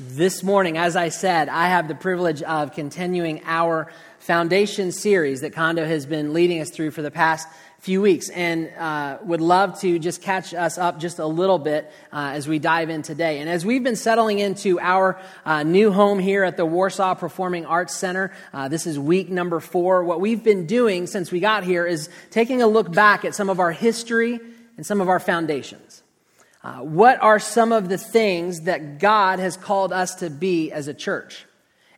This 0.00 0.44
morning, 0.44 0.78
as 0.78 0.94
I 0.94 1.08
said, 1.08 1.48
I 1.48 1.66
have 1.66 1.88
the 1.88 1.94
privilege 1.96 2.40
of 2.40 2.72
continuing 2.72 3.42
our 3.44 3.90
foundation 4.20 4.92
series 4.92 5.40
that 5.40 5.54
Kondo 5.54 5.84
has 5.84 6.06
been 6.06 6.32
leading 6.32 6.60
us 6.60 6.70
through 6.70 6.92
for 6.92 7.02
the 7.02 7.10
past 7.10 7.48
few 7.80 8.00
weeks 8.00 8.28
and 8.28 8.70
uh, 8.78 9.18
would 9.24 9.40
love 9.40 9.80
to 9.80 9.98
just 9.98 10.22
catch 10.22 10.54
us 10.54 10.78
up 10.78 11.00
just 11.00 11.18
a 11.18 11.26
little 11.26 11.58
bit 11.58 11.90
uh, 12.12 12.30
as 12.32 12.46
we 12.46 12.60
dive 12.60 12.90
in 12.90 13.02
today. 13.02 13.40
And 13.40 13.50
as 13.50 13.66
we've 13.66 13.82
been 13.82 13.96
settling 13.96 14.38
into 14.38 14.78
our 14.78 15.20
uh, 15.44 15.64
new 15.64 15.90
home 15.90 16.20
here 16.20 16.44
at 16.44 16.56
the 16.56 16.64
Warsaw 16.64 17.16
Performing 17.16 17.66
Arts 17.66 17.92
Center, 17.92 18.32
uh, 18.54 18.68
this 18.68 18.86
is 18.86 19.00
week 19.00 19.30
number 19.30 19.58
four. 19.58 20.04
What 20.04 20.20
we've 20.20 20.44
been 20.44 20.66
doing 20.66 21.08
since 21.08 21.32
we 21.32 21.40
got 21.40 21.64
here 21.64 21.84
is 21.84 22.08
taking 22.30 22.62
a 22.62 22.68
look 22.68 22.92
back 22.92 23.24
at 23.24 23.34
some 23.34 23.50
of 23.50 23.58
our 23.58 23.72
history 23.72 24.38
and 24.76 24.86
some 24.86 25.00
of 25.00 25.08
our 25.08 25.18
foundations. 25.18 26.04
Uh, 26.68 26.82
what 26.82 27.18
are 27.22 27.38
some 27.38 27.72
of 27.72 27.88
the 27.88 27.96
things 27.96 28.62
that 28.62 28.98
God 28.98 29.38
has 29.38 29.56
called 29.56 29.90
us 29.90 30.16
to 30.16 30.28
be 30.28 30.70
as 30.70 30.86
a 30.86 30.92
church? 30.92 31.46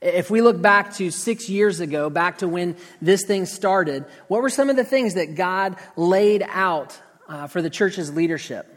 If 0.01 0.31
we 0.31 0.43
look 0.43 0.63
back 0.63 0.95
to 0.95 1.11
six 1.11 1.49
years 1.49 1.81
ago, 1.81 2.09
back 2.09 2.39
to 2.39 2.47
when 2.47 2.77
this 3.03 3.25
thing 3.25 3.47
started, 3.47 4.05
what 4.29 4.43
were 4.43 4.49
some 4.49 4.71
of 4.71 4.77
the 4.77 4.85
things 4.85 5.15
that 5.15 5.35
God 5.35 5.75
laid 5.97 6.45
out 6.49 6.97
uh, 7.29 7.49
for 7.49 7.61
the 7.63 7.69
church's 7.69 8.15
leadership? 8.15 8.73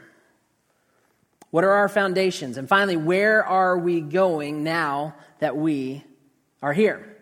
What 1.52 1.64
are 1.64 1.74
our 1.74 1.90
foundations? 1.90 2.58
And 2.58 2.68
finally, 2.68 2.98
where 2.98 3.46
are 3.46 3.78
we 3.78 4.02
going 4.02 4.64
now 4.64 5.14
that 5.42 5.56
we 5.56 6.04
are 6.64 6.74
here? 6.74 7.13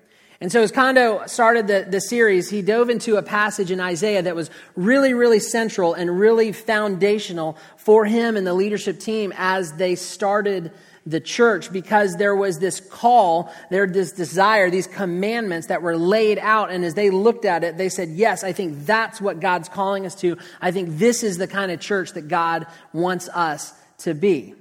And 0.42 0.52
so, 0.52 0.64
as 0.64 0.72
Kondo 0.72 1.28
started 1.28 1.68
the, 1.68 1.86
the 1.88 2.02
series, 2.02 2.50
he 2.50 2.64
dove 2.64 2.90
into 2.90 3.18
a 3.18 3.22
passage 3.22 3.70
in 3.70 3.80
Isaiah 3.80 4.24
that 4.24 4.36
was 4.36 4.50
really, 4.76 5.14
really 5.14 5.40
central 5.40 5.94
and 5.94 6.20
really 6.20 6.52
foundational 6.52 7.58
for 7.78 8.06
him 8.06 8.36
and 8.36 8.46
the 8.46 8.56
leadership 8.56 9.00
team 9.00 9.32
as 9.38 9.74
they 9.74 9.94
started 9.94 10.72
the 11.06 11.20
church 11.20 11.72
because 11.72 12.16
there 12.16 12.36
was 12.36 12.58
this 12.58 12.80
call, 12.80 13.54
there 13.70 13.86
this 13.86 14.14
desire, 14.14 14.72
these 14.72 14.88
commandments 14.88 15.68
that 15.68 15.84
were 15.84 15.96
laid 15.96 16.40
out. 16.40 16.72
And 16.72 16.84
as 16.84 16.96
they 16.96 17.12
looked 17.12 17.46
at 17.46 17.64
it, 17.64 17.78
they 17.78 17.90
said, 17.90 18.10
Yes, 18.10 18.44
I 18.44 18.52
think 18.52 18.88
that's 18.88 19.22
what 19.22 19.42
God's 19.42 19.70
calling 19.70 20.08
us 20.08 20.16
to. 20.22 20.40
I 20.60 20.72
think 20.72 20.98
this 20.98 21.22
is 21.22 21.38
the 21.38 21.48
kind 21.48 21.72
of 21.72 21.80
church 21.80 22.14
that 22.14 22.28
God 22.28 22.66
wants 22.94 23.30
us 23.30 23.74
to 24.00 24.16
be. 24.16 24.56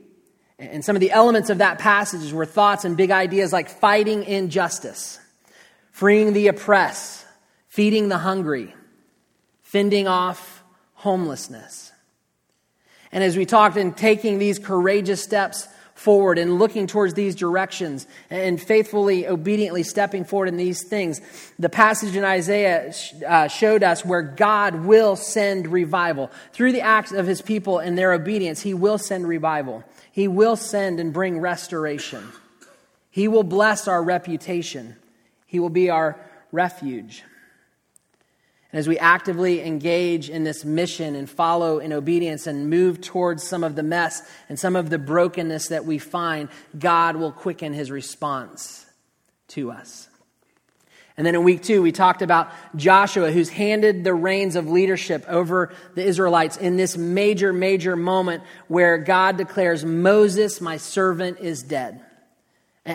And 0.59 0.85
some 0.85 0.95
of 0.95 1.01
the 1.01 1.11
elements 1.11 1.49
of 1.49 1.57
that 1.59 1.79
passage 1.79 2.35
were 2.35 2.45
thoughts 2.45 2.85
and 2.85 2.99
big 2.99 3.11
ideas 3.11 3.51
like 3.51 3.71
fighting 3.71 4.25
injustice 4.25 5.19
freeing 6.01 6.33
the 6.33 6.49
oppressed, 6.49 7.27
feeding 7.69 8.09
the 8.09 8.17
hungry, 8.17 8.75
fending 9.61 10.09
off 10.09 10.63
homelessness. 10.95 11.93
And 13.13 13.23
as 13.23 13.37
we 13.37 13.45
talked 13.45 13.77
in 13.77 13.93
taking 13.93 14.39
these 14.39 14.59
courageous 14.59 15.23
steps 15.23 15.69
forward 15.95 16.39
and 16.39 16.59
looking 16.59 16.87
towards 16.87 17.13
these 17.13 17.35
directions 17.35 18.07
and 18.31 18.59
faithfully, 18.59 19.29
obediently 19.29 19.83
stepping 19.83 20.25
forward 20.25 20.49
in 20.49 20.57
these 20.57 20.85
things, 20.85 21.21
the 21.59 21.69
passage 21.69 22.17
in 22.17 22.25
Isaiah 22.25 22.95
uh, 23.29 23.49
showed 23.49 23.83
us 23.83 24.03
where 24.03 24.23
God 24.23 24.87
will 24.87 25.17
send 25.17 25.69
revival. 25.69 26.31
Through 26.55 26.73
the 26.73 26.81
acts 26.81 27.13
of 27.13 27.27
his 27.27 27.43
people 27.43 27.79
and 27.79 27.99
their 27.99 28.15
obedience, 28.15 28.63
he 28.63 28.73
will 28.73 28.97
send 28.97 29.29
revival. 29.29 29.85
He 30.11 30.29
will 30.29 30.57
send 30.57 30.99
and 30.99 31.13
bring 31.13 31.41
restoration. 31.41 32.27
He 33.11 33.29
will 33.29 33.45
bless 33.45 33.87
our 33.87 34.03
reputation. 34.03 34.97
He 35.51 35.59
will 35.59 35.69
be 35.69 35.91
our 35.91 36.17
refuge. 36.53 37.25
And 38.71 38.79
as 38.79 38.87
we 38.87 39.01
actively 39.01 39.67
engage 39.67 40.31
in 40.31 40.45
this 40.45 40.65
mission 40.65 41.17
and 41.17 41.29
follow 41.29 41.81
in 41.81 41.93
obedience 41.93 42.47
and 42.47 42.71
move 42.71 43.01
towards 43.01 43.43
some 43.43 43.65
of 43.65 43.75
the 43.75 43.83
mess 43.83 44.23
and 44.49 44.57
some 44.57 44.77
of 44.77 44.91
the 44.91 44.99
brokenness 44.99 45.67
that 45.67 45.85
we 45.85 45.99
find, 45.99 46.51
God 46.79 47.17
will 47.17 47.33
quicken 47.33 47.73
his 47.73 47.91
response 47.91 48.87
to 49.49 49.73
us. 49.73 50.09
And 51.17 51.27
then 51.27 51.35
in 51.35 51.43
week 51.43 51.65
two, 51.65 51.83
we 51.83 51.91
talked 51.91 52.23
about 52.23 52.53
Joshua, 52.77 53.33
who's 53.33 53.49
handed 53.49 54.05
the 54.05 54.15
reins 54.15 54.55
of 54.55 54.71
leadership 54.71 55.25
over 55.27 55.75
the 55.97 56.05
Israelites 56.05 56.57
in 56.57 56.77
this 56.77 56.97
major, 56.97 57.53
major 57.53 57.97
moment 57.97 58.45
where 58.69 58.99
God 58.99 59.37
declares, 59.37 59.85
Moses, 59.85 60.61
my 60.61 60.77
servant, 60.77 61.41
is 61.41 61.65
dead. 61.65 62.01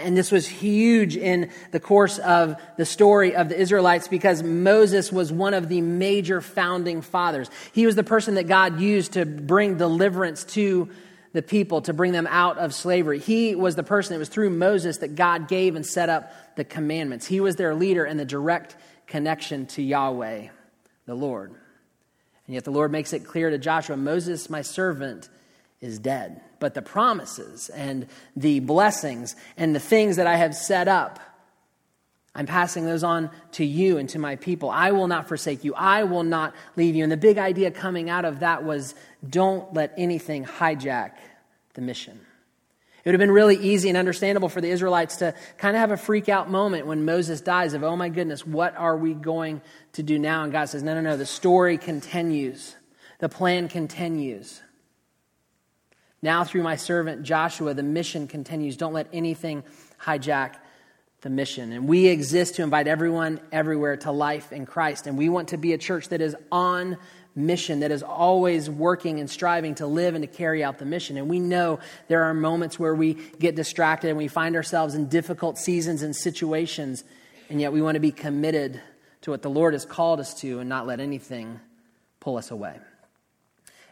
And 0.03 0.17
this 0.17 0.31
was 0.31 0.47
huge 0.47 1.16
in 1.16 1.51
the 1.72 1.79
course 1.79 2.19
of 2.19 2.56
the 2.78 2.85
story 2.85 3.35
of 3.35 3.50
the 3.50 3.59
Israelites 3.59 4.07
because 4.07 4.44
Moses 4.44 5.11
was 5.11 5.31
one 5.31 5.53
of 5.53 5.69
the 5.69 5.81
major 5.81 6.41
founding 6.41 7.01
fathers. 7.01 7.50
He 7.73 7.85
was 7.85 7.95
the 7.95 8.03
person 8.03 8.35
that 8.35 8.47
God 8.47 8.79
used 8.79 9.13
to 9.13 9.25
bring 9.25 9.78
deliverance 9.78 10.44
to 10.55 10.89
the 11.34 11.41
people, 11.41 11.81
to 11.81 11.94
bring 11.94 12.13
them 12.13 12.28
out 12.28 12.57
of 12.57 12.73
slavery. 12.73 13.19
He 13.19 13.55
was 13.55 13.75
the 13.75 13.84
person, 13.84 14.16
it 14.16 14.19
was 14.19 14.29
through 14.29 14.51
Moses 14.51 15.00
that 15.00 15.16
God 15.16 15.50
gave 15.50 15.75
and 15.75 15.85
set 15.85 16.09
up 16.09 16.31
the 16.55 16.63
commandments. 16.63 17.25
He 17.28 17.41
was 17.41 17.57
their 17.57 17.75
leader 17.75 18.05
and 18.05 18.17
the 18.19 18.25
direct 18.25 18.78
connection 19.05 19.66
to 19.67 19.81
Yahweh, 19.81 20.47
the 21.05 21.16
Lord. 21.16 21.53
And 22.47 22.53
yet 22.53 22.63
the 22.63 22.72
Lord 22.72 22.91
makes 22.91 23.11
it 23.11 23.25
clear 23.25 23.50
to 23.50 23.57
Joshua 23.57 23.97
Moses, 23.97 24.50
my 24.50 24.61
servant, 24.61 25.29
is 25.81 25.99
dead. 25.99 26.41
But 26.59 26.73
the 26.73 26.81
promises 26.81 27.69
and 27.69 28.07
the 28.35 28.59
blessings 28.59 29.35
and 29.57 29.75
the 29.75 29.79
things 29.79 30.15
that 30.15 30.27
I 30.27 30.37
have 30.37 30.55
set 30.55 30.87
up, 30.87 31.19
I'm 32.33 32.45
passing 32.45 32.85
those 32.85 33.03
on 33.03 33.29
to 33.53 33.65
you 33.65 33.97
and 33.97 34.09
to 34.09 34.19
my 34.19 34.35
people. 34.35 34.69
I 34.69 34.91
will 34.91 35.07
not 35.07 35.27
forsake 35.27 35.63
you. 35.63 35.73
I 35.75 36.03
will 36.03 36.23
not 36.23 36.53
leave 36.75 36.95
you. 36.95 37.03
And 37.03 37.11
the 37.11 37.17
big 37.17 37.37
idea 37.37 37.71
coming 37.71 38.09
out 38.09 38.25
of 38.25 38.39
that 38.39 38.63
was 38.63 38.95
don't 39.27 39.73
let 39.73 39.93
anything 39.97 40.45
hijack 40.45 41.11
the 41.75 41.81
mission. 41.81 42.19
It 43.05 43.09
would 43.09 43.13
have 43.13 43.19
been 43.19 43.31
really 43.31 43.57
easy 43.57 43.89
and 43.89 43.97
understandable 43.97 44.49
for 44.49 44.61
the 44.61 44.69
Israelites 44.69 45.17
to 45.17 45.35
kind 45.59 45.75
of 45.75 45.79
have 45.79 45.91
a 45.91 45.97
freak 45.97 46.27
out 46.27 46.49
moment 46.49 46.87
when 46.87 47.05
Moses 47.05 47.39
dies 47.39 47.75
of, 47.75 47.83
oh 47.83 47.95
my 47.95 48.09
goodness, 48.09 48.47
what 48.47 48.75
are 48.75 48.97
we 48.97 49.13
going 49.13 49.61
to 49.93 50.01
do 50.01 50.17
now? 50.17 50.43
And 50.43 50.51
God 50.51 50.69
says, 50.69 50.81
no, 50.81 50.95
no, 50.95 51.01
no, 51.01 51.15
the 51.15 51.25
story 51.25 51.77
continues, 51.77 52.75
the 53.19 53.29
plan 53.29 53.67
continues. 53.67 54.59
Now, 56.21 56.43
through 56.43 56.63
my 56.63 56.75
servant 56.75 57.23
Joshua, 57.23 57.73
the 57.73 57.83
mission 57.83 58.27
continues. 58.27 58.77
Don't 58.77 58.93
let 58.93 59.07
anything 59.13 59.63
hijack 60.01 60.55
the 61.21 61.29
mission. 61.29 61.71
And 61.71 61.87
we 61.87 62.07
exist 62.07 62.55
to 62.55 62.63
invite 62.63 62.87
everyone 62.87 63.39
everywhere 63.51 63.97
to 63.97 64.11
life 64.11 64.51
in 64.51 64.65
Christ. 64.65 65.07
And 65.07 65.17
we 65.17 65.29
want 65.29 65.49
to 65.49 65.57
be 65.57 65.73
a 65.73 65.77
church 65.77 66.09
that 66.09 66.21
is 66.21 66.35
on 66.51 66.97
mission, 67.35 67.81
that 67.81 67.91
is 67.91 68.01
always 68.01 68.69
working 68.69 69.19
and 69.19 69.29
striving 69.29 69.75
to 69.75 69.87
live 69.87 70.15
and 70.15 70.21
to 70.21 70.27
carry 70.27 70.63
out 70.63 70.77
the 70.77 70.85
mission. 70.85 71.17
And 71.17 71.27
we 71.27 71.39
know 71.39 71.79
there 72.07 72.23
are 72.23 72.33
moments 72.33 72.79
where 72.79 72.95
we 72.95 73.15
get 73.39 73.55
distracted 73.55 74.09
and 74.09 74.17
we 74.17 74.27
find 74.27 74.55
ourselves 74.55 74.95
in 74.95 75.07
difficult 75.07 75.57
seasons 75.57 76.01
and 76.01 76.15
situations, 76.15 77.03
and 77.49 77.59
yet 77.59 77.73
we 77.73 77.81
want 77.81 77.95
to 77.95 77.99
be 77.99 78.11
committed 78.11 78.81
to 79.21 79.31
what 79.31 79.41
the 79.41 79.49
Lord 79.49 79.73
has 79.73 79.85
called 79.85 80.19
us 80.19 80.33
to 80.41 80.59
and 80.59 80.69
not 80.69 80.87
let 80.87 80.99
anything 80.99 81.59
pull 82.19 82.37
us 82.37 82.51
away. 82.51 82.79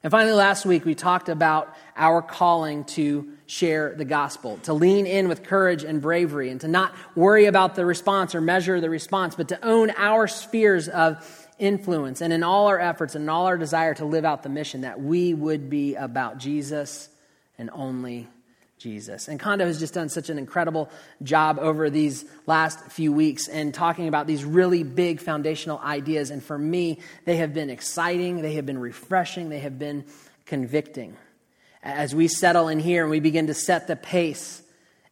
And 0.03 0.12
finally, 0.12 0.34
last 0.34 0.66
week 0.66 0.84
we 0.84 0.96
talked 0.96 1.30
about 1.30 1.74
our 1.96 2.22
calling 2.22 2.84
to 2.86 3.31
share 3.46 3.96
the 3.96 4.03
gospel, 4.03 4.58
to 4.64 4.74
lean 4.74 5.08
in 5.08 5.30
with 5.30 5.44
courage 5.44 5.86
and 5.86 6.02
bravery, 6.02 6.50
and 6.50 6.59
to 6.59 6.68
not 6.68 6.94
worry 7.16 7.46
about 7.46 7.75
the 7.75 7.86
response 7.86 8.36
or 8.36 8.42
measure 8.42 8.81
the 8.81 8.90
response, 8.90 9.36
but 9.36 9.47
to 9.47 9.66
own 9.66 9.92
our 9.92 10.28
spheres 10.28 10.90
of 10.90 11.47
influence 11.58 12.19
and 12.19 12.34
in 12.34 12.44
all 12.44 12.68
our 12.68 12.80
efforts 12.80 13.16
and 13.16 13.30
all 13.30 13.46
our 13.46 13.58
desire 13.58 13.94
to 13.94 14.03
live 14.03 14.25
out 14.25 14.44
the 14.44 14.50
mission 14.50 14.81
that 14.81 15.00
we 15.00 15.34
would 15.34 15.69
be 15.69 15.96
about 15.96 16.38
Jesus 16.38 17.08
and 17.58 17.69
only 17.72 18.28
Jesus. 18.83 19.29
And 19.29 19.39
Kondo 19.39 19.66
has 19.66 19.79
just 19.79 19.94
done 19.94 20.09
such 20.09 20.29
an 20.29 20.38
incredible 20.38 20.89
job 21.21 21.57
over 21.57 21.89
these 21.89 22.25
last 22.45 22.91
few 22.91 23.13
weeks 23.13 23.47
and 23.47 23.73
talking 23.73 24.09
about 24.09 24.27
these 24.27 24.44
really 24.44 24.83
big 24.83 25.21
foundational 25.21 25.79
ideas. 25.79 26.31
And 26.31 26.44
for 26.44 26.57
me, 26.57 26.99
they 27.23 27.38
have 27.38 27.53
been 27.53 27.69
exciting, 27.69 28.41
they 28.41 28.55
have 28.55 28.66
been 28.66 28.77
refreshing, 28.77 29.47
they 29.47 29.59
have 29.59 29.79
been 29.79 30.03
convicting. 30.45 31.16
As 31.81 32.13
we 32.13 32.27
settle 32.27 32.67
in 32.67 32.77
here 32.77 33.03
and 33.03 33.09
we 33.09 33.21
begin 33.21 33.47
to 33.47 33.53
set 33.53 33.88
the 33.88 33.95
pace 33.95 34.62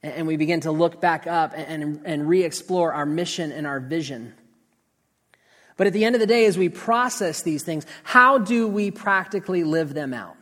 and 0.04 0.28
we 0.28 0.36
begin 0.36 0.60
to 0.62 0.72
look 0.72 1.00
back 1.00 1.26
up 1.26 1.54
and, 1.56 2.02
and 2.04 2.28
re 2.28 2.44
explore 2.44 2.92
our 2.92 3.06
mission 3.06 3.54
and 3.54 3.66
our 3.66 3.80
vision. 3.80 4.34
But 5.78 5.88
at 5.88 5.94
the 5.94 6.04
end 6.04 6.16
of 6.16 6.20
the 6.20 6.28
day, 6.28 6.46
as 6.46 6.58
we 6.58 6.68
process 6.68 7.42
these 7.42 7.64
things, 7.64 7.86
how 8.04 8.38
do 8.38 8.68
we 8.68 8.92
practically 8.92 9.64
live 9.64 9.94
them 9.94 10.14
out? 10.14 10.36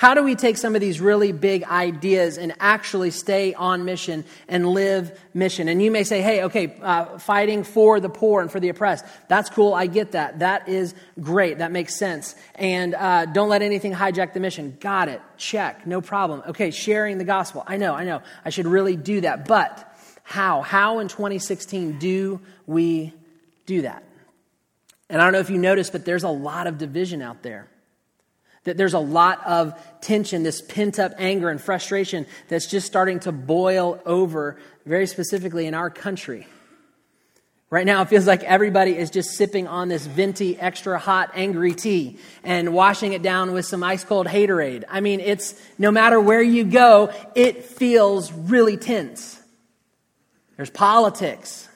How 0.00 0.14
do 0.14 0.22
we 0.22 0.34
take 0.34 0.56
some 0.56 0.74
of 0.74 0.80
these 0.80 0.98
really 0.98 1.30
big 1.30 1.62
ideas 1.64 2.38
and 2.38 2.54
actually 2.58 3.10
stay 3.10 3.52
on 3.52 3.84
mission 3.84 4.24
and 4.48 4.66
live 4.66 5.20
mission? 5.34 5.68
And 5.68 5.82
you 5.82 5.90
may 5.90 6.04
say, 6.04 6.22
hey, 6.22 6.44
okay, 6.44 6.74
uh, 6.80 7.18
fighting 7.18 7.64
for 7.64 8.00
the 8.00 8.08
poor 8.08 8.40
and 8.40 8.50
for 8.50 8.60
the 8.60 8.70
oppressed. 8.70 9.04
That's 9.28 9.50
cool. 9.50 9.74
I 9.74 9.88
get 9.88 10.12
that. 10.12 10.38
That 10.38 10.70
is 10.70 10.94
great. 11.20 11.58
That 11.58 11.70
makes 11.70 11.98
sense. 11.98 12.34
And 12.54 12.94
uh, 12.94 13.26
don't 13.26 13.50
let 13.50 13.60
anything 13.60 13.92
hijack 13.92 14.32
the 14.32 14.40
mission. 14.40 14.78
Got 14.80 15.10
it. 15.10 15.20
Check. 15.36 15.86
No 15.86 16.00
problem. 16.00 16.44
Okay, 16.46 16.70
sharing 16.70 17.18
the 17.18 17.24
gospel. 17.24 17.62
I 17.66 17.76
know, 17.76 17.94
I 17.94 18.04
know. 18.04 18.22
I 18.42 18.48
should 18.48 18.66
really 18.66 18.96
do 18.96 19.20
that. 19.20 19.46
But 19.46 19.86
how? 20.22 20.62
How 20.62 21.00
in 21.00 21.08
2016 21.08 21.98
do 21.98 22.40
we 22.66 23.12
do 23.66 23.82
that? 23.82 24.02
And 25.10 25.20
I 25.20 25.24
don't 25.24 25.34
know 25.34 25.40
if 25.40 25.50
you 25.50 25.58
noticed, 25.58 25.92
but 25.92 26.06
there's 26.06 26.24
a 26.24 26.30
lot 26.30 26.66
of 26.66 26.78
division 26.78 27.20
out 27.20 27.42
there. 27.42 27.69
That 28.64 28.76
there's 28.76 28.94
a 28.94 28.98
lot 28.98 29.44
of 29.46 29.74
tension, 30.00 30.42
this 30.42 30.60
pent 30.60 30.98
up 30.98 31.12
anger 31.18 31.48
and 31.48 31.60
frustration 31.60 32.26
that's 32.48 32.66
just 32.66 32.86
starting 32.86 33.20
to 33.20 33.32
boil 33.32 34.00
over, 34.04 34.58
very 34.84 35.06
specifically 35.06 35.66
in 35.66 35.74
our 35.74 35.88
country. 35.88 36.46
Right 37.70 37.86
now, 37.86 38.02
it 38.02 38.08
feels 38.08 38.26
like 38.26 38.42
everybody 38.42 38.96
is 38.96 39.10
just 39.10 39.30
sipping 39.30 39.68
on 39.68 39.88
this 39.88 40.04
venti, 40.04 40.58
extra 40.58 40.98
hot, 40.98 41.30
angry 41.34 41.72
tea 41.72 42.18
and 42.42 42.74
washing 42.74 43.12
it 43.12 43.22
down 43.22 43.52
with 43.52 43.64
some 43.64 43.84
ice 43.84 44.02
cold 44.02 44.26
haterade. 44.26 44.82
I 44.88 45.00
mean, 45.00 45.20
it's 45.20 45.54
no 45.78 45.92
matter 45.92 46.18
where 46.18 46.42
you 46.42 46.64
go, 46.64 47.12
it 47.36 47.64
feels 47.64 48.32
really 48.32 48.76
tense. 48.76 49.40
There's 50.56 50.68
politics. 50.68 51.68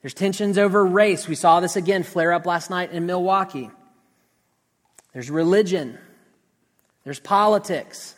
There's 0.00 0.14
tensions 0.14 0.58
over 0.58 0.86
race. 0.86 1.26
We 1.26 1.34
saw 1.34 1.58
this 1.58 1.74
again 1.74 2.04
flare 2.04 2.32
up 2.32 2.46
last 2.46 2.70
night 2.70 2.92
in 2.92 3.06
Milwaukee. 3.06 3.68
There's 5.14 5.30
religion. 5.30 5.98
There's 7.04 7.20
politics. 7.20 8.14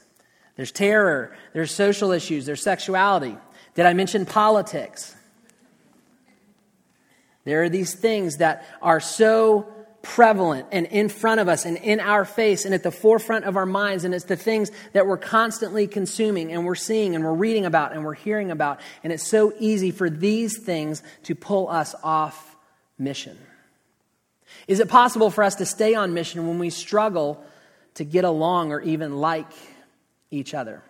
There's 0.56 0.72
terror. 0.72 1.36
There's 1.52 1.70
social 1.70 2.10
issues. 2.10 2.46
There's 2.46 2.62
sexuality. 2.62 3.36
Did 3.74 3.86
I 3.86 3.92
mention 3.92 4.26
politics? 4.26 5.14
There 7.44 7.62
are 7.62 7.68
these 7.68 7.94
things 7.94 8.38
that 8.38 8.66
are 8.82 8.98
so 8.98 9.72
prevalent 10.02 10.68
and 10.72 10.86
in 10.86 11.08
front 11.08 11.40
of 11.40 11.48
us 11.48 11.64
and 11.64 11.76
in 11.76 12.00
our 12.00 12.24
face 12.24 12.64
and 12.64 12.72
at 12.72 12.82
the 12.82 12.90
forefront 12.90 13.44
of 13.44 13.56
our 13.56 13.66
minds. 13.66 14.04
And 14.04 14.14
it's 14.14 14.24
the 14.24 14.36
things 14.36 14.70
that 14.92 15.06
we're 15.06 15.18
constantly 15.18 15.86
consuming 15.86 16.52
and 16.52 16.64
we're 16.64 16.74
seeing 16.74 17.14
and 17.14 17.24
we're 17.24 17.34
reading 17.34 17.66
about 17.66 17.92
and 17.92 18.04
we're 18.04 18.14
hearing 18.14 18.50
about. 18.50 18.80
And 19.04 19.12
it's 19.12 19.28
so 19.28 19.52
easy 19.58 19.90
for 19.90 20.08
these 20.08 20.58
things 20.58 21.02
to 21.24 21.34
pull 21.34 21.68
us 21.68 21.94
off 22.02 22.56
mission. 22.98 23.36
Is 24.68 24.80
it 24.80 24.88
possible 24.88 25.30
for 25.30 25.44
us 25.44 25.56
to 25.56 25.66
stay 25.66 25.94
on 25.94 26.14
mission 26.14 26.46
when 26.46 26.58
we 26.58 26.70
struggle 26.70 27.44
to 27.94 28.04
get 28.04 28.24
along 28.24 28.72
or 28.72 28.80
even 28.80 29.16
like 29.18 29.50
each 30.30 30.54
other? 30.54 30.82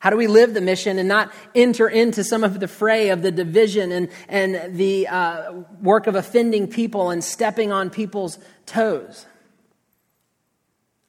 How 0.00 0.08
do 0.08 0.16
we 0.16 0.26
live 0.26 0.54
the 0.54 0.62
mission 0.62 0.98
and 0.98 1.08
not 1.08 1.30
enter 1.54 1.86
into 1.86 2.24
some 2.24 2.42
of 2.42 2.58
the 2.58 2.66
fray 2.66 3.10
of 3.10 3.20
the 3.20 3.30
division 3.30 3.92
and, 3.92 4.08
and 4.28 4.76
the 4.76 5.06
uh, 5.06 5.52
work 5.82 6.06
of 6.06 6.14
offending 6.14 6.68
people 6.68 7.10
and 7.10 7.22
stepping 7.22 7.70
on 7.70 7.90
people's 7.90 8.38
toes? 8.64 9.26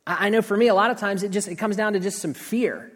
I 0.06 0.30
know 0.30 0.42
for 0.42 0.57
me, 0.57 0.68
a 0.68 0.74
lot 0.74 0.92
of 0.92 0.98
times 0.98 1.24
it 1.24 1.30
just 1.30 1.48
it 1.48 1.56
comes 1.56 1.77
down 1.77 1.94
to 1.94 2.00
just 2.00 2.19
some 2.19 2.33
fear 2.33 2.92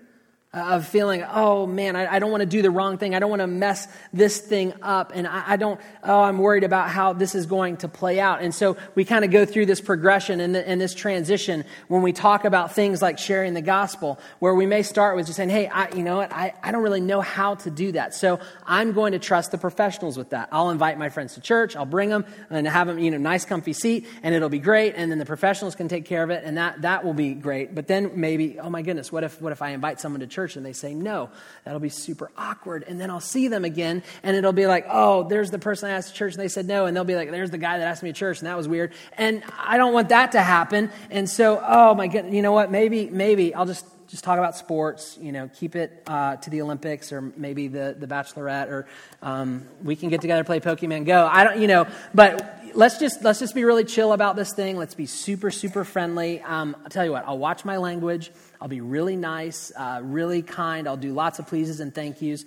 of 0.56 0.88
feeling, 0.88 1.24
oh 1.30 1.68
man, 1.68 1.98
I, 1.98 2.16
I 2.16 2.20
don't 2.20 2.32
want 2.32 2.42
to 2.42 2.48
do 2.48 2.62
the 2.62 2.72
wrong 2.72 2.98
thing. 2.98 3.14
I 3.14 3.20
don't 3.20 3.30
want 3.30 3.42
to 3.42 3.48
mess 3.48 3.88
this 4.14 4.40
thing 4.40 4.74
up. 4.82 5.12
And 5.14 5.28
I, 5.28 5.44
I, 5.48 5.56
don't, 5.58 5.80
oh, 6.04 6.22
I'm 6.22 6.38
worried 6.38 6.64
about 6.64 6.90
how 6.90 7.12
this 7.12 7.36
is 7.36 7.46
going 7.46 7.78
to 7.78 7.90
play 7.90 8.22
out. 8.22 8.42
And 8.42 8.56
so 8.56 8.78
we 8.96 9.04
kind 9.04 9.26
of 9.26 9.32
go 9.32 9.46
through 9.46 9.66
this 9.66 9.82
progression 9.82 10.40
and, 10.40 10.56
and, 10.56 10.80
this 10.80 10.94
transition 10.94 11.64
when 11.88 12.02
we 12.02 12.14
talk 12.14 12.46
about 12.46 12.74
things 12.74 13.02
like 13.02 13.18
sharing 13.18 13.54
the 13.54 13.62
gospel, 13.62 14.20
where 14.40 14.54
we 14.54 14.66
may 14.66 14.84
start 14.84 15.16
with 15.16 15.26
just 15.26 15.38
saying, 15.38 15.50
hey, 15.50 15.68
I, 15.68 15.90
you 15.96 16.04
know 16.04 16.18
what, 16.18 16.32
I, 16.32 16.54
I 16.62 16.72
don't 16.72 16.84
really 16.84 17.02
know 17.02 17.22
how 17.22 17.56
to 17.56 17.70
do 17.70 17.92
that. 17.94 18.14
So 18.14 18.40
I'm 18.66 18.94
going 18.94 19.12
to 19.14 19.20
trust 19.20 19.52
the 19.52 19.58
professionals 19.58 20.18
with 20.18 20.30
that. 20.30 20.50
I'll 20.52 20.70
invite 20.70 20.98
my 20.98 21.10
friends 21.10 21.34
to 21.34 21.42
church, 21.42 21.76
I'll 21.76 21.86
bring 21.86 22.10
them 22.10 22.26
and 22.50 22.68
have 22.68 22.88
them, 22.88 23.00
you 23.00 23.12
know, 23.12 23.18
nice 23.18 23.46
comfy 23.46 23.74
seat, 23.74 24.08
and 24.24 24.36
it'll 24.36 24.50
be 24.50 24.60
great. 24.60 24.94
And 24.96 25.12
then 25.12 25.18
the 25.18 25.26
professionals 25.26 25.76
can 25.76 25.88
take 25.88 26.06
care 26.06 26.24
of 26.24 26.30
it, 26.30 26.44
and 26.46 26.58
that, 26.58 26.82
that 26.84 27.04
will 27.04 27.14
be 27.14 27.34
great. 27.34 27.74
But 27.74 27.88
then 27.88 28.12
maybe, 28.16 28.60
oh 28.60 28.70
my 28.70 28.82
goodness, 28.82 29.12
what 29.12 29.24
if, 29.24 29.42
what 29.42 29.52
if 29.52 29.62
I 29.62 29.70
invite 29.70 30.00
someone 30.00 30.20
to 30.20 30.28
church? 30.28 30.45
Church 30.46 30.56
and 30.56 30.66
they 30.66 30.74
say 30.74 30.94
no. 30.94 31.30
That'll 31.64 31.80
be 31.80 31.90
super 31.90 32.32
awkward. 32.38 32.84
And 32.88 33.00
then 33.00 33.10
I'll 33.10 33.20
see 33.20 33.48
them 33.48 33.66
again 33.66 34.04
and 34.24 34.36
it'll 34.36 34.54
be 34.54 34.68
like, 34.68 34.86
oh, 34.90 35.28
there's 35.28 35.52
the 35.52 35.60
person 35.60 35.90
I 35.90 35.94
asked 35.94 36.10
to 36.10 36.14
church 36.16 36.34
and 36.34 36.42
they 36.42 36.48
said 36.48 36.68
no. 36.68 36.86
And 36.86 36.96
they'll 36.96 37.04
be 37.04 37.16
like, 37.16 37.32
there's 37.32 37.52
the 37.52 37.58
guy 37.58 37.80
that 37.80 37.88
asked 37.88 38.04
me 38.04 38.12
to 38.12 38.18
church 38.18 38.40
and 38.40 38.48
that 38.48 38.58
was 38.58 38.68
weird. 38.68 38.94
And 39.18 39.44
I 39.58 39.78
don't 39.78 39.94
want 39.94 40.10
that 40.10 40.34
to 40.34 40.42
happen. 40.42 40.92
And 41.10 41.30
so, 41.30 41.62
oh 41.66 41.96
my 41.96 42.08
goodness, 42.08 42.34
you 42.34 42.42
know 42.42 42.52
what? 42.52 42.72
Maybe, 42.72 43.10
maybe 43.10 43.54
I'll 43.54 43.66
just 43.66 43.86
just 44.08 44.24
talk 44.24 44.38
about 44.38 44.56
sports, 44.56 45.18
you 45.20 45.32
know, 45.32 45.50
keep 45.56 45.76
it 45.76 46.04
uh, 46.06 46.36
to 46.36 46.52
the 46.52 46.62
Olympics 46.62 47.12
or 47.12 47.22
maybe 47.22 47.68
the, 47.68 47.96
the 47.98 48.06
Bachelorette, 48.06 48.68
or 48.68 48.86
um, 49.24 49.66
we 49.84 49.96
can 49.96 50.10
get 50.10 50.22
together, 50.22 50.44
play 50.44 50.60
Pokemon 50.60 51.08
Go. 51.08 51.26
I 51.26 51.44
don't, 51.44 51.60
you 51.60 51.68
know, 51.68 51.88
but 52.14 52.62
let's 52.76 53.00
just 53.00 53.24
let's 53.24 53.40
just 53.40 53.56
be 53.56 53.64
really 53.64 53.84
chill 53.84 54.14
about 54.14 54.36
this 54.36 54.54
thing. 54.54 54.78
Let's 54.78 54.94
be 54.94 55.08
super 55.08 55.50
super 55.50 55.84
friendly. 55.84 56.40
Um, 56.42 56.76
I'll 56.84 56.90
tell 56.90 57.04
you 57.04 57.12
what, 57.12 57.26
I'll 57.28 57.40
watch 57.40 57.66
my 57.66 57.78
language. 57.78 58.32
I'll 58.62 58.68
be 58.68 58.82
really 58.82 59.16
nice, 59.16 59.72
uh, 59.76 60.02
really 60.04 60.42
kind. 60.42 60.88
I'll 60.88 60.98
do 60.98 61.14
lots 61.14 61.40
of 61.40 61.48
pleases 61.48 61.80
and 61.80 61.94
thank 61.94 62.22
yous. 62.22 62.46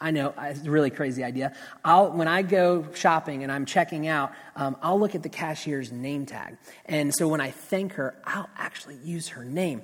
I 0.00 0.12
know 0.12 0.32
it's 0.38 0.64
a 0.64 0.70
really 0.70 0.90
crazy 0.90 1.24
idea. 1.24 1.54
I'll 1.84 2.10
when 2.12 2.28
I 2.28 2.42
go 2.42 2.86
shopping 2.94 3.42
and 3.42 3.50
I'm 3.50 3.66
checking 3.66 4.06
out, 4.06 4.32
um, 4.54 4.76
I'll 4.80 4.98
look 5.00 5.14
at 5.14 5.22
the 5.22 5.28
cashier's 5.28 5.90
name 5.90 6.24
tag, 6.24 6.56
and 6.86 7.12
so 7.14 7.26
when 7.26 7.40
I 7.40 7.50
thank 7.50 7.94
her, 7.94 8.14
I'll 8.24 8.48
actually 8.56 8.96
use 8.96 9.28
her 9.28 9.44
name. 9.44 9.82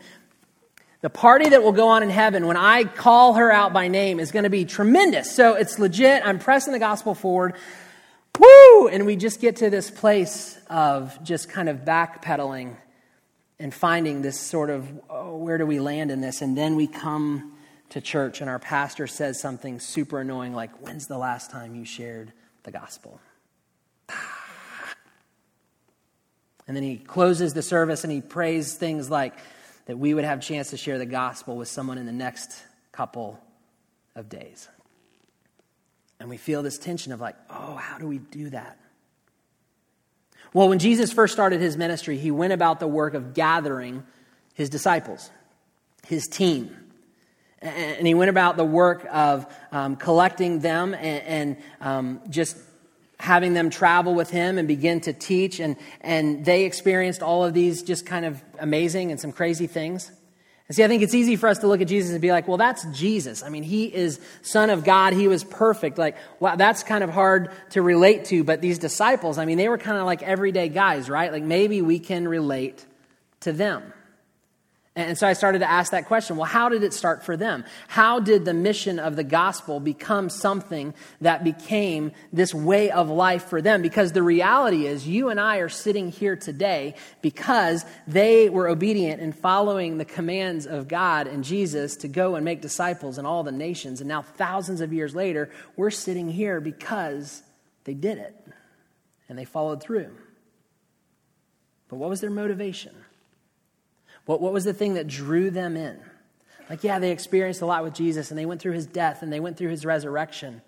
The 1.01 1.11
party 1.11 1.51
that 1.51 1.63
will 1.63 1.73
go 1.73 1.89
on 1.89 2.03
in 2.03 2.11
heaven 2.11 2.47
when 2.47 2.57
I 2.57 2.85
call 2.85 3.35
her 3.35 3.51
out 3.51 3.73
by 3.73 3.89
name 3.89 4.21
is 4.21 4.33
going 4.33 4.45
to 4.45 4.51
be 4.51 4.65
tremendous. 4.65 5.35
So 5.35 5.55
it's 5.55 5.79
legit. 5.79 6.25
I'm 6.25 6.39
pressing 6.39 6.73
the 6.73 6.79
gospel 6.79 7.15
forward. 7.15 7.57
Woo! 8.39 8.89
And 8.89 9.05
we 9.05 9.17
just 9.17 9.39
get 9.39 9.57
to 9.57 9.69
this 9.69 9.91
place 9.91 10.59
of 10.71 11.23
just 11.23 11.51
kind 11.51 11.69
of 11.69 11.79
backpedaling 11.85 12.77
and 13.59 13.73
finding 13.73 14.23
this 14.23 14.39
sort 14.39 14.71
of 14.71 14.89
oh, 15.09 15.37
where 15.37 15.59
do 15.59 15.67
we 15.67 15.81
land 15.81 16.11
in 16.11 16.21
this? 16.21 16.43
And 16.43 16.57
then 16.57 16.77
we 16.77 16.87
come 16.87 17.53
to 17.91 18.01
church 18.01 18.41
and 18.41 18.51
our 18.51 18.59
pastor 18.59 19.07
says 19.07 19.41
something 19.41 19.81
super 19.81 20.21
annoying 20.21 20.55
like, 20.55 20.71
When's 20.81 21.07
the 21.07 21.19
last 21.19 21.51
time 21.51 21.75
you 21.75 21.85
shared 21.85 22.33
the 22.63 22.71
gospel? 22.71 23.21
And 26.67 26.75
then 26.75 26.83
he 26.83 26.97
closes 26.97 27.53
the 27.53 27.61
service 27.61 28.05
and 28.05 28.13
he 28.13 28.23
prays 28.23 28.73
things 28.73 29.11
like 29.11 29.35
that 29.85 29.99
we 29.99 30.15
would 30.15 30.25
have 30.25 30.39
a 30.39 30.43
chance 30.43 30.71
to 30.71 30.79
share 30.79 30.97
the 30.97 31.05
gospel 31.05 31.57
with 31.57 31.69
someone 31.69 31.99
in 31.99 32.07
the 32.07 32.13
next 32.13 32.63
couple 32.91 33.39
of 34.15 34.31
days. 34.31 34.69
And 36.19 36.31
we 36.31 36.39
feel 36.39 36.63
this 36.63 36.79
tension 36.79 37.13
of 37.13 37.21
like, 37.21 37.37
oh, 37.51 37.75
how 37.75 37.99
do 37.99 38.07
we 38.07 38.19
do 38.19 38.49
that? 38.51 38.79
Well, 40.55 40.69
when 40.69 40.79
Jesus 40.79 41.13
first 41.13 41.33
started 41.33 41.61
his 41.61 41.77
ministry, 41.77 42.17
he 42.17 42.31
went 42.31 42.53
about 42.53 42.79
the 42.79 42.87
work 42.87 43.15
of 43.15 43.35
gathering 43.35 44.05
his 44.55 44.71
disciples, 44.71 45.31
his 46.07 46.29
team. 46.29 46.75
And 47.61 48.07
he 48.07 48.15
went 48.15 48.31
about 48.31 48.57
the 48.57 48.65
work 48.65 49.05
of 49.11 49.53
um, 49.73 49.97
collecting 49.97 50.61
them 50.61 50.95
and, 50.95 51.23
and 51.25 51.57
um, 51.81 52.21
just 52.31 52.57
having 53.19 53.53
them 53.55 53.69
travel 53.69 54.15
with 54.15 54.31
him 54.31 54.57
and 54.57 54.69
begin 54.69 55.01
to 55.01 55.13
teach. 55.13 55.59
And, 55.59 55.77
and 56.01 56.45
they 56.45 56.67
experienced 56.67 57.21
all 57.21 57.45
of 57.45 57.53
these 57.53 57.83
just 57.83 58.07
kind 58.07 58.25
of 58.25 58.41
amazing 58.61 59.11
and 59.11 59.19
some 59.19 59.33
crazy 59.33 59.67
things. 59.67 60.13
And 60.67 60.75
see, 60.75 60.83
I 60.83 60.89
think 60.89 61.03
it's 61.03 61.15
easy 61.15 61.37
for 61.37 61.49
us 61.49 61.59
to 61.59 61.67
look 61.67 61.83
at 61.83 61.89
Jesus 61.89 62.13
and 62.13 62.21
be 62.23 62.33
like, 62.33 62.49
well, 62.49 62.57
that's 62.57 62.85
Jesus. 62.87 63.43
I 63.43 63.51
mean, 63.51 63.65
he 63.65 63.85
is 63.85 64.19
Son 64.41 64.71
of 64.71 64.83
God. 64.83 65.13
He 65.13 65.29
was 65.29 65.45
perfect. 65.45 65.99
Like, 65.99 66.17
wow, 66.41 66.57
that's 66.57 66.83
kind 66.83 67.05
of 67.05 67.11
hard 67.11 67.51
to 67.71 67.83
relate 67.83 68.25
to. 68.27 68.45
But 68.45 68.63
these 68.63 68.79
disciples, 68.79 69.37
I 69.37 69.45
mean, 69.45 69.59
they 69.59 69.69
were 69.69 69.77
kind 69.77 69.99
of 69.99 70.07
like 70.07 70.23
everyday 70.23 70.71
guys, 70.71 71.11
right? 71.11 71.31
Like, 71.31 71.43
maybe 71.43 71.83
we 71.83 71.99
can 71.99 72.27
relate 72.27 72.87
to 73.41 73.53
them. 73.53 73.93
And 74.97 75.19
so 75.19 75.27
I 75.27 75.33
started 75.33 75.59
to 75.59 75.69
ask 75.69 75.91
that 75.91 76.07
question 76.07 76.37
well, 76.37 76.47
how 76.47 76.69
did 76.69 76.85
it 76.85 76.93
start 76.93 77.25
for 77.25 77.37
them? 77.37 77.65
How 77.89 78.21
did 78.21 78.45
the 78.45 78.55
mission 78.55 79.01
of 79.01 79.17
the 79.17 79.25
gospel 79.25 79.81
become 79.81 80.31
something 80.31 80.95
that 81.21 81.43
became 81.43 82.13
this 82.33 82.55
way 82.55 82.93
of 82.93 83.11
life 83.11 83.47
for 83.47 83.61
them? 83.61 83.83
Because 83.83 84.13
the 84.13 84.23
reality 84.23 84.87
is, 84.87 85.07
you 85.07 85.31
and 85.31 85.41
I 85.41 85.57
are 85.57 85.69
sitting 85.69 86.13
here 86.13 86.37
today 86.37 86.95
because 87.23 87.85
they 88.07 88.49
were 88.49 88.69
obedient 88.69 89.21
in 89.21 89.33
following 89.33 89.99
the 89.99 90.05
commands 90.05 90.65
of 90.65 90.87
God 90.87 91.27
and 91.27 91.43
Jesus 91.43 91.97
to 91.97 92.09
go 92.09 92.37
and 92.37 92.45
make 92.45 92.61
disciples 92.63 93.19
in 93.19 93.27
all 93.27 93.43
the 93.43 93.51
nations. 93.51 94.01
And 94.01 94.07
now, 94.07 94.23
thousands 94.23 94.81
of 94.81 94.93
years 94.93 95.13
later, 95.13 95.51
we're 95.75 95.91
sitting 95.91 96.31
here 96.31 96.61
because 96.61 97.43
they 97.83 97.95
did 97.95 98.19
it 98.19 98.37
and 99.29 99.37
they 99.37 99.45
followed 99.45 99.83
through. 99.83 100.17
But 101.89 101.97
what 101.97 102.11
was 102.11 102.21
their 102.21 102.31
motivation? 102.31 102.95
What, 104.27 104.41
what 104.41 104.53
was 104.53 104.65
the 104.65 104.75
thing 104.75 104.95
that 104.95 105.07
drew 105.07 105.51
them 105.51 105.77
in? 105.77 106.01
Like, 106.71 106.83
yeah, 106.83 106.99
they 106.99 107.11
experienced 107.11 107.61
a 107.61 107.67
lot 107.67 107.85
with 107.85 107.95
Jesus 107.95 108.31
and 108.31 108.39
they 108.39 108.47
went 108.47 108.61
through 108.61 108.73
his 108.73 108.87
death 108.87 109.23
and 109.23 109.33
they 109.33 109.41
went 109.41 109.57
through 109.57 109.69
his 109.69 109.85
resurrection. 109.85 110.63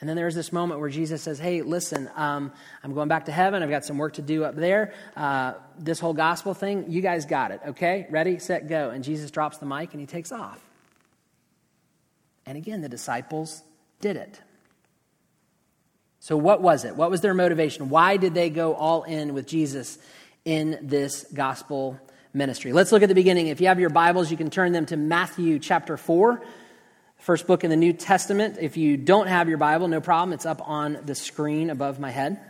And 0.00 0.08
then 0.08 0.16
there 0.16 0.24
was 0.24 0.34
this 0.34 0.52
moment 0.52 0.80
where 0.80 0.88
Jesus 0.88 1.22
says, 1.22 1.38
Hey, 1.38 1.62
listen, 1.62 2.10
um, 2.16 2.52
I'm 2.82 2.94
going 2.94 3.08
back 3.08 3.26
to 3.26 3.32
heaven. 3.32 3.62
I've 3.62 3.70
got 3.70 3.84
some 3.84 3.98
work 3.98 4.14
to 4.14 4.22
do 4.22 4.44
up 4.44 4.56
there. 4.56 4.94
Uh, 5.14 5.54
this 5.78 6.00
whole 6.00 6.14
gospel 6.14 6.54
thing, 6.54 6.86
you 6.90 7.02
guys 7.02 7.26
got 7.26 7.50
it, 7.50 7.60
okay? 7.68 8.06
Ready, 8.10 8.38
set, 8.38 8.68
go. 8.68 8.90
And 8.90 9.04
Jesus 9.04 9.30
drops 9.30 9.58
the 9.58 9.66
mic 9.66 9.92
and 9.92 10.00
he 10.00 10.06
takes 10.06 10.32
off. 10.32 10.58
And 12.46 12.56
again, 12.56 12.80
the 12.80 12.88
disciples 12.88 13.62
did 14.00 14.16
it. 14.16 14.40
So, 16.18 16.36
what 16.36 16.60
was 16.60 16.84
it? 16.84 16.96
What 16.96 17.10
was 17.10 17.20
their 17.20 17.34
motivation? 17.34 17.90
Why 17.90 18.16
did 18.16 18.34
they 18.34 18.50
go 18.50 18.74
all 18.74 19.04
in 19.04 19.34
with 19.34 19.46
Jesus 19.46 19.98
in 20.44 20.78
this 20.82 21.26
gospel 21.32 22.00
ministry. 22.32 22.72
Let's 22.72 22.92
look 22.92 23.02
at 23.02 23.08
the 23.08 23.14
beginning. 23.14 23.48
If 23.48 23.60
you 23.60 23.68
have 23.68 23.80
your 23.80 23.90
Bibles, 23.90 24.30
you 24.30 24.36
can 24.36 24.50
turn 24.50 24.72
them 24.72 24.86
to 24.86 24.96
Matthew 24.96 25.58
chapter 25.58 25.96
4, 25.96 26.42
first 27.18 27.46
book 27.46 27.64
in 27.64 27.70
the 27.70 27.76
New 27.76 27.92
Testament. 27.92 28.58
If 28.60 28.76
you 28.76 28.96
don't 28.96 29.26
have 29.26 29.48
your 29.48 29.58
Bible, 29.58 29.88
no 29.88 30.00
problem. 30.00 30.32
It's 30.32 30.46
up 30.46 30.66
on 30.66 30.98
the 31.04 31.14
screen 31.14 31.70
above 31.70 31.98
my 31.98 32.10
head. 32.10 32.40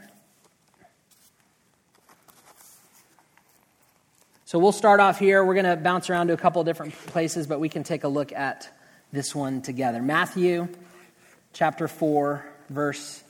So 4.44 4.58
we'll 4.58 4.72
start 4.72 4.98
off 4.98 5.18
here. 5.18 5.44
We're 5.44 5.54
going 5.54 5.66
to 5.66 5.76
bounce 5.76 6.10
around 6.10 6.26
to 6.26 6.32
a 6.32 6.36
couple 6.36 6.60
of 6.60 6.66
different 6.66 6.92
places, 7.06 7.46
but 7.46 7.60
we 7.60 7.68
can 7.68 7.84
take 7.84 8.02
a 8.02 8.08
look 8.08 8.32
at 8.32 8.68
this 9.12 9.32
one 9.34 9.62
together. 9.62 10.02
Matthew 10.02 10.68
chapter 11.52 11.86
4, 11.86 12.44
verse 12.68 13.22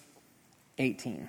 18. 0.79 1.29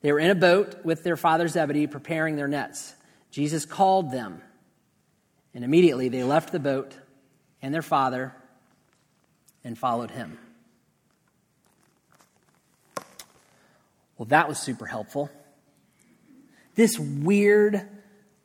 They 0.00 0.12
were 0.12 0.20
in 0.20 0.30
a 0.30 0.34
boat 0.34 0.84
with 0.84 1.02
their 1.02 1.16
father 1.16 1.48
Zebedee, 1.48 1.86
preparing 1.86 2.36
their 2.36 2.48
nets. 2.48 2.94
Jesus 3.30 3.64
called 3.64 4.12
them, 4.12 4.40
and 5.54 5.64
immediately 5.64 6.08
they 6.08 6.22
left 6.22 6.52
the 6.52 6.60
boat 6.60 6.94
and 7.60 7.74
their 7.74 7.82
father 7.82 8.34
and 9.64 9.76
followed 9.76 10.10
him. 10.10 10.38
Well, 14.16 14.26
that 14.26 14.48
was 14.48 14.58
super 14.58 14.86
helpful 14.86 15.30
this 16.78 16.96
weird 16.96 17.88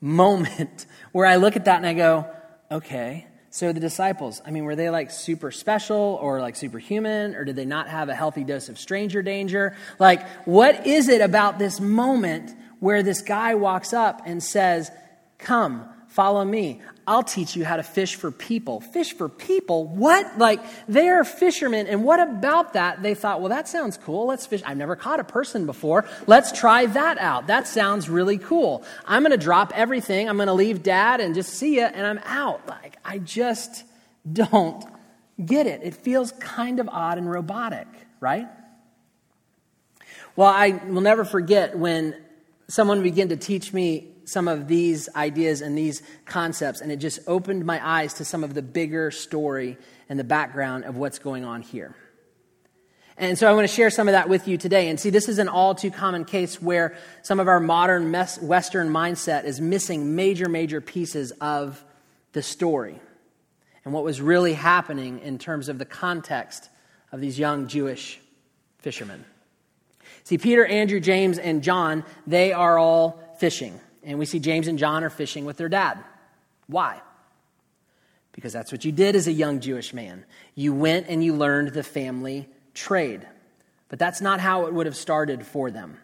moment 0.02 0.88
where 1.14 1.26
I 1.28 1.38
look 1.38 1.56
at 1.56 1.66
that 1.66 1.78
and 1.78 1.86
I 1.86 1.94
go, 1.94 2.28
okay, 2.70 3.28
so 3.54 3.72
the 3.72 3.80
disciples, 3.80 4.42
I 4.44 4.50
mean, 4.50 4.64
were 4.64 4.76
they 4.76 4.90
like 4.90 5.12
super 5.12 5.52
special 5.52 6.18
or 6.20 6.42
like 6.42 6.56
superhuman 6.56 7.36
or 7.36 7.46
did 7.46 7.56
they 7.56 7.66
not 7.66 7.88
have 7.88 8.10
a 8.10 8.16
healthy 8.16 8.44
dose 8.44 8.68
of 8.68 8.80
stranger 8.80 9.22
danger? 9.22 9.76
Like, 10.00 10.28
what 10.48 10.88
is 10.88 11.08
it 11.08 11.22
about 11.22 11.60
this 11.60 11.80
moment 11.80 12.56
where 12.80 13.04
this 13.04 13.22
guy 13.22 13.54
walks 13.54 13.94
up 13.94 14.24
and 14.26 14.42
says, 14.42 14.90
Come, 15.38 15.88
follow 16.08 16.44
me. 16.44 16.82
I'll 17.06 17.24
teach 17.24 17.56
you 17.56 17.66
how 17.66 17.76
to 17.76 17.84
fish 17.84 18.16
for 18.16 18.32
people. 18.32 18.80
Fish 18.80 19.14
for 19.14 19.28
people? 19.28 19.86
What? 19.86 20.38
Like, 20.38 20.62
they 20.88 21.10
are 21.10 21.24
fishermen, 21.24 21.88
and 21.88 22.04
what 22.04 22.20
about 22.20 22.74
that? 22.74 23.04
They 23.04 23.14
thought, 23.14 23.42
well, 23.42 23.50
that 23.50 23.68
sounds 23.68 23.98
cool. 23.98 24.28
Let's 24.28 24.46
fish. 24.46 24.62
I've 24.66 24.78
never 24.78 24.96
caught 24.96 25.20
a 25.20 25.24
person 25.24 25.66
before. 25.66 26.06
Let's 26.28 26.52
try 26.52 26.86
that 26.86 27.18
out. 27.18 27.48
That 27.48 27.68
sounds 27.68 28.10
really 28.10 28.38
cool. 28.38 28.84
I'm 29.06 29.24
going 29.24 29.32
to 29.32 29.44
drop 29.44 29.74
everything. 29.76 30.30
I'm 30.30 30.38
going 30.38 30.48
to 30.48 30.54
leave 30.54 30.82
dad 30.82 31.20
and 31.20 31.36
just 31.36 31.54
see 31.54 31.76
you, 31.76 31.84
and 31.84 32.08
I'm 32.08 32.20
out. 32.26 32.66
Like, 32.68 32.98
I 33.04 33.20
just 33.20 33.84
don't 34.32 34.86
get 35.44 35.68
it. 35.68 35.82
It 35.84 35.96
feels 35.96 36.32
kind 36.34 36.80
of 36.80 36.88
odd 36.88 37.18
and 37.18 37.30
robotic, 37.30 37.88
right? 38.22 38.48
Well, 40.36 40.48
I 40.48 40.70
will 40.88 41.02
never 41.02 41.26
forget 41.26 41.78
when 41.78 42.16
someone 42.68 43.04
began 43.04 43.30
to 43.30 43.38
teach 43.38 43.74
me 43.74 44.13
some 44.26 44.48
of 44.48 44.68
these 44.68 45.10
ideas 45.16 45.62
and 45.62 45.78
these 45.78 46.02
concepts, 46.26 46.82
and 46.82 46.92
it 46.92 46.98
just 46.98 47.20
opened 47.28 47.66
my 47.66 47.86
eyes 47.86 48.14
to 48.16 48.26
some 48.26 48.44
of 48.44 48.54
the 48.54 48.62
bigger 48.62 49.12
story 49.12 49.78
and 50.10 50.20
the 50.20 50.24
background 50.24 50.86
of 50.86 50.96
what's 50.96 51.20
going 51.20 51.46
on 51.46 51.62
here. 51.62 51.96
And 53.18 53.38
so 53.38 53.48
I 53.48 53.54
want 53.54 53.68
to 53.68 53.74
share 53.74 53.90
some 53.90 54.08
of 54.08 54.14
that 54.14 54.28
with 54.28 54.48
you 54.48 54.58
today. 54.58 54.90
And 54.90 55.00
see, 55.00 55.12
this 55.12 55.30
is 55.30 55.38
an 55.38 55.48
all 55.48 55.76
too 55.76 55.92
common 55.92 56.26
case 56.26 56.62
where 56.62 56.96
some 57.22 57.40
of 57.40 57.48
our 57.48 57.60
modern 57.60 58.12
Western 58.12 58.90
mindset 58.90 59.44
is 59.44 59.62
missing 59.62 60.16
major, 60.16 60.50
major 60.50 60.82
pieces 60.82 61.32
of 61.40 61.84
the 62.32 62.42
story 62.42 63.00
and 63.86 63.94
what 63.94 64.04
was 64.04 64.22
really 64.22 64.54
happening 64.54 65.20
in 65.20 65.38
terms 65.38 65.70
of 65.70 65.78
the 65.78 65.86
context 65.86 66.70
of 67.12 67.22
these 67.22 67.38
young 67.38 67.68
Jewish 67.68 68.20
fishermen. 68.80 69.26
See, 70.24 70.38
Peter, 70.38 70.66
Andrew, 70.66 71.00
James, 71.00 71.38
and 71.38 71.62
John, 71.62 72.04
they 72.26 72.54
are 72.54 72.80
all 72.80 73.36
fishing. 73.40 73.80
And 74.04 74.20
we 74.20 74.26
see 74.26 74.40
James 74.40 74.68
and 74.68 74.78
John 74.78 75.04
are 75.04 75.10
fishing 75.10 75.46
with 75.46 75.58
their 75.58 75.70
dad. 75.70 76.04
Why? 76.68 77.02
Because 78.34 78.52
that's 78.52 78.72
what 78.72 78.84
you 78.84 78.92
did 78.92 79.16
as 79.16 79.28
a 79.28 79.32
young 79.32 79.60
Jewish 79.60 79.94
man. 79.94 80.26
You 80.56 80.74
went 80.74 81.08
and 81.08 81.24
you 81.24 81.36
learned 81.36 81.70
the 81.70 81.84
family 81.84 82.50
trade. 82.74 83.26
But 83.90 84.00
that's 84.00 84.22
not 84.22 84.40
how 84.40 84.66
it 84.66 84.74
would 84.74 84.88
have 84.88 84.96
started 84.96 85.46
for 85.46 85.70
them. 85.70 85.98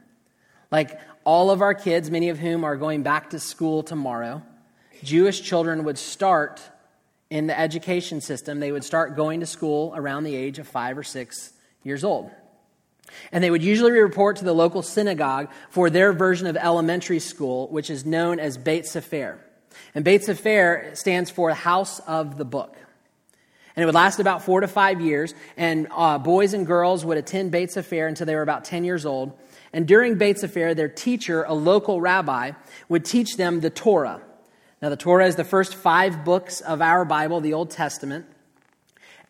Like 0.72 1.00
all 1.24 1.52
of 1.52 1.62
our 1.62 1.74
kids, 1.74 2.12
many 2.12 2.30
of 2.30 2.38
whom 2.38 2.64
are 2.64 2.78
going 2.78 3.04
back 3.04 3.32
to 3.32 3.40
school 3.40 3.84
tomorrow, 3.84 4.44
Jewish 5.04 5.42
children 5.42 5.84
would 5.86 5.98
start 5.98 6.62
in 7.30 7.48
the 7.48 7.60
education 7.60 8.22
system. 8.22 8.60
They 8.60 8.72
would 8.72 8.84
start 8.84 9.16
going 9.16 9.40
to 9.40 9.46
school 9.46 9.94
around 9.96 10.24
the 10.24 10.36
age 10.36 10.60
of 10.60 10.68
five 10.68 10.98
or 10.98 11.04
six 11.04 11.54
years 11.84 12.04
old. 12.04 12.30
And 13.32 13.44
they 13.44 13.52
would 13.52 13.64
usually 13.64 13.92
report 13.92 14.38
to 14.38 14.46
the 14.46 14.54
local 14.54 14.82
synagogue 14.82 15.50
for 15.70 15.90
their 15.90 16.14
version 16.14 16.48
of 16.48 16.58
elementary 16.58 17.20
school, 17.20 17.68
which 17.70 17.90
is 17.90 18.06
known 18.06 18.40
as 18.40 18.58
Beit 18.58 18.86
Sefer. 18.86 19.40
And 19.96 20.06
Beit 20.06 20.24
Sefer 20.24 20.92
stands 20.94 21.30
for 21.30 21.52
House 21.52 22.00
of 22.00 22.38
the 22.38 22.46
Book. 22.46 22.76
And 23.76 23.84
it 23.84 23.86
would 23.86 23.96
last 23.96 24.20
about 24.20 24.44
four 24.44 24.62
to 24.62 24.68
five 24.68 25.00
years, 25.00 25.34
and 25.56 25.88
uh, 25.92 26.18
boys 26.18 26.54
and 26.54 26.68
girls 26.68 27.06
would 27.06 27.18
attend 27.18 27.52
Beit 27.52 27.72
Sefer 27.72 28.08
until 28.08 28.26
they 28.26 28.36
were 28.36 28.42
about 28.42 28.66
10 28.66 28.84
years 28.84 29.06
old. 29.06 29.38
And 29.72 29.88
during 29.88 30.18
Beit 30.18 30.40
Sefer, 30.40 30.74
their 30.74 30.90
teacher, 30.90 31.44
a 31.44 31.54
local 31.54 32.02
rabbi, 32.02 32.52
would 32.90 33.06
teach 33.06 33.38
them 33.38 33.62
the 33.62 33.70
Torah. 33.70 34.22
Now, 34.82 34.90
the 34.90 34.98
Torah 34.98 35.28
is 35.28 35.36
the 35.36 35.44
first 35.44 35.76
five 35.76 36.26
books 36.26 36.62
of 36.62 36.82
our 36.82 37.06
Bible, 37.06 37.42
the 37.42 37.54
Old 37.54 37.70
Testament 37.70 38.26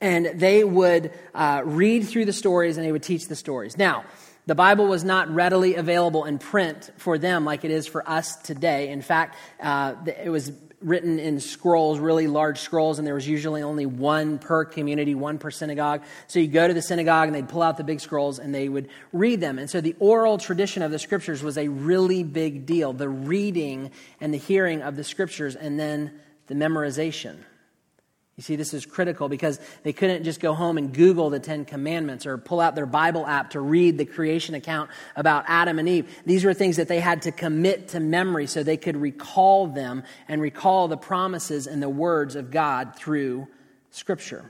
and 0.02 0.28
they 0.40 0.64
would 0.64 1.12
uh, 1.34 1.62
read 1.66 2.08
through 2.08 2.26
the 2.26 2.34
stories 2.34 2.78
and 2.78 2.86
they 2.86 2.92
would 2.92 3.04
teach 3.04 3.28
the 3.28 3.36
stories. 3.36 3.78
Now, 3.78 4.06
the 4.46 4.56
Bible 4.56 4.88
was 4.88 5.04
not 5.04 5.30
readily 5.30 5.76
available 5.76 6.26
in 6.26 6.40
print 6.40 6.92
for 6.98 7.18
them 7.18 7.46
like 7.46 7.64
it 7.66 7.72
is 7.72 7.86
for 7.86 8.08
us 8.10 8.36
today. 8.38 8.90
In 8.90 9.02
fact, 9.02 9.36
uh, 9.62 9.94
it 10.24 10.30
was 10.30 10.52
written 10.82 11.20
in 11.20 11.40
scrolls, 11.40 12.00
really 12.00 12.28
large 12.28 12.60
scrolls, 12.60 13.00
and 13.00 13.08
there 13.08 13.14
was 13.14 13.28
usually 13.28 13.62
only 13.62 13.86
one 13.86 14.40
per 14.40 14.64
community, 14.66 15.14
one 15.14 15.38
per 15.38 15.52
synagogue. 15.52 16.02
So 16.28 16.40
you 16.40 16.48
go 16.48 16.68
to 16.68 16.74
the 16.74 16.82
synagogue 16.82 17.28
and 17.28 17.36
they'd 17.36 17.50
pull 17.50 17.62
out 17.62 17.78
the 17.78 17.84
big 17.84 18.00
scrolls 18.00 18.40
and 18.40 18.56
they 18.56 18.70
would 18.70 18.90
read 19.12 19.42
them. 19.42 19.60
And 19.60 19.70
so 19.70 19.82
the 19.82 19.96
oral 20.00 20.38
tradition 20.38 20.82
of 20.82 20.92
the 20.92 21.00
scriptures 21.00 21.44
was 21.44 21.58
a 21.58 21.68
really 21.68 22.24
big 22.24 22.66
deal 22.66 22.94
the 22.94 23.10
reading 23.10 23.92
and 24.22 24.34
the 24.34 24.38
hearing 24.38 24.82
of 24.82 24.96
the 24.96 25.04
scriptures, 25.04 25.56
and 25.56 25.80
then 25.80 26.20
the 26.48 26.56
memorization. 26.56 27.38
You 28.40 28.44
see, 28.44 28.56
this 28.56 28.74
is 28.74 28.86
critical 28.86 29.28
because 29.28 29.60
they 29.84 29.92
couldn't 29.92 30.24
just 30.24 30.40
go 30.40 30.54
home 30.54 30.78
and 30.78 30.94
Google 30.94 31.30
the 31.30 31.42
Ten 31.42 31.66
Commandments 31.66 32.26
or 32.26 32.38
pull 32.38 32.62
out 32.62 32.74
their 32.74 32.86
Bible 32.86 33.28
app 33.28 33.50
to 33.50 33.60
read 33.60 33.98
the 33.98 34.06
creation 34.06 34.56
account 34.56 34.92
about 35.18 35.44
Adam 35.50 35.78
and 35.78 35.90
Eve. 35.90 36.10
These 36.26 36.46
were 36.46 36.54
things 36.54 36.78
that 36.78 36.88
they 36.88 37.02
had 37.02 37.24
to 37.24 37.34
commit 37.34 37.90
to 37.90 38.00
memory 38.00 38.48
so 38.48 38.64
they 38.64 38.78
could 38.78 38.96
recall 38.96 39.68
them 39.68 40.04
and 40.30 40.42
recall 40.42 40.88
the 40.88 40.96
promises 40.96 41.68
and 41.68 41.84
the 41.84 41.90
words 41.90 42.38
of 42.38 42.50
God 42.50 42.96
through 42.96 43.50
Scripture. 43.92 44.50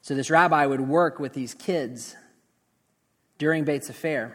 So 0.00 0.14
this 0.14 0.30
rabbi 0.30 0.64
would 0.64 0.80
work 0.80 1.20
with 1.20 1.34
these 1.34 1.52
kids 1.52 2.16
during 3.36 3.64
Beit 3.64 3.84
Sefer, 3.84 4.34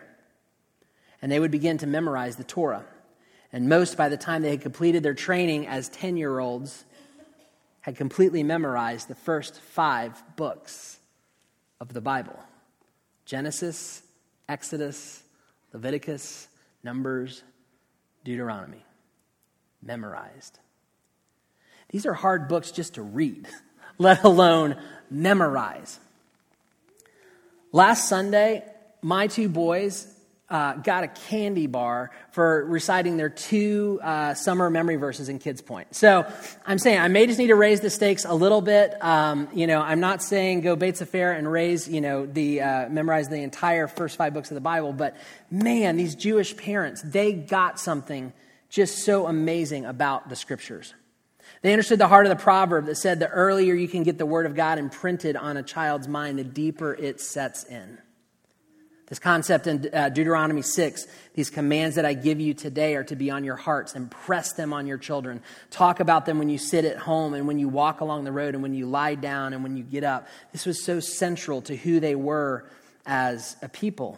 and 1.20 1.32
they 1.32 1.40
would 1.40 1.50
begin 1.50 1.80
to 1.80 1.88
memorize 1.88 2.36
the 2.36 2.44
Torah. 2.44 2.86
And 3.52 3.68
most, 3.68 3.98
by 3.98 4.10
the 4.10 4.18
time 4.18 4.44
they 4.44 4.52
had 4.52 4.62
completed 4.62 5.02
their 5.02 5.16
training 5.16 5.66
as 5.66 5.90
10 5.90 6.16
year 6.16 6.38
olds, 6.38 6.86
had 7.84 7.98
completely 7.98 8.44
memorized 8.44 9.10
the 9.10 9.16
first 9.16 9.60
five 9.60 10.24
books 10.36 10.98
of 11.80 11.94
the 11.94 12.02
Bible 12.02 12.40
Genesis, 13.26 14.02
Exodus, 14.50 15.22
Leviticus, 15.72 16.48
Numbers, 16.84 17.44
Deuteronomy. 18.24 18.84
Memorized. 19.82 20.60
These 21.90 22.06
are 22.06 22.14
hard 22.14 22.48
books 22.48 22.72
just 22.72 22.96
to 22.96 23.02
read, 23.02 23.48
let 23.98 24.24
alone 24.24 24.78
memorize. 25.10 26.00
Last 27.74 28.08
Sunday, 28.08 28.64
my 29.02 29.28
two 29.28 29.50
boys 29.50 30.08
uh, 30.54 30.76
got 30.76 31.04
a 31.04 31.08
candy 31.08 31.66
bar 31.66 32.12
for 32.30 32.64
reciting 32.66 33.18
their 33.18 33.30
two 33.30 34.00
uh, 34.04 34.36
summer 34.36 34.70
memory 34.70 34.98
verses 34.98 35.28
in 35.28 35.40
Kids 35.40 35.64
Point. 35.64 35.96
So 35.96 36.32
I'm 36.64 36.78
saying 36.78 37.00
I 37.00 37.08
may 37.08 37.26
just 37.26 37.40
need 37.40 37.48
to 37.48 37.56
raise 37.56 37.82
the 37.82 37.90
stakes 37.90 38.24
a 38.24 38.36
little 38.36 38.62
bit. 38.62 39.04
Um, 39.04 39.50
you 39.52 39.66
know, 39.66 39.82
I'm 39.82 40.00
not 40.00 40.22
saying 40.22 40.62
go 40.62 40.76
Beit 40.76 40.98
Sefer 40.98 41.32
and 41.32 41.52
raise, 41.52 41.90
you 41.90 42.02
know, 42.02 42.28
the 42.28 42.62
uh, 42.62 42.90
memorize 42.90 43.30
the 43.30 43.42
entire 43.42 43.88
first 43.88 44.16
five 44.16 44.36
books 44.36 44.52
of 44.52 44.56
the 44.56 44.62
Bible, 44.62 44.94
but 44.94 45.18
man, 45.50 45.98
these 45.98 46.14
Jewish 46.14 46.56
parents, 46.56 47.02
they 47.02 47.34
got 47.34 47.80
something 47.80 48.32
just 48.70 49.00
so 49.00 49.26
amazing 49.26 49.86
about 49.86 50.30
the 50.30 50.36
scriptures. 50.36 50.94
They 51.64 51.74
understood 51.74 51.98
the 51.98 52.08
heart 52.08 52.28
of 52.28 52.30
the 52.30 52.44
proverb 52.44 52.86
that 52.86 52.96
said 52.96 53.20
the 53.20 53.28
earlier 53.28 53.74
you 53.74 53.88
can 53.88 54.04
get 54.04 54.20
the 54.20 54.26
word 54.28 54.46
of 54.46 54.54
God 54.54 54.78
imprinted 54.78 55.36
on 55.36 55.58
a 55.58 55.64
child's 55.64 56.08
mind, 56.08 56.38
the 56.38 56.44
deeper 56.44 56.94
it 56.94 57.22
sets 57.22 57.64
in. 57.64 57.98
This 59.14 59.20
concept 59.20 59.68
in 59.68 59.88
uh, 59.94 60.10
Deuteronomy 60.10 60.64
6, 60.64 61.06
these 61.36 61.52
commands 61.52 61.98
that 61.98 62.04
I 62.04 62.16
give 62.16 62.42
you 62.42 62.56
today 62.56 62.96
are 62.96 63.04
to 63.04 63.16
be 63.16 63.30
on 63.30 63.44
your 63.44 63.56
hearts. 63.56 63.94
Impress 63.94 64.54
them 64.54 64.74
on 64.74 64.88
your 64.88 64.98
children. 64.98 65.44
Talk 65.70 66.00
about 66.00 66.26
them 66.26 66.40
when 66.40 66.50
you 66.50 66.58
sit 66.58 66.84
at 66.84 66.98
home 66.98 67.36
and 67.36 67.46
when 67.46 67.60
you 67.60 67.70
walk 67.70 68.02
along 68.02 68.24
the 68.24 68.32
road 68.32 68.56
and 68.56 68.64
when 68.64 68.74
you 68.74 68.88
lie 68.88 69.14
down 69.14 69.54
and 69.54 69.62
when 69.62 69.78
you 69.78 69.84
get 69.84 70.04
up. 70.04 70.28
This 70.52 70.66
was 70.66 70.84
so 70.84 71.00
central 71.00 71.62
to 71.62 71.76
who 71.76 72.00
they 72.00 72.16
were 72.16 72.66
as 73.06 73.56
a 73.62 73.70
people. 73.70 74.18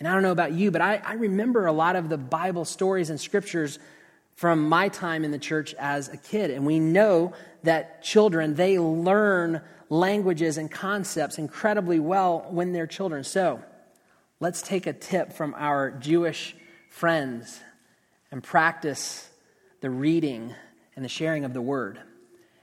And 0.00 0.08
I 0.08 0.14
don't 0.14 0.24
know 0.24 0.32
about 0.32 0.50
you, 0.50 0.72
but 0.72 0.80
I, 0.80 1.00
I 1.04 1.12
remember 1.12 1.66
a 1.66 1.72
lot 1.72 1.94
of 1.94 2.08
the 2.08 2.18
Bible 2.18 2.64
stories 2.64 3.10
and 3.10 3.20
scriptures 3.20 3.78
from 4.34 4.68
my 4.68 4.88
time 4.88 5.22
in 5.22 5.30
the 5.30 5.38
church 5.38 5.74
as 5.74 6.08
a 6.08 6.16
kid. 6.16 6.50
And 6.50 6.66
we 6.66 6.80
know 6.80 7.34
that 7.62 8.02
children, 8.02 8.56
they 8.56 8.80
learn 8.80 9.60
languages 9.88 10.58
and 10.58 10.68
concepts 10.68 11.38
incredibly 11.38 12.00
well 12.00 12.48
when 12.50 12.72
they're 12.72 12.88
children. 12.88 13.22
So 13.22 13.62
let's 14.40 14.62
take 14.62 14.86
a 14.86 14.92
tip 14.92 15.32
from 15.32 15.54
our 15.56 15.90
Jewish 15.90 16.54
friends 16.88 17.60
and 18.30 18.42
practice 18.42 19.28
the 19.80 19.90
reading 19.90 20.54
and 20.96 21.04
the 21.04 21.08
sharing 21.08 21.44
of 21.44 21.54
the 21.54 21.62
word 21.62 21.98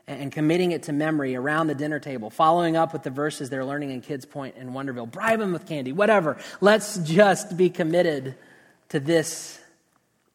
and 0.08 0.32
committing 0.32 0.72
it 0.72 0.84
to 0.84 0.94
memory 0.94 1.36
around 1.36 1.68
the 1.68 1.76
dinner 1.76 2.00
table, 2.00 2.30
following 2.30 2.78
up 2.78 2.94
with 2.94 3.04
the 3.04 3.10
verses 3.10 3.50
they're 3.50 3.66
learning 3.66 3.90
in 3.90 4.02
Kids 4.02 4.26
Point 4.26 4.56
in 4.56 4.72
Wonderville. 4.72 5.10
Bribe 5.10 5.40
them 5.40 5.52
with 5.52 5.66
candy, 5.66 5.92
whatever. 5.92 6.38
Let's 6.62 6.98
just 6.98 7.58
be 7.58 7.70
committed 7.70 8.36
to 8.90 9.00
this 9.00 9.60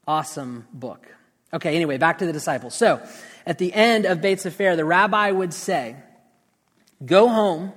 awesome 0.09 0.67
book. 0.73 1.07
Okay, 1.53 1.77
anyway, 1.77 1.99
back 1.99 2.19
to 2.19 2.27
the 2.27 2.33
disciples. 2.33 2.75
So, 2.75 3.01
at 3.47 3.59
the 3.59 3.73
end 3.73 4.07
of 4.07 4.21
Beit 4.21 4.41
Sefer, 4.41 4.77
the 4.77 4.85
rabbi 4.85 5.31
would 5.31 5.55
say, 5.55 5.97
Go 7.05 7.29
home 7.29 7.73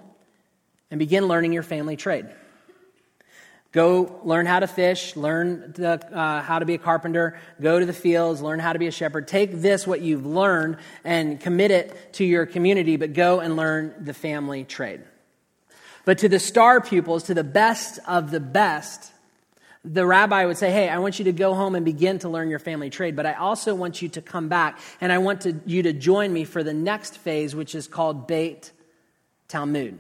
and 0.91 1.00
begin 1.00 1.27
learning 1.27 1.53
your 1.53 1.63
family 1.63 1.96
trade. 1.96 2.25
Go 3.74 4.22
learn 4.24 4.46
how 4.46 4.60
to 4.60 4.68
fish, 4.68 5.15
learn 5.15 5.74
the, 5.75 5.94
uh, 6.15 6.44
how 6.44 6.60
to 6.60 6.65
be 6.65 6.75
a 6.75 6.77
carpenter, 6.77 7.39
go 7.60 7.80
to 7.80 7.86
the 7.88 7.94
fields, 7.94 8.39
learn 8.39 8.60
how 8.60 8.72
to 8.72 8.77
be 8.77 8.86
a 8.86 8.92
shepherd. 8.92 9.27
Take 9.27 9.51
this, 9.51 9.88
what 9.88 10.01
you've 10.01 10.27
learned, 10.27 10.77
and 11.03 11.39
commit 11.39 11.72
it 11.72 12.13
to 12.13 12.24
your 12.24 12.46
community, 12.46 12.98
but 12.98 13.13
go 13.13 13.39
and 13.39 13.58
learn 13.58 13.96
the 14.00 14.13
family 14.13 14.63
trade. 14.63 15.01
But 16.06 16.20
to 16.20 16.30
the 16.30 16.38
star 16.38 16.82
pupils, 16.82 17.24
to 17.24 17.34
the 17.34 17.44
best 17.44 17.98
of 18.08 18.30
the 18.30 18.39
best, 18.39 19.12
the 19.84 20.06
rabbi 20.06 20.46
would 20.46 20.58
say, 20.58 20.72
Hey, 20.72 20.88
I 20.88 21.00
want 21.00 21.18
you 21.18 21.25
to 21.25 21.32
go 21.32 21.56
home 21.56 21.74
and 21.74 21.84
begin 21.84 22.20
to 22.20 22.30
learn 22.30 22.51
your 22.51 22.60
family 22.60 22.92
trade, 22.92 23.15
but 23.15 23.25
I 23.25 23.34
also 23.34 23.74
want 23.74 24.03
you 24.03 24.10
to 24.10 24.22
come 24.22 24.50
back 24.50 24.77
and 25.01 25.12
I 25.12 25.18
want 25.18 25.42
to, 25.42 25.60
you 25.65 25.82
to 25.84 25.94
join 25.94 26.32
me 26.32 26.44
for 26.44 26.63
the 26.63 26.75
next 26.75 27.18
phase, 27.18 27.56
which 27.56 27.74
is 27.74 27.88
called 27.88 28.27
Beit 28.27 28.72
Talmud. 29.48 29.98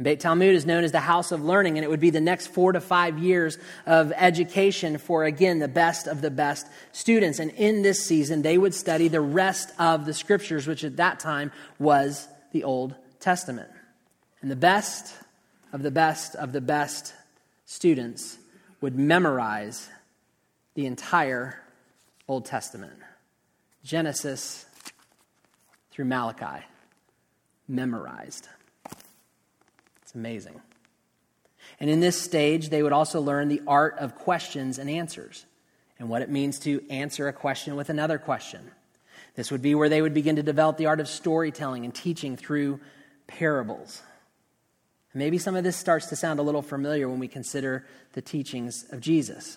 Beit 0.00 0.20
Talmud 0.20 0.54
is 0.54 0.66
known 0.66 0.84
as 0.84 0.92
the 0.92 1.00
house 1.00 1.32
of 1.32 1.42
learning, 1.42 1.78
and 1.78 1.84
it 1.84 1.88
would 1.88 2.00
be 2.00 2.10
the 2.10 2.20
next 2.20 2.48
four 2.48 2.72
to 2.72 2.82
five 2.82 3.18
years 3.18 3.56
of 3.86 4.12
education 4.14 4.98
for, 4.98 5.24
again, 5.24 5.58
the 5.58 5.68
best 5.68 6.06
of 6.06 6.20
the 6.20 6.30
best 6.30 6.66
students. 6.92 7.38
And 7.38 7.50
in 7.52 7.80
this 7.80 8.04
season, 8.04 8.42
they 8.42 8.58
would 8.58 8.74
study 8.74 9.08
the 9.08 9.22
rest 9.22 9.70
of 9.78 10.04
the 10.04 10.12
scriptures, 10.12 10.66
which 10.66 10.84
at 10.84 10.96
that 10.96 11.18
time 11.18 11.50
was 11.78 12.28
the 12.52 12.64
Old 12.64 12.94
Testament. 13.20 13.70
And 14.42 14.50
the 14.50 14.56
best 14.56 15.14
of 15.72 15.82
the 15.82 15.90
best 15.90 16.34
of 16.34 16.52
the 16.52 16.60
best 16.60 17.14
students 17.64 18.36
would 18.82 18.98
memorize 18.98 19.88
the 20.74 20.84
entire 20.84 21.62
Old 22.28 22.44
Testament 22.44 22.92
Genesis 23.82 24.66
through 25.90 26.04
Malachi, 26.04 26.66
memorized 27.66 28.48
amazing. 30.16 30.60
And 31.78 31.88
in 31.88 32.00
this 32.00 32.20
stage, 32.20 32.70
they 32.70 32.82
would 32.82 32.92
also 32.92 33.20
learn 33.20 33.48
the 33.48 33.62
art 33.66 33.96
of 33.98 34.16
questions 34.16 34.78
and 34.78 34.90
answers 34.90 35.46
and 35.98 36.08
what 36.08 36.22
it 36.22 36.30
means 36.30 36.58
to 36.60 36.84
answer 36.90 37.28
a 37.28 37.32
question 37.32 37.76
with 37.76 37.90
another 37.90 38.18
question. 38.18 38.70
This 39.34 39.50
would 39.50 39.62
be 39.62 39.74
where 39.74 39.88
they 39.88 40.02
would 40.02 40.14
begin 40.14 40.36
to 40.36 40.42
develop 40.42 40.78
the 40.78 40.86
art 40.86 41.00
of 41.00 41.08
storytelling 41.08 41.84
and 41.84 41.94
teaching 41.94 42.36
through 42.36 42.80
parables. 43.26 44.02
Maybe 45.14 45.38
some 45.38 45.56
of 45.56 45.64
this 45.64 45.76
starts 45.76 46.06
to 46.08 46.16
sound 46.16 46.40
a 46.40 46.42
little 46.42 46.60
familiar 46.60 47.08
when 47.08 47.18
we 47.18 47.28
consider 47.28 47.86
the 48.12 48.20
teachings 48.20 48.84
of 48.90 49.00
Jesus. 49.00 49.56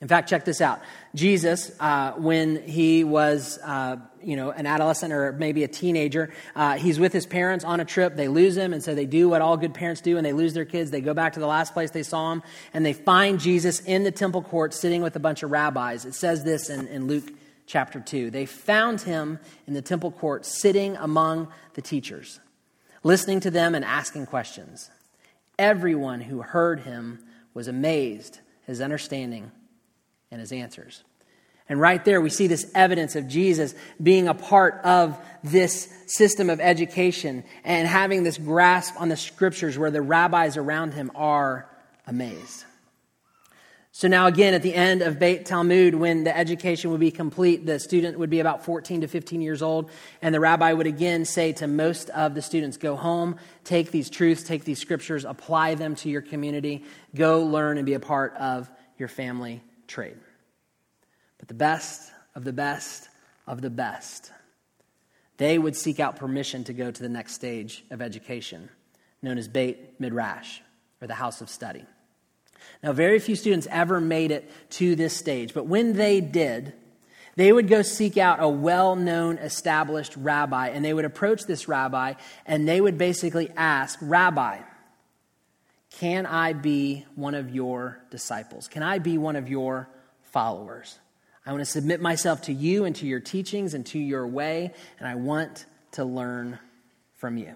In 0.00 0.06
fact, 0.06 0.28
check 0.28 0.44
this 0.44 0.60
out. 0.60 0.80
Jesus, 1.14 1.72
uh, 1.80 2.12
when 2.12 2.62
he 2.62 3.02
was, 3.02 3.58
uh, 3.64 3.96
you 4.22 4.36
know, 4.36 4.50
an 4.50 4.64
adolescent 4.64 5.12
or 5.12 5.32
maybe 5.32 5.64
a 5.64 5.68
teenager, 5.68 6.32
uh, 6.54 6.74
he's 6.76 7.00
with 7.00 7.12
his 7.12 7.26
parents 7.26 7.64
on 7.64 7.80
a 7.80 7.84
trip. 7.84 8.14
They 8.14 8.28
lose 8.28 8.56
him, 8.56 8.72
and 8.72 8.82
so 8.82 8.94
they 8.94 9.06
do 9.06 9.28
what 9.28 9.42
all 9.42 9.56
good 9.56 9.74
parents 9.74 10.00
do, 10.00 10.16
and 10.16 10.24
they 10.24 10.32
lose 10.32 10.54
their 10.54 10.64
kids. 10.64 10.92
They 10.92 11.00
go 11.00 11.14
back 11.14 11.32
to 11.32 11.40
the 11.40 11.48
last 11.48 11.72
place 11.72 11.90
they 11.90 12.04
saw 12.04 12.30
him, 12.30 12.44
and 12.72 12.86
they 12.86 12.92
find 12.92 13.40
Jesus 13.40 13.80
in 13.80 14.04
the 14.04 14.12
temple 14.12 14.42
court 14.42 14.72
sitting 14.72 15.02
with 15.02 15.16
a 15.16 15.20
bunch 15.20 15.42
of 15.42 15.50
rabbis. 15.50 16.04
It 16.04 16.14
says 16.14 16.44
this 16.44 16.70
in, 16.70 16.86
in 16.86 17.08
Luke 17.08 17.32
chapter 17.66 17.98
2. 17.98 18.30
They 18.30 18.46
found 18.46 19.00
him 19.00 19.40
in 19.66 19.74
the 19.74 19.82
temple 19.82 20.12
court 20.12 20.46
sitting 20.46 20.96
among 20.96 21.48
the 21.74 21.82
teachers, 21.82 22.38
listening 23.02 23.40
to 23.40 23.50
them 23.50 23.74
and 23.74 23.84
asking 23.84 24.26
questions. 24.26 24.90
Everyone 25.58 26.20
who 26.20 26.42
heard 26.42 26.80
him 26.80 27.18
was 27.52 27.66
amazed, 27.66 28.38
his 28.64 28.80
understanding 28.80 29.50
and 30.30 30.40
his 30.40 30.52
answers. 30.52 31.02
And 31.68 31.78
right 31.78 32.02
there, 32.02 32.20
we 32.20 32.30
see 32.30 32.46
this 32.46 32.70
evidence 32.74 33.14
of 33.14 33.28
Jesus 33.28 33.74
being 34.02 34.26
a 34.26 34.34
part 34.34 34.80
of 34.84 35.18
this 35.44 35.88
system 36.06 36.48
of 36.48 36.60
education 36.60 37.44
and 37.62 37.86
having 37.86 38.22
this 38.22 38.38
grasp 38.38 38.94
on 38.98 39.10
the 39.10 39.16
scriptures 39.16 39.76
where 39.76 39.90
the 39.90 40.00
rabbis 40.00 40.56
around 40.56 40.94
him 40.94 41.10
are 41.14 41.68
amazed. 42.06 42.64
So 43.92 44.06
now, 44.06 44.28
again, 44.28 44.54
at 44.54 44.62
the 44.62 44.74
end 44.74 45.02
of 45.02 45.18
Beit 45.18 45.44
Talmud, 45.44 45.94
when 45.94 46.22
the 46.22 46.34
education 46.34 46.90
would 46.92 47.00
be 47.00 47.10
complete, 47.10 47.66
the 47.66 47.80
student 47.80 48.18
would 48.18 48.30
be 48.30 48.38
about 48.38 48.64
14 48.64 49.00
to 49.00 49.08
15 49.08 49.40
years 49.40 49.60
old, 49.60 49.90
and 50.22 50.32
the 50.34 50.40
rabbi 50.40 50.72
would 50.72 50.86
again 50.86 51.24
say 51.24 51.52
to 51.54 51.66
most 51.66 52.08
of 52.10 52.34
the 52.34 52.40
students, 52.40 52.76
Go 52.76 52.94
home, 52.94 53.36
take 53.64 53.90
these 53.90 54.08
truths, 54.08 54.44
take 54.44 54.64
these 54.64 54.78
scriptures, 54.78 55.24
apply 55.24 55.74
them 55.74 55.96
to 55.96 56.08
your 56.08 56.22
community, 56.22 56.84
go 57.14 57.42
learn 57.42 57.76
and 57.76 57.84
be 57.84 57.94
a 57.94 58.00
part 58.00 58.36
of 58.36 58.70
your 58.98 59.08
family 59.08 59.62
trade. 59.88 60.18
But 61.38 61.48
the 61.48 61.54
best 61.54 62.12
of 62.34 62.44
the 62.44 62.52
best 62.52 63.08
of 63.46 63.62
the 63.62 63.70
best, 63.70 64.30
they 65.38 65.58
would 65.58 65.74
seek 65.74 65.98
out 65.98 66.16
permission 66.16 66.64
to 66.64 66.72
go 66.72 66.90
to 66.90 67.02
the 67.02 67.08
next 67.08 67.32
stage 67.32 67.84
of 67.90 68.02
education, 68.02 68.68
known 69.22 69.38
as 69.38 69.48
Beit 69.48 69.98
Midrash, 69.98 70.60
or 71.00 71.08
the 71.08 71.14
house 71.14 71.40
of 71.40 71.48
study. 71.48 71.84
Now, 72.82 72.92
very 72.92 73.18
few 73.18 73.34
students 73.34 73.66
ever 73.70 74.00
made 74.00 74.30
it 74.30 74.50
to 74.70 74.94
this 74.94 75.16
stage, 75.16 75.54
but 75.54 75.66
when 75.66 75.94
they 75.94 76.20
did, 76.20 76.74
they 77.36 77.52
would 77.52 77.68
go 77.68 77.82
seek 77.82 78.16
out 78.16 78.42
a 78.42 78.48
well 78.48 78.96
known, 78.96 79.38
established 79.38 80.16
rabbi, 80.16 80.68
and 80.68 80.84
they 80.84 80.92
would 80.92 81.04
approach 81.04 81.44
this 81.44 81.68
rabbi, 81.68 82.14
and 82.46 82.68
they 82.68 82.80
would 82.80 82.98
basically 82.98 83.48
ask, 83.56 83.98
Rabbi, 84.02 84.58
can 85.98 86.26
I 86.26 86.52
be 86.52 87.04
one 87.16 87.34
of 87.34 87.50
your 87.50 87.98
disciples? 88.10 88.68
Can 88.68 88.84
I 88.84 89.00
be 89.00 89.18
one 89.18 89.34
of 89.34 89.48
your 89.48 89.88
followers? 90.22 90.96
I 91.44 91.50
want 91.50 91.60
to 91.60 91.70
submit 91.70 92.00
myself 92.00 92.42
to 92.42 92.52
you 92.52 92.84
and 92.84 92.94
to 92.96 93.06
your 93.06 93.18
teachings 93.18 93.74
and 93.74 93.84
to 93.86 93.98
your 93.98 94.24
way, 94.24 94.72
and 95.00 95.08
I 95.08 95.16
want 95.16 95.66
to 95.92 96.04
learn 96.04 96.60
from 97.14 97.36
you. 97.36 97.52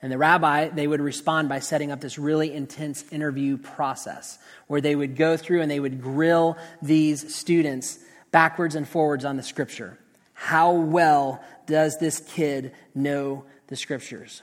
And 0.00 0.10
the 0.10 0.16
rabbi, 0.16 0.68
they 0.68 0.86
would 0.86 1.02
respond 1.02 1.50
by 1.50 1.58
setting 1.58 1.92
up 1.92 2.00
this 2.00 2.18
really 2.18 2.54
intense 2.54 3.04
interview 3.12 3.58
process 3.58 4.38
where 4.66 4.80
they 4.80 4.96
would 4.96 5.14
go 5.14 5.36
through 5.36 5.60
and 5.60 5.70
they 5.70 5.80
would 5.80 6.00
grill 6.00 6.56
these 6.80 7.34
students 7.34 7.98
backwards 8.30 8.74
and 8.74 8.88
forwards 8.88 9.26
on 9.26 9.36
the 9.36 9.42
scripture. 9.42 9.98
How 10.32 10.72
well 10.72 11.44
does 11.66 11.98
this 11.98 12.20
kid 12.20 12.72
know 12.94 13.44
the 13.66 13.76
scriptures? 13.76 14.42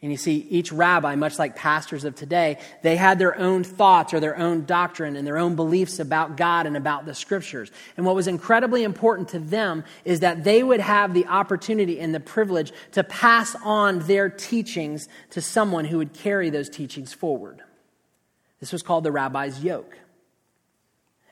And 0.00 0.12
you 0.12 0.16
see, 0.16 0.46
each 0.48 0.70
rabbi, 0.70 1.16
much 1.16 1.40
like 1.40 1.56
pastors 1.56 2.04
of 2.04 2.14
today, 2.14 2.58
they 2.82 2.94
had 2.94 3.18
their 3.18 3.36
own 3.36 3.64
thoughts 3.64 4.14
or 4.14 4.20
their 4.20 4.38
own 4.38 4.64
doctrine 4.64 5.16
and 5.16 5.26
their 5.26 5.38
own 5.38 5.56
beliefs 5.56 5.98
about 5.98 6.36
God 6.36 6.66
and 6.66 6.76
about 6.76 7.04
the 7.04 7.14
scriptures. 7.14 7.72
And 7.96 8.06
what 8.06 8.14
was 8.14 8.28
incredibly 8.28 8.84
important 8.84 9.30
to 9.30 9.40
them 9.40 9.82
is 10.04 10.20
that 10.20 10.44
they 10.44 10.62
would 10.62 10.78
have 10.78 11.14
the 11.14 11.26
opportunity 11.26 11.98
and 11.98 12.14
the 12.14 12.20
privilege 12.20 12.72
to 12.92 13.02
pass 13.02 13.56
on 13.64 13.98
their 14.00 14.28
teachings 14.28 15.08
to 15.30 15.40
someone 15.40 15.84
who 15.84 15.98
would 15.98 16.14
carry 16.14 16.48
those 16.48 16.68
teachings 16.68 17.12
forward. 17.12 17.60
This 18.60 18.72
was 18.72 18.84
called 18.84 19.02
the 19.02 19.12
rabbi's 19.12 19.64
yoke. 19.64 19.98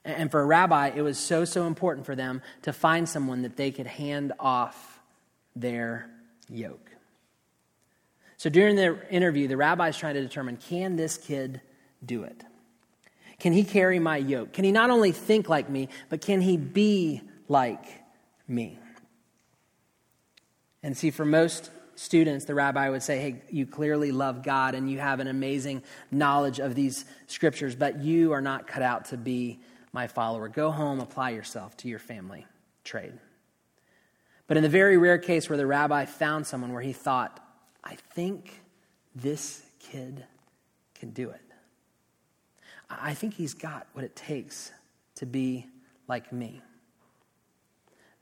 And 0.05 0.29
for 0.29 0.41
a 0.41 0.45
rabbi, 0.45 0.89
it 0.89 1.03
was 1.03 1.19
so, 1.19 1.45
so 1.45 1.69
important 1.69 2.05
for 2.05 2.17
them 2.17 2.43
to 2.63 2.73
find 2.73 3.09
someone 3.09 3.43
that 3.43 3.57
they 3.57 3.71
could 3.71 3.87
hand 3.87 4.33
off 4.41 5.01
their 5.55 6.11
yoke. 6.49 6.96
So 8.37 8.51
during 8.51 8.77
the 8.77 8.99
interview, 9.11 9.49
the 9.49 9.57
rabbi 9.57 9.89
is 9.89 9.97
trying 9.97 10.15
to 10.15 10.23
determine 10.23 10.57
can 10.57 10.97
this 10.97 11.17
kid 11.17 11.61
do 12.05 12.25
it? 12.25 12.45
Can 13.39 13.53
he 13.53 13.65
carry 13.65 13.99
my 13.99 14.17
yoke? 14.17 14.53
Can 14.53 14.65
he 14.65 14.73
not 14.73 14.91
only 14.91 15.13
think 15.13 15.49
like 15.49 15.69
me, 15.69 15.89
but 16.09 16.21
can 16.21 16.41
he 16.41 16.57
be 16.57 17.23
like 17.49 17.85
me? 18.49 18.79
And 20.83 20.97
see, 20.97 21.11
for 21.11 21.25
most 21.25 21.71
students, 21.97 22.45
the 22.45 22.55
rabbi 22.55 22.89
would 22.89 23.03
say, 23.03 23.19
Hey, 23.19 23.43
you 23.51 23.67
clearly 23.67 24.13
love 24.13 24.43
God 24.43 24.75
and 24.75 24.91
you 24.91 24.99
have 24.99 25.21
an 25.21 25.27
amazing 25.27 25.83
knowledge 26.11 26.61
of 26.61 26.75
these 26.75 27.05
scriptures, 27.27 27.75
but 27.75 28.01
you 28.01 28.33
are 28.33 28.41
not 28.41 28.67
cut 28.67 28.83
out 28.83 29.07
to 29.07 29.17
be 29.17 29.61
my 29.93 30.07
follower. 30.07 30.49
Go 30.49 30.71
home, 30.71 31.01
apply 31.01 31.31
yourself 31.31 31.77
to 31.79 31.89
your 31.89 31.99
family 31.99 32.47
trade. 32.85 33.15
But 34.47 34.57
in 34.57 34.63
the 34.63 34.69
very 34.69 34.97
rare 34.97 35.19
case 35.19 35.49
where 35.49 35.57
the 35.57 35.67
rabbi 35.67 36.05
found 36.05 36.47
someone 36.47 36.73
where 36.73 36.83
he 36.83 36.93
thought, 36.93 37.43
I 37.87 37.95
think 38.15 38.63
this 39.15 39.63
kid 39.79 40.25
can 40.99 41.11
do 41.11 41.31
it. 41.31 41.41
I 42.91 43.15
think 43.15 43.35
he's 43.35 43.55
got 43.55 43.87
what 43.93 44.05
it 44.05 44.17
takes 44.17 44.73
to 45.17 45.27
be 45.27 45.67
like 46.09 46.33
me. 46.33 46.63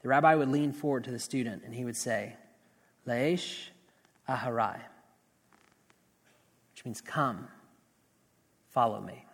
The 0.02 0.08
rabbi 0.08 0.34
would 0.34 0.50
lean 0.50 0.72
forward 0.72 1.04
to 1.04 1.10
the 1.10 1.18
student 1.18 1.62
and 1.64 1.74
he 1.74 1.86
would 1.86 1.96
say, 1.96 2.36
Leish 3.06 3.70
aharai, 4.28 4.80
which 6.72 6.84
means 6.84 7.00
come, 7.00 7.48
follow 8.68 9.00
me. 9.00 9.24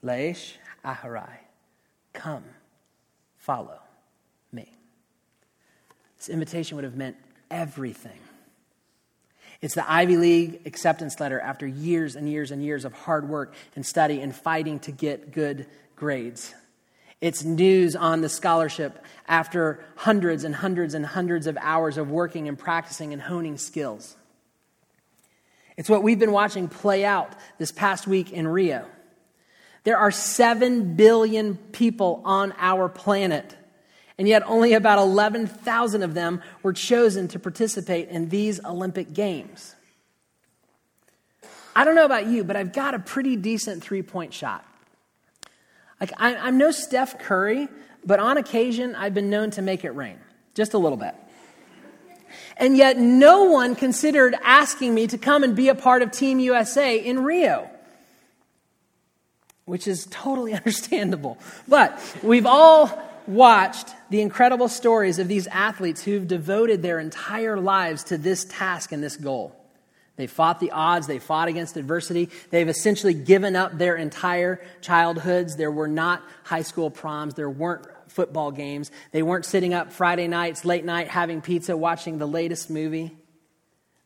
Leish 0.00 0.58
aharai, 0.84 1.38
come, 2.12 2.44
follow 3.36 3.80
me. 4.52 4.76
This 6.16 6.28
invitation 6.28 6.76
would 6.76 6.84
have 6.84 6.96
meant 6.96 7.16
everything. 7.50 8.18
It's 9.60 9.74
the 9.74 9.90
Ivy 9.90 10.16
League 10.16 10.62
acceptance 10.64 11.20
letter 11.20 11.38
after 11.38 11.66
years 11.66 12.16
and 12.16 12.28
years 12.28 12.50
and 12.50 12.64
years 12.64 12.84
of 12.84 12.92
hard 12.92 13.28
work 13.28 13.54
and 13.76 13.84
study 13.84 14.20
and 14.20 14.34
fighting 14.34 14.78
to 14.80 14.92
get 14.92 15.32
good 15.32 15.66
grades. 15.96 16.54
It's 17.20 17.44
news 17.44 17.94
on 17.94 18.22
the 18.22 18.30
scholarship 18.30 19.04
after 19.28 19.84
hundreds 19.96 20.44
and 20.44 20.54
hundreds 20.54 20.94
and 20.94 21.04
hundreds 21.04 21.46
of 21.46 21.58
hours 21.60 21.98
of 21.98 22.10
working 22.10 22.48
and 22.48 22.58
practicing 22.58 23.12
and 23.12 23.20
honing 23.20 23.58
skills. 23.58 24.16
It's 25.76 25.90
what 25.90 26.02
we've 26.02 26.18
been 26.18 26.32
watching 26.32 26.68
play 26.68 27.04
out 27.04 27.34
this 27.58 27.72
past 27.72 28.06
week 28.06 28.32
in 28.32 28.48
Rio. 28.48 28.86
There 29.84 29.98
are 29.98 30.10
7 30.10 30.94
billion 30.94 31.56
people 31.56 32.22
on 32.24 32.54
our 32.58 32.88
planet, 32.88 33.54
and 34.20 34.28
yet 34.28 34.42
only 34.44 34.74
about 34.74 34.98
11,000 34.98 36.02
of 36.02 36.12
them 36.12 36.42
were 36.62 36.74
chosen 36.74 37.26
to 37.28 37.38
participate 37.38 38.10
in 38.10 38.28
these 38.28 38.62
Olympic 38.62 39.14
Games. 39.14 39.74
I 41.74 41.86
don't 41.86 41.94
know 41.94 42.04
about 42.04 42.26
you, 42.26 42.44
but 42.44 42.54
I've 42.54 42.74
got 42.74 42.92
a 42.92 42.98
pretty 42.98 43.36
decent 43.36 43.82
three 43.82 44.02
point 44.02 44.34
shot. 44.34 44.62
Like, 45.98 46.12
I, 46.18 46.36
I'm 46.36 46.58
no 46.58 46.70
Steph 46.70 47.18
Curry, 47.18 47.68
but 48.04 48.20
on 48.20 48.36
occasion, 48.36 48.94
I've 48.94 49.14
been 49.14 49.30
known 49.30 49.52
to 49.52 49.62
make 49.62 49.86
it 49.86 49.92
rain, 49.92 50.18
just 50.54 50.74
a 50.74 50.78
little 50.78 50.98
bit. 50.98 51.14
And 52.58 52.76
yet, 52.76 52.98
no 52.98 53.44
one 53.44 53.74
considered 53.74 54.36
asking 54.42 54.94
me 54.94 55.06
to 55.06 55.16
come 55.16 55.44
and 55.44 55.56
be 55.56 55.70
a 55.70 55.74
part 55.74 56.02
of 56.02 56.12
Team 56.12 56.40
USA 56.40 56.98
in 56.98 57.22
Rio, 57.22 57.70
which 59.64 59.88
is 59.88 60.06
totally 60.10 60.52
understandable. 60.60 61.38
But 61.66 61.98
we've 62.22 62.44
all 62.44 63.09
watched 63.28 63.88
the 64.10 64.20
incredible 64.20 64.68
stories 64.68 65.18
of 65.18 65.28
these 65.28 65.46
athletes 65.48 66.02
who've 66.02 66.26
devoted 66.26 66.82
their 66.82 66.98
entire 66.98 67.58
lives 67.58 68.04
to 68.04 68.18
this 68.18 68.44
task 68.44 68.92
and 68.92 69.02
this 69.02 69.16
goal. 69.16 69.56
They 70.16 70.26
fought 70.26 70.60
the 70.60 70.70
odds, 70.70 71.06
they 71.06 71.18
fought 71.18 71.48
against 71.48 71.78
adversity. 71.78 72.28
They've 72.50 72.68
essentially 72.68 73.14
given 73.14 73.56
up 73.56 73.78
their 73.78 73.96
entire 73.96 74.60
childhoods. 74.82 75.56
There 75.56 75.70
were 75.70 75.88
not 75.88 76.22
high 76.44 76.62
school 76.62 76.90
proms, 76.90 77.34
there 77.34 77.48
weren't 77.48 77.86
football 78.08 78.50
games. 78.50 78.90
They 79.12 79.22
weren't 79.22 79.46
sitting 79.46 79.72
up 79.72 79.92
Friday 79.92 80.28
nights, 80.28 80.64
late 80.64 80.84
night, 80.84 81.08
having 81.08 81.40
pizza, 81.40 81.76
watching 81.76 82.18
the 82.18 82.26
latest 82.26 82.68
movie. 82.68 83.16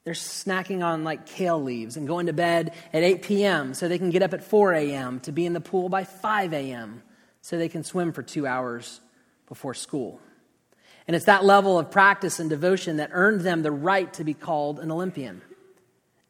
They're 0.04 0.14
snacking 0.14 0.84
on 0.84 1.02
like 1.02 1.26
kale 1.26 1.60
leaves 1.60 1.96
and 1.96 2.06
going 2.06 2.26
to 2.26 2.32
bed 2.32 2.74
at 2.92 3.02
8 3.02 3.22
p.m. 3.22 3.74
so 3.74 3.88
they 3.88 3.98
can 3.98 4.10
get 4.10 4.22
up 4.22 4.34
at 4.34 4.44
4 4.44 4.74
a.m. 4.74 5.18
to 5.20 5.32
be 5.32 5.46
in 5.46 5.54
the 5.54 5.60
pool 5.60 5.88
by 5.88 6.04
5 6.04 6.52
a.m. 6.52 7.02
so 7.40 7.56
they 7.56 7.70
can 7.70 7.82
swim 7.82 8.12
for 8.12 8.22
two 8.22 8.46
hours 8.46 9.00
before 9.54 9.72
school. 9.72 10.18
And 11.06 11.14
it's 11.14 11.26
that 11.26 11.44
level 11.44 11.78
of 11.78 11.88
practice 11.88 12.40
and 12.40 12.50
devotion 12.50 12.96
that 12.96 13.10
earned 13.12 13.42
them 13.42 13.62
the 13.62 13.70
right 13.70 14.12
to 14.14 14.24
be 14.24 14.34
called 14.34 14.80
an 14.80 14.90
Olympian. 14.90 15.42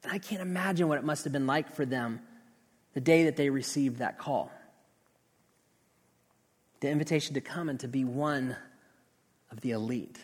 And 0.03 0.13
I 0.13 0.19
can't 0.19 0.43
imagine 0.43 0.89
what 0.89 0.99
it 0.99 1.05
must 1.05 1.25
have 1.25 1.33
been 1.33 1.47
like 1.47 1.75
for 1.75 1.87
them 1.87 2.21
the 2.93 3.01
day 3.01 3.25
that 3.25 3.37
they 3.37 3.49
received 3.49 4.01
that 4.01 4.19
call. 4.19 4.53
The 6.81 6.91
invitation 6.91 7.33
to 7.33 7.41
come 7.41 7.71
and 7.71 7.81
to 7.81 7.89
be 7.89 8.05
one 8.05 8.57
of 9.51 9.63
the 9.63 9.71
elite, 9.71 10.19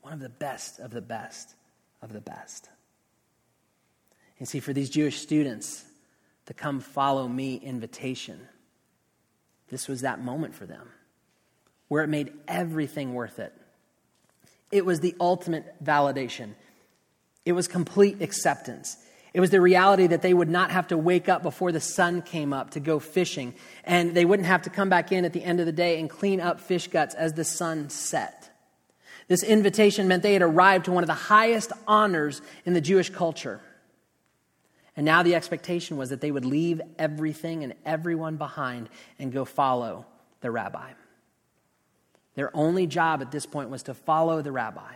one 0.00 0.12
of 0.12 0.18
the 0.18 0.28
best 0.28 0.80
of 0.80 0.90
the 0.90 1.00
best 1.00 1.54
of 2.02 2.12
the 2.12 2.20
best. 2.20 2.68
And 4.40 4.48
see, 4.48 4.58
for 4.58 4.72
these 4.72 4.90
Jewish 4.90 5.20
students, 5.20 5.84
the 6.46 6.54
come 6.54 6.80
follow 6.80 7.28
me 7.28 7.54
invitation, 7.54 8.40
this 9.68 9.86
was 9.86 10.00
that 10.00 10.20
moment 10.20 10.56
for 10.56 10.66
them 10.66 10.88
where 11.88 12.02
it 12.02 12.08
made 12.08 12.32
everything 12.48 13.14
worth 13.14 13.38
it. 13.38 13.52
It 14.70 14.84
was 14.84 15.00
the 15.00 15.14
ultimate 15.20 15.82
validation. 15.84 16.54
It 17.44 17.52
was 17.52 17.68
complete 17.68 18.20
acceptance. 18.20 18.96
It 19.32 19.40
was 19.40 19.50
the 19.50 19.60
reality 19.60 20.06
that 20.08 20.22
they 20.22 20.34
would 20.34 20.48
not 20.48 20.70
have 20.70 20.88
to 20.88 20.98
wake 20.98 21.28
up 21.28 21.42
before 21.42 21.70
the 21.70 21.80
sun 21.80 22.22
came 22.22 22.52
up 22.52 22.70
to 22.70 22.80
go 22.80 22.98
fishing, 22.98 23.54
and 23.84 24.14
they 24.14 24.24
wouldn't 24.24 24.48
have 24.48 24.62
to 24.62 24.70
come 24.70 24.88
back 24.88 25.12
in 25.12 25.24
at 25.24 25.32
the 25.32 25.44
end 25.44 25.60
of 25.60 25.66
the 25.66 25.72
day 25.72 26.00
and 26.00 26.08
clean 26.08 26.40
up 26.40 26.60
fish 26.60 26.88
guts 26.88 27.14
as 27.14 27.34
the 27.34 27.44
sun 27.44 27.90
set. 27.90 28.50
This 29.28 29.42
invitation 29.42 30.08
meant 30.08 30.22
they 30.22 30.32
had 30.32 30.42
arrived 30.42 30.86
to 30.86 30.92
one 30.92 31.02
of 31.02 31.08
the 31.08 31.14
highest 31.14 31.72
honors 31.86 32.40
in 32.64 32.72
the 32.72 32.80
Jewish 32.80 33.10
culture. 33.10 33.60
And 34.96 35.04
now 35.04 35.22
the 35.22 35.34
expectation 35.34 35.98
was 35.98 36.10
that 36.10 36.20
they 36.20 36.30
would 36.30 36.46
leave 36.46 36.80
everything 36.98 37.62
and 37.62 37.74
everyone 37.84 38.36
behind 38.36 38.88
and 39.18 39.32
go 39.32 39.44
follow 39.44 40.06
the 40.40 40.50
rabbi. 40.50 40.92
Their 42.36 42.54
only 42.54 42.86
job 42.86 43.22
at 43.22 43.32
this 43.32 43.46
point 43.46 43.70
was 43.70 43.82
to 43.84 43.94
follow 43.94 44.42
the 44.42 44.52
rabbi 44.52 44.92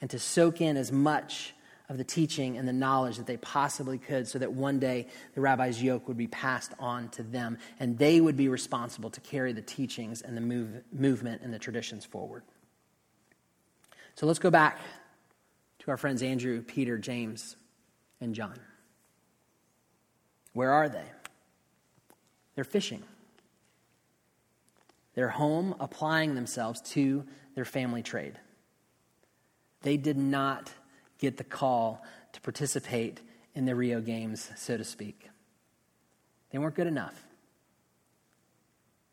and 0.00 0.08
to 0.10 0.18
soak 0.18 0.60
in 0.60 0.76
as 0.76 0.90
much 0.90 1.52
of 1.88 1.98
the 1.98 2.04
teaching 2.04 2.56
and 2.56 2.68
the 2.68 2.72
knowledge 2.72 3.16
that 3.16 3.26
they 3.26 3.38
possibly 3.38 3.98
could 3.98 4.28
so 4.28 4.38
that 4.38 4.52
one 4.52 4.78
day 4.78 5.06
the 5.34 5.40
rabbi's 5.40 5.82
yoke 5.82 6.06
would 6.06 6.16
be 6.16 6.26
passed 6.26 6.72
on 6.78 7.08
to 7.10 7.22
them 7.22 7.58
and 7.80 7.98
they 7.98 8.20
would 8.20 8.36
be 8.36 8.48
responsible 8.48 9.10
to 9.10 9.20
carry 9.20 9.52
the 9.52 9.62
teachings 9.62 10.22
and 10.22 10.36
the 10.36 10.40
move, 10.40 10.82
movement 10.92 11.42
and 11.42 11.52
the 11.52 11.58
traditions 11.58 12.04
forward. 12.04 12.42
So 14.14 14.26
let's 14.26 14.38
go 14.38 14.50
back 14.50 14.78
to 15.80 15.90
our 15.90 15.96
friends 15.96 16.22
Andrew, 16.22 16.62
Peter, 16.62 16.98
James, 16.98 17.56
and 18.20 18.34
John. 18.34 18.58
Where 20.52 20.70
are 20.72 20.88
they? 20.88 21.04
They're 22.54 22.64
fishing. 22.64 23.02
They're 25.18 25.28
home 25.28 25.74
applying 25.80 26.36
themselves 26.36 26.80
to 26.92 27.24
their 27.56 27.64
family 27.64 28.04
trade. 28.04 28.38
They 29.82 29.96
did 29.96 30.16
not 30.16 30.70
get 31.18 31.38
the 31.38 31.42
call 31.42 32.04
to 32.34 32.40
participate 32.40 33.20
in 33.52 33.64
the 33.64 33.74
Rio 33.74 34.00
Games, 34.00 34.48
so 34.54 34.76
to 34.76 34.84
speak. 34.84 35.28
They 36.52 36.58
weren't 36.58 36.76
good 36.76 36.86
enough. 36.86 37.20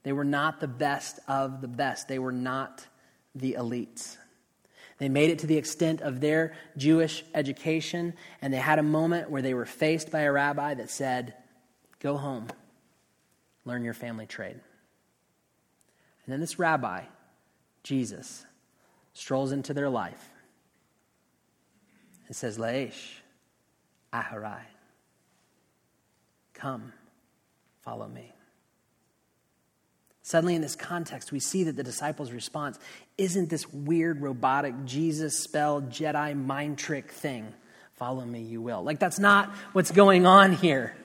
They 0.03 0.13
were 0.13 0.23
not 0.23 0.59
the 0.59 0.67
best 0.67 1.17
of 1.27 1.61
the 1.61 1.67
best. 1.67 2.07
They 2.07 2.19
were 2.19 2.31
not 2.31 2.85
the 3.33 3.55
elites. 3.57 4.17
They 4.99 5.09
made 5.09 5.31
it 5.31 5.39
to 5.39 5.47
the 5.47 5.57
extent 5.57 6.01
of 6.01 6.21
their 6.21 6.53
Jewish 6.77 7.25
education, 7.33 8.13
and 8.43 8.53
they 8.53 8.57
had 8.57 8.77
a 8.77 8.83
moment 8.83 9.31
where 9.31 9.41
they 9.41 9.55
were 9.55 9.65
faced 9.65 10.11
by 10.11 10.19
a 10.19 10.31
rabbi 10.31 10.75
that 10.75 10.91
said, 10.91 11.33
Go 11.99 12.15
home, 12.15 12.49
learn 13.65 13.83
your 13.83 13.95
family 13.95 14.27
trade. 14.27 14.59
And 16.25 16.33
then 16.33 16.39
this 16.39 16.57
rabbi, 16.57 17.03
Jesus, 17.83 18.45
strolls 19.13 19.51
into 19.51 19.73
their 19.73 19.89
life 19.89 20.29
and 22.27 22.35
says, 22.35 22.57
Laish, 22.57 23.19
Aharai, 24.11 24.61
come, 26.53 26.93
follow 27.81 28.07
me. 28.07 28.31
Suddenly, 30.23 30.55
in 30.55 30.61
this 30.63 30.75
context, 30.75 31.31
we 31.31 31.39
see 31.39 31.65
that 31.65 31.75
the 31.75 31.83
disciples' 31.83 32.31
response 32.31 32.79
isn't 33.15 33.51
this 33.51 33.71
weird, 33.71 34.23
robotic, 34.23 34.73
Jesus 34.85 35.37
spell, 35.37 35.83
Jedi 35.83 36.35
mind 36.35 36.79
trick 36.79 37.11
thing. 37.11 37.53
Follow 37.93 38.25
me, 38.25 38.41
you 38.41 38.59
will. 38.59 38.81
Like, 38.81 38.97
that's 38.97 39.19
not 39.19 39.51
what's 39.73 39.91
going 39.91 40.25
on 40.25 40.53
here. 40.53 40.95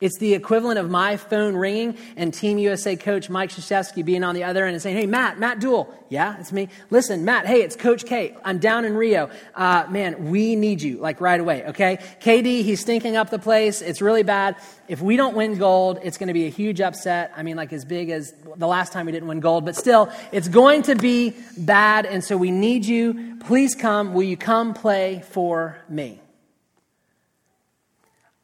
It's 0.00 0.16
the 0.16 0.32
equivalent 0.32 0.78
of 0.78 0.88
my 0.88 1.18
phone 1.18 1.54
ringing 1.54 1.98
and 2.16 2.32
Team 2.32 2.56
USA 2.56 2.96
coach 2.96 3.28
Mike 3.28 3.50
Krzyzewski 3.50 4.02
being 4.02 4.24
on 4.24 4.34
the 4.34 4.44
other 4.44 4.64
end 4.64 4.72
and 4.72 4.82
saying, 4.82 4.96
Hey, 4.96 5.06
Matt, 5.06 5.38
Matt 5.38 5.60
Deuel. 5.60 5.92
Yeah, 6.08 6.40
it's 6.40 6.52
me. 6.52 6.70
Listen, 6.88 7.26
Matt, 7.26 7.46
hey, 7.46 7.62
it's 7.62 7.76
Coach 7.76 8.06
K. 8.06 8.34
I'm 8.42 8.58
down 8.58 8.86
in 8.86 8.96
Rio. 8.96 9.30
Uh, 9.54 9.84
man, 9.90 10.30
we 10.30 10.56
need 10.56 10.80
you, 10.80 10.96
like 10.96 11.20
right 11.20 11.38
away, 11.38 11.66
okay? 11.66 11.98
KD, 12.20 12.64
he's 12.64 12.80
stinking 12.80 13.14
up 13.16 13.30
the 13.30 13.38
place. 13.38 13.82
It's 13.82 14.00
really 14.00 14.22
bad. 14.22 14.56
If 14.88 15.02
we 15.02 15.16
don't 15.16 15.36
win 15.36 15.58
gold, 15.58 16.00
it's 16.02 16.16
going 16.16 16.28
to 16.28 16.34
be 16.34 16.46
a 16.46 16.50
huge 16.50 16.80
upset. 16.80 17.32
I 17.36 17.42
mean, 17.42 17.56
like 17.56 17.72
as 17.72 17.84
big 17.84 18.08
as 18.08 18.32
the 18.56 18.66
last 18.66 18.92
time 18.92 19.06
we 19.06 19.12
didn't 19.12 19.28
win 19.28 19.40
gold, 19.40 19.66
but 19.66 19.76
still, 19.76 20.10
it's 20.32 20.48
going 20.48 20.82
to 20.84 20.96
be 20.96 21.36
bad. 21.58 22.06
And 22.06 22.24
so 22.24 22.36
we 22.38 22.50
need 22.50 22.86
you. 22.86 23.36
Please 23.40 23.74
come. 23.74 24.14
Will 24.14 24.24
you 24.24 24.38
come 24.38 24.72
play 24.72 25.22
for 25.30 25.78
me? 25.88 26.20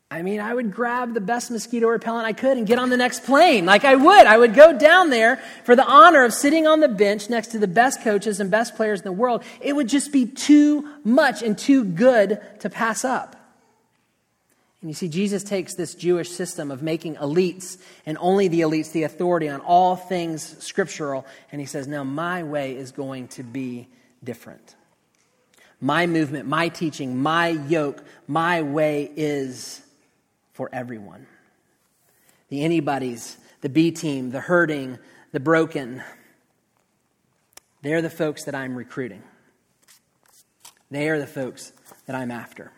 I 0.08 0.22
mean, 0.22 0.38
I 0.38 0.54
would 0.54 0.72
grab 0.72 1.14
the 1.14 1.20
best 1.20 1.50
mosquito 1.50 1.88
repellent 1.88 2.26
I 2.26 2.32
could 2.32 2.56
and 2.56 2.66
get 2.66 2.78
on 2.78 2.90
the 2.90 2.96
next 2.96 3.24
plane. 3.24 3.66
Like 3.66 3.84
I 3.84 3.96
would. 3.96 4.26
I 4.26 4.38
would 4.38 4.54
go 4.54 4.76
down 4.76 5.10
there 5.10 5.42
for 5.64 5.74
the 5.74 5.84
honor 5.84 6.24
of 6.24 6.32
sitting 6.32 6.66
on 6.66 6.78
the 6.78 6.88
bench 6.88 7.28
next 7.28 7.48
to 7.48 7.58
the 7.58 7.66
best 7.66 8.02
coaches 8.02 8.38
and 8.38 8.48
best 8.48 8.76
players 8.76 9.00
in 9.00 9.04
the 9.04 9.12
world. 9.12 9.42
It 9.60 9.74
would 9.74 9.88
just 9.88 10.12
be 10.12 10.24
too 10.26 10.88
much 11.02 11.42
and 11.42 11.58
too 11.58 11.84
good 11.84 12.40
to 12.60 12.70
pass 12.70 13.04
up. 13.04 13.34
And 14.80 14.90
you 14.90 14.94
see, 14.94 15.08
Jesus 15.08 15.42
takes 15.42 15.74
this 15.74 15.96
Jewish 15.96 16.30
system 16.30 16.70
of 16.70 16.82
making 16.82 17.16
elites 17.16 17.76
and 18.04 18.16
only 18.20 18.46
the 18.46 18.60
elites 18.60 18.92
the 18.92 19.02
authority 19.02 19.48
on 19.48 19.60
all 19.60 19.96
things 19.96 20.62
scriptural, 20.62 21.26
and 21.50 21.60
he 21.60 21.66
says, 21.66 21.88
Now 21.88 22.04
my 22.04 22.44
way 22.44 22.76
is 22.76 22.92
going 22.92 23.26
to 23.28 23.42
be 23.42 23.88
different. 24.22 24.76
My 25.80 26.06
movement, 26.06 26.46
my 26.46 26.68
teaching, 26.68 27.20
my 27.20 27.48
yoke, 27.48 28.04
my 28.28 28.62
way 28.62 29.10
is 29.16 29.82
for 30.56 30.70
everyone. 30.72 31.26
The 32.48 32.64
anybody's, 32.64 33.36
the 33.60 33.68
B 33.68 33.90
team, 33.90 34.30
the 34.30 34.40
hurting, 34.40 34.98
the 35.32 35.40
broken. 35.40 36.02
They're 37.82 38.00
the 38.00 38.10
folks 38.10 38.44
that 38.44 38.54
I'm 38.54 38.74
recruiting. 38.74 39.22
They 40.90 41.10
are 41.10 41.18
the 41.18 41.26
folks 41.26 41.72
that 42.06 42.16
I'm 42.16 42.30
after. 42.30 42.72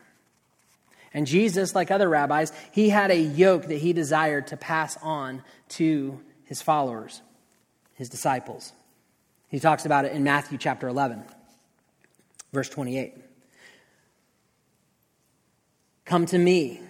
And 1.15 1.25
Jesus, 1.25 1.75
like 1.75 1.93
other 1.93 2.09
rabbis, 2.09 2.53
he 2.73 2.89
had 2.89 3.13
a 3.13 3.21
yoke 3.21 3.67
that 3.69 3.79
he 3.79 3.93
desired 3.93 4.49
to 4.49 4.57
pass 4.57 4.99
on 5.01 5.45
to 5.71 6.21
his 6.45 6.61
followers, 6.61 7.23
his 7.95 8.09
disciples. 8.09 8.73
He 9.49 9.61
talks 9.61 9.87
about 9.87 10.05
it 10.05 10.13
in 10.13 10.25
Matthew 10.25 10.59
chapter 10.59 10.89
11, 10.89 11.23
verse 12.53 12.69
28. 12.69 13.15
Come 16.05 16.27
to 16.27 16.39
me, 16.39 16.81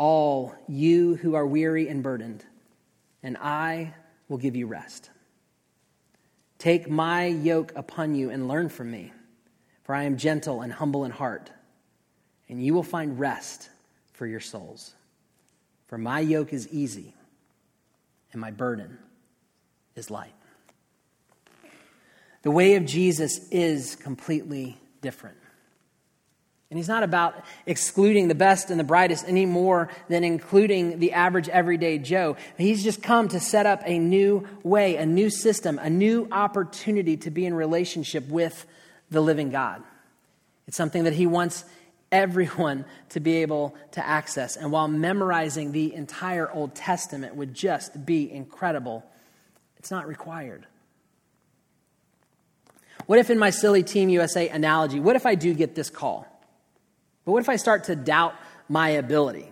all 0.00 0.54
you 0.66 1.16
who 1.16 1.34
are 1.34 1.46
weary 1.46 1.86
and 1.86 2.02
burdened, 2.02 2.42
and 3.22 3.36
I 3.36 3.92
will 4.30 4.38
give 4.38 4.56
you 4.56 4.66
rest. 4.66 5.10
Take 6.58 6.88
my 6.88 7.26
yoke 7.26 7.74
upon 7.76 8.14
you 8.14 8.30
and 8.30 8.48
learn 8.48 8.70
from 8.70 8.90
me, 8.90 9.12
for 9.84 9.94
I 9.94 10.04
am 10.04 10.16
gentle 10.16 10.62
and 10.62 10.72
humble 10.72 11.04
in 11.04 11.10
heart, 11.10 11.50
and 12.48 12.64
you 12.64 12.72
will 12.72 12.82
find 12.82 13.20
rest 13.20 13.68
for 14.14 14.26
your 14.26 14.40
souls. 14.40 14.94
For 15.86 15.98
my 15.98 16.20
yoke 16.20 16.54
is 16.54 16.66
easy, 16.68 17.12
and 18.32 18.40
my 18.40 18.50
burden 18.50 18.96
is 19.96 20.10
light. 20.10 20.32
The 22.40 22.50
way 22.50 22.76
of 22.76 22.86
Jesus 22.86 23.50
is 23.50 23.96
completely 23.96 24.78
different. 25.02 25.36
And 26.70 26.78
he's 26.78 26.88
not 26.88 27.02
about 27.02 27.44
excluding 27.66 28.28
the 28.28 28.34
best 28.34 28.70
and 28.70 28.78
the 28.78 28.84
brightest 28.84 29.24
any 29.26 29.44
more 29.44 29.88
than 30.08 30.22
including 30.22 31.00
the 31.00 31.12
average 31.12 31.48
everyday 31.48 31.98
Joe. 31.98 32.36
He's 32.56 32.84
just 32.84 33.02
come 33.02 33.26
to 33.28 33.40
set 33.40 33.66
up 33.66 33.82
a 33.84 33.98
new 33.98 34.46
way, 34.62 34.94
a 34.94 35.04
new 35.04 35.30
system, 35.30 35.80
a 35.80 35.90
new 35.90 36.28
opportunity 36.30 37.16
to 37.18 37.30
be 37.30 37.44
in 37.44 37.54
relationship 37.54 38.28
with 38.28 38.66
the 39.10 39.20
living 39.20 39.50
God. 39.50 39.82
It's 40.68 40.76
something 40.76 41.02
that 41.04 41.12
he 41.12 41.26
wants 41.26 41.64
everyone 42.12 42.84
to 43.10 43.18
be 43.18 43.38
able 43.38 43.74
to 43.92 44.06
access. 44.06 44.56
And 44.56 44.70
while 44.70 44.86
memorizing 44.86 45.72
the 45.72 45.92
entire 45.92 46.48
Old 46.48 46.76
Testament 46.76 47.34
would 47.34 47.52
just 47.52 48.06
be 48.06 48.30
incredible, 48.30 49.04
it's 49.78 49.90
not 49.90 50.06
required. 50.06 50.66
What 53.06 53.18
if, 53.18 53.28
in 53.28 53.40
my 53.40 53.50
silly 53.50 53.82
Team 53.82 54.08
USA 54.10 54.48
analogy, 54.48 55.00
what 55.00 55.16
if 55.16 55.26
I 55.26 55.34
do 55.34 55.52
get 55.52 55.74
this 55.74 55.90
call? 55.90 56.29
But 57.24 57.32
what 57.32 57.42
if 57.42 57.48
I 57.48 57.56
start 57.56 57.84
to 57.84 57.96
doubt 57.96 58.34
my 58.68 58.90
ability? 58.90 59.50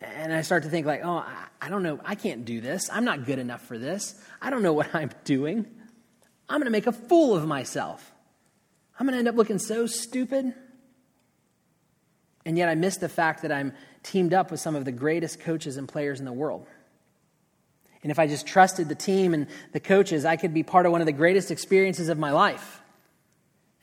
And 0.00 0.32
I 0.32 0.42
start 0.42 0.62
to 0.64 0.68
think, 0.68 0.86
like, 0.86 1.02
oh, 1.04 1.24
I 1.60 1.68
don't 1.68 1.82
know, 1.82 1.98
I 2.04 2.14
can't 2.14 2.44
do 2.44 2.60
this. 2.60 2.88
I'm 2.92 3.04
not 3.04 3.24
good 3.24 3.38
enough 3.38 3.62
for 3.62 3.78
this. 3.78 4.14
I 4.40 4.50
don't 4.50 4.62
know 4.62 4.72
what 4.72 4.88
I'm 4.94 5.10
doing. 5.24 5.66
I'm 6.48 6.60
going 6.60 6.66
to 6.66 6.70
make 6.70 6.86
a 6.86 6.92
fool 6.92 7.34
of 7.34 7.46
myself. 7.46 8.12
I'm 8.98 9.06
going 9.06 9.14
to 9.14 9.18
end 9.18 9.28
up 9.28 9.36
looking 9.36 9.58
so 9.58 9.86
stupid. 9.86 10.54
And 12.44 12.56
yet 12.56 12.68
I 12.68 12.76
miss 12.76 12.98
the 12.98 13.08
fact 13.08 13.42
that 13.42 13.50
I'm 13.50 13.72
teamed 14.02 14.32
up 14.32 14.50
with 14.50 14.60
some 14.60 14.76
of 14.76 14.84
the 14.84 14.92
greatest 14.92 15.40
coaches 15.40 15.76
and 15.76 15.88
players 15.88 16.20
in 16.20 16.24
the 16.24 16.32
world. 16.32 16.66
And 18.02 18.12
if 18.12 18.20
I 18.20 18.28
just 18.28 18.46
trusted 18.46 18.88
the 18.88 18.94
team 18.94 19.34
and 19.34 19.48
the 19.72 19.80
coaches, 19.80 20.24
I 20.24 20.36
could 20.36 20.54
be 20.54 20.62
part 20.62 20.86
of 20.86 20.92
one 20.92 21.00
of 21.00 21.06
the 21.06 21.12
greatest 21.12 21.50
experiences 21.50 22.08
of 22.08 22.18
my 22.18 22.30
life. 22.30 22.80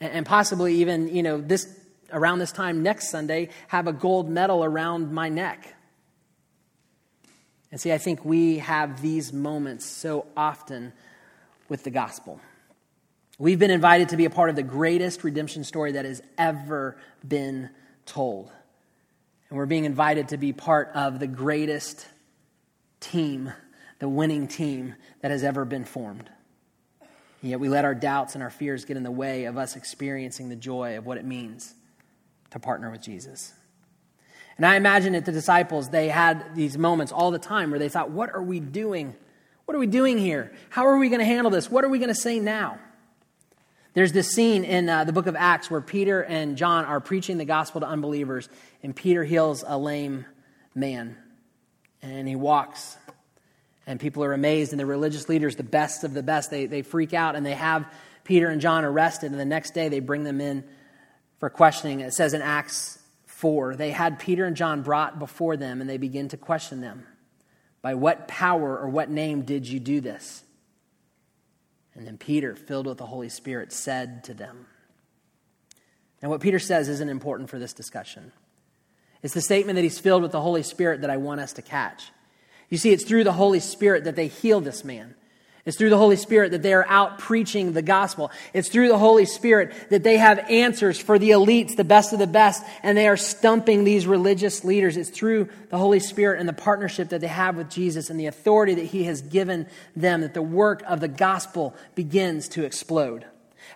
And 0.00 0.24
possibly 0.24 0.76
even, 0.76 1.14
you 1.14 1.22
know, 1.22 1.40
this 1.40 1.66
around 2.14 2.38
this 2.38 2.52
time 2.52 2.82
next 2.82 3.10
Sunday, 3.10 3.50
have 3.68 3.86
a 3.86 3.92
gold 3.92 4.30
medal 4.30 4.64
around 4.64 5.12
my 5.12 5.28
neck. 5.28 5.74
And 7.70 7.80
see, 7.80 7.92
I 7.92 7.98
think 7.98 8.24
we 8.24 8.58
have 8.58 9.02
these 9.02 9.32
moments 9.32 9.84
so 9.84 10.26
often 10.36 10.92
with 11.68 11.82
the 11.82 11.90
gospel. 11.90 12.40
We've 13.36 13.58
been 13.58 13.72
invited 13.72 14.10
to 14.10 14.16
be 14.16 14.26
a 14.26 14.30
part 14.30 14.48
of 14.48 14.54
the 14.54 14.62
greatest 14.62 15.24
redemption 15.24 15.64
story 15.64 15.92
that 15.92 16.04
has 16.04 16.22
ever 16.38 16.96
been 17.26 17.68
told. 18.06 18.52
And 19.48 19.58
we're 19.58 19.66
being 19.66 19.84
invited 19.84 20.28
to 20.28 20.36
be 20.36 20.52
part 20.52 20.92
of 20.94 21.18
the 21.18 21.26
greatest 21.26 22.06
team, 23.00 23.52
the 23.98 24.08
winning 24.08 24.46
team 24.46 24.94
that 25.20 25.32
has 25.32 25.42
ever 25.42 25.64
been 25.64 25.84
formed. 25.84 26.30
And 27.42 27.50
yet 27.50 27.58
we 27.58 27.68
let 27.68 27.84
our 27.84 27.94
doubts 27.94 28.34
and 28.34 28.42
our 28.42 28.50
fears 28.50 28.84
get 28.84 28.96
in 28.96 29.02
the 29.02 29.10
way 29.10 29.46
of 29.46 29.58
us 29.58 29.74
experiencing 29.74 30.48
the 30.48 30.56
joy 30.56 30.96
of 30.96 31.06
what 31.06 31.18
it 31.18 31.24
means 31.24 31.74
to 32.54 32.60
partner 32.60 32.88
with 32.88 33.02
Jesus. 33.02 33.52
And 34.56 34.64
I 34.64 34.76
imagine 34.76 35.14
that 35.14 35.24
the 35.24 35.32
disciples, 35.32 35.88
they 35.88 36.08
had 36.08 36.54
these 36.54 36.78
moments 36.78 37.10
all 37.10 37.32
the 37.32 37.38
time 37.38 37.70
where 37.70 37.80
they 37.80 37.88
thought, 37.88 38.10
what 38.10 38.32
are 38.32 38.42
we 38.42 38.60
doing? 38.60 39.16
What 39.64 39.74
are 39.74 39.80
we 39.80 39.88
doing 39.88 40.18
here? 40.18 40.52
How 40.70 40.86
are 40.86 40.96
we 40.96 41.08
going 41.08 41.18
to 41.18 41.24
handle 41.24 41.50
this? 41.50 41.68
What 41.68 41.84
are 41.84 41.88
we 41.88 41.98
going 41.98 42.10
to 42.10 42.14
say 42.14 42.38
now? 42.38 42.78
There's 43.94 44.12
this 44.12 44.28
scene 44.28 44.62
in 44.62 44.88
uh, 44.88 45.02
the 45.02 45.12
book 45.12 45.26
of 45.26 45.34
Acts 45.34 45.68
where 45.68 45.80
Peter 45.80 46.22
and 46.22 46.56
John 46.56 46.84
are 46.84 47.00
preaching 47.00 47.38
the 47.38 47.44
gospel 47.44 47.80
to 47.80 47.88
unbelievers, 47.88 48.48
and 48.84 48.94
Peter 48.94 49.24
heals 49.24 49.64
a 49.66 49.76
lame 49.76 50.24
man. 50.76 51.16
And 52.02 52.28
he 52.28 52.36
walks, 52.36 52.96
and 53.84 53.98
people 53.98 54.22
are 54.22 54.32
amazed, 54.32 54.72
and 54.72 54.78
the 54.78 54.86
religious 54.86 55.28
leaders, 55.28 55.56
the 55.56 55.64
best 55.64 56.04
of 56.04 56.14
the 56.14 56.22
best, 56.22 56.52
they, 56.52 56.66
they 56.66 56.82
freak 56.82 57.14
out 57.14 57.34
and 57.34 57.44
they 57.44 57.54
have 57.54 57.92
Peter 58.22 58.48
and 58.48 58.60
John 58.60 58.84
arrested, 58.84 59.32
and 59.32 59.40
the 59.40 59.44
next 59.44 59.74
day 59.74 59.88
they 59.88 60.00
bring 60.00 60.22
them 60.22 60.40
in 60.40 60.64
for 61.44 61.50
questioning. 61.50 62.00
It 62.00 62.14
says 62.14 62.32
in 62.32 62.40
Acts 62.40 62.98
4 63.26 63.76
they 63.76 63.90
had 63.90 64.18
Peter 64.18 64.46
and 64.46 64.56
John 64.56 64.80
brought 64.80 65.18
before 65.18 65.58
them, 65.58 65.82
and 65.82 65.90
they 65.90 65.98
begin 65.98 66.28
to 66.28 66.38
question 66.38 66.80
them. 66.80 67.06
By 67.82 67.96
what 67.96 68.26
power 68.26 68.78
or 68.78 68.88
what 68.88 69.10
name 69.10 69.42
did 69.42 69.68
you 69.68 69.78
do 69.78 70.00
this? 70.00 70.42
And 71.94 72.06
then 72.06 72.16
Peter, 72.16 72.56
filled 72.56 72.86
with 72.86 72.96
the 72.96 73.04
Holy 73.04 73.28
Spirit, 73.28 73.74
said 73.74 74.24
to 74.24 74.32
them. 74.32 74.64
Now, 76.22 76.30
what 76.30 76.40
Peter 76.40 76.58
says 76.58 76.88
isn't 76.88 77.10
important 77.10 77.50
for 77.50 77.58
this 77.58 77.74
discussion. 77.74 78.32
It's 79.22 79.34
the 79.34 79.42
statement 79.42 79.76
that 79.76 79.82
he's 79.82 79.98
filled 79.98 80.22
with 80.22 80.32
the 80.32 80.40
Holy 80.40 80.62
Spirit 80.62 81.02
that 81.02 81.10
I 81.10 81.18
want 81.18 81.42
us 81.42 81.52
to 81.52 81.62
catch. 81.62 82.10
You 82.70 82.78
see, 82.78 82.90
it's 82.90 83.04
through 83.04 83.24
the 83.24 83.34
Holy 83.34 83.60
Spirit 83.60 84.04
that 84.04 84.16
they 84.16 84.28
heal 84.28 84.62
this 84.62 84.82
man. 84.82 85.14
It's 85.66 85.78
through 85.78 85.90
the 85.90 85.98
Holy 85.98 86.16
Spirit 86.16 86.50
that 86.50 86.62
they 86.62 86.74
are 86.74 86.86
out 86.88 87.18
preaching 87.18 87.72
the 87.72 87.80
gospel. 87.80 88.30
It's 88.52 88.68
through 88.68 88.88
the 88.88 88.98
Holy 88.98 89.24
Spirit 89.24 89.72
that 89.88 90.02
they 90.02 90.18
have 90.18 90.38
answers 90.50 91.00
for 91.00 91.18
the 91.18 91.30
elites, 91.30 91.76
the 91.76 91.84
best 91.84 92.12
of 92.12 92.18
the 92.18 92.26
best, 92.26 92.62
and 92.82 92.98
they 92.98 93.08
are 93.08 93.16
stumping 93.16 93.84
these 93.84 94.06
religious 94.06 94.62
leaders. 94.62 94.98
It's 94.98 95.08
through 95.08 95.48
the 95.70 95.78
Holy 95.78 96.00
Spirit 96.00 96.38
and 96.38 96.46
the 96.46 96.52
partnership 96.52 97.08
that 97.08 97.22
they 97.22 97.28
have 97.28 97.56
with 97.56 97.70
Jesus 97.70 98.10
and 98.10 98.20
the 98.20 98.26
authority 98.26 98.74
that 98.74 98.84
He 98.84 99.04
has 99.04 99.22
given 99.22 99.66
them 99.96 100.20
that 100.20 100.34
the 100.34 100.42
work 100.42 100.82
of 100.86 101.00
the 101.00 101.08
gospel 101.08 101.74
begins 101.94 102.46
to 102.48 102.64
explode. 102.64 103.24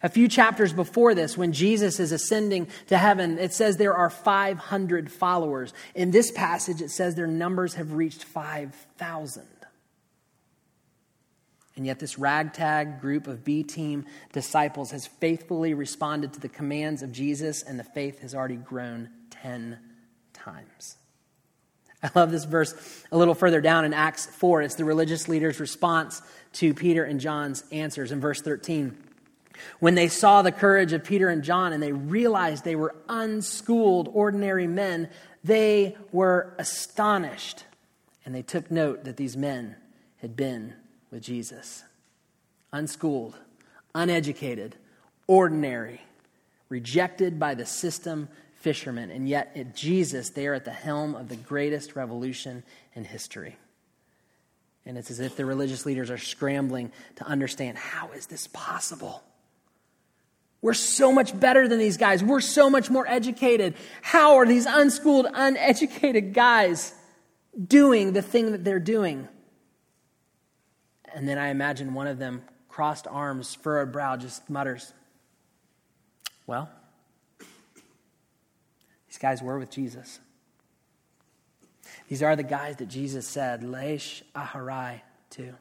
A 0.03 0.11
few 0.11 0.29
chapters 0.29 0.75
before 0.75 1.15
this, 1.15 1.39
when 1.39 1.55
Jesus 1.55 1.99
is 1.99 2.13
ascending 2.13 2.69
to 2.89 2.99
heaven, 2.99 3.39
it 3.39 3.55
says 3.55 3.79
there 3.79 3.97
are 3.97 4.11
500 4.11 5.11
followers. 5.11 5.73
In 5.95 6.11
this 6.11 6.31
passage, 6.31 6.83
it 6.83 6.91
says 6.91 7.15
their 7.15 7.27
numbers 7.27 7.75
have 7.75 7.95
reached 7.95 8.25
5,000. 8.25 9.43
And 11.79 11.87
yet, 11.87 12.01
this 12.01 12.19
ragtag 12.19 13.01
group 13.01 13.29
of 13.29 13.45
B 13.45 13.63
team 13.63 14.05
disciples 14.33 14.91
has 14.91 15.07
faithfully 15.07 15.75
responded 15.75 16.33
to 16.33 16.41
the 16.41 16.49
commands 16.49 17.05
of 17.05 17.13
Jesus, 17.13 17.63
and 17.63 17.79
the 17.79 17.85
faith 17.85 18.19
has 18.19 18.35
already 18.35 18.57
grown 18.57 19.11
10 19.31 19.79
times. 20.33 20.97
I 22.03 22.11
love 22.17 22.33
this 22.33 22.47
verse 22.47 22.75
a 23.13 23.17
little 23.17 23.33
further 23.33 23.61
down 23.61 23.85
in 23.85 23.95
Acts 23.95 24.27
4. 24.27 24.63
It's 24.63 24.75
the 24.75 24.85
religious 24.85 25.29
leaders' 25.29 25.61
response 25.61 26.21
to 26.55 26.75
Peter 26.75 27.05
and 27.05 27.21
John's 27.21 27.63
answers 27.71 28.11
in 28.11 28.19
verse 28.19 28.43
13. 28.43 28.97
When 29.79 29.95
they 29.95 30.09
saw 30.09 30.43
the 30.43 30.51
courage 30.51 30.93
of 30.93 31.05
Peter 31.05 31.29
and 31.29 31.45
John 31.45 31.73
and 31.73 31.81
they 31.81 31.93
realized 31.93 32.65
they 32.65 32.75
were 32.75 32.97
unschooled, 33.09 34.09
ordinary 34.13 34.67
men, 34.67 35.11
they 35.45 35.97
were 36.11 36.57
astonished. 36.59 37.63
And 38.27 38.35
they 38.35 38.43
took 38.43 38.69
note 38.69 39.05
that 39.05 39.17
these 39.17 39.37
men 39.37 39.77
had 40.17 40.35
been 40.35 40.75
with 41.11 41.23
Jesus. 41.23 41.85
Unschooled, 42.73 43.37
uneducated, 43.95 44.77
ordinary, 45.27 46.01
rejected 46.69 47.39
by 47.39 47.55
the 47.55 47.67
system 47.67 48.29
fishermen. 48.57 49.11
And 49.11 49.29
yet, 49.29 49.53
at 49.57 49.75
Jesus, 49.75 50.31
they 50.31 50.47
are 50.47 50.55
at 50.55 50.65
the 50.65 50.71
helm 50.71 51.15
of 51.15 51.29
the 51.29 51.37
greatest 51.37 51.97
revolution 51.97 52.63
in 52.95 53.05
history. 53.05 53.57
And 54.85 54.97
it's 54.97 55.11
as 55.11 55.21
if 55.21 55.37
the 55.37 55.45
religious 55.45 55.87
leaders 55.87 56.11
are 56.11 56.19
scrambling 56.19 56.93
to 57.17 57.25
understand 57.25 57.79
how 57.79 58.11
is 58.13 58.27
this 58.27 58.47
possible? 58.49 59.23
We're 60.61 60.75
so 60.75 61.13
much 61.13 61.39
better 61.39 61.69
than 61.69 61.79
these 61.79 61.97
guys. 61.97 62.25
We're 62.25 62.41
so 62.41 62.69
much 62.69 62.91
more 62.91 63.07
educated. 63.07 63.75
How 64.03 64.37
are 64.37 64.47
these 64.47 64.67
unschooled, 64.67 65.27
uneducated 65.33 66.35
guys 66.35 66.93
doing 67.65 68.13
the 68.13 68.23
thing 68.23 68.53
that 68.53 68.65
they're 68.65 68.81
doing? 68.81 69.29
And 71.15 71.29
then 71.29 71.39
I 71.39 71.49
imagine 71.49 71.95
one 71.95 72.07
of 72.07 72.19
them, 72.19 72.43
crossed 72.69 73.07
arms, 73.07 73.55
furrowed 73.55 73.93
brow, 73.93 74.17
just 74.17 74.49
mutters, 74.49 74.93
Well, 76.47 76.71
these 79.09 79.19
guys 79.19 79.43
were 79.43 79.59
with 79.59 79.71
Jesus. 79.71 80.21
These 82.09 82.23
are 82.23 82.37
the 82.37 82.43
guys 82.43 82.77
that 82.77 82.89
Jesus 82.89 83.27
said, 83.27 83.63
Leish 83.63 84.23
Aharai, 84.35 85.03
to. 85.31 85.55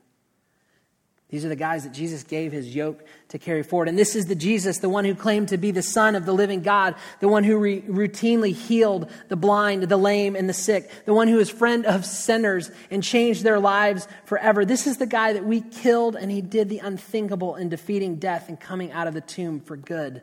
These 1.29 1.43
are 1.43 1.49
the 1.49 1.57
guys 1.57 1.83
that 1.83 1.91
Jesus 1.91 2.23
gave 2.23 2.53
his 2.53 2.73
yoke 2.73 3.03
to 3.29 3.37
carry 3.37 3.61
forward. 3.61 3.89
And 3.89 3.99
this 3.99 4.15
is 4.15 4.27
the 4.27 4.35
Jesus, 4.35 4.77
the 4.77 4.87
one 4.87 5.03
who 5.03 5.13
claimed 5.13 5.49
to 5.49 5.57
be 5.57 5.71
the 5.71 5.81
Son 5.81 6.15
of 6.15 6.25
the 6.25 6.31
living 6.31 6.61
God, 6.61 6.95
the 7.19 7.27
one 7.27 7.43
who 7.43 7.57
re- 7.57 7.81
routinely 7.81 8.53
healed 8.53 9.11
the 9.27 9.35
blind, 9.35 9.83
the 9.83 9.97
lame, 9.97 10.37
and 10.37 10.47
the 10.47 10.53
sick, 10.53 10.89
the 11.03 11.13
one 11.13 11.27
who 11.27 11.37
is 11.39 11.49
friend 11.49 11.85
of 11.85 12.05
sinners 12.05 12.71
and 12.89 13.03
changed 13.03 13.43
their 13.43 13.59
lives 13.59 14.07
forever. 14.23 14.63
This 14.63 14.87
is 14.87 14.97
the 14.97 15.05
guy 15.05 15.33
that 15.33 15.43
we 15.43 15.59
killed, 15.59 16.15
and 16.15 16.31
he 16.31 16.41
did 16.41 16.69
the 16.69 16.79
unthinkable 16.79 17.55
in 17.55 17.67
defeating 17.67 18.15
death 18.15 18.47
and 18.47 18.57
coming 18.57 18.93
out 18.93 19.07
of 19.07 19.13
the 19.13 19.19
tomb 19.19 19.59
for 19.59 19.75
good. 19.75 20.21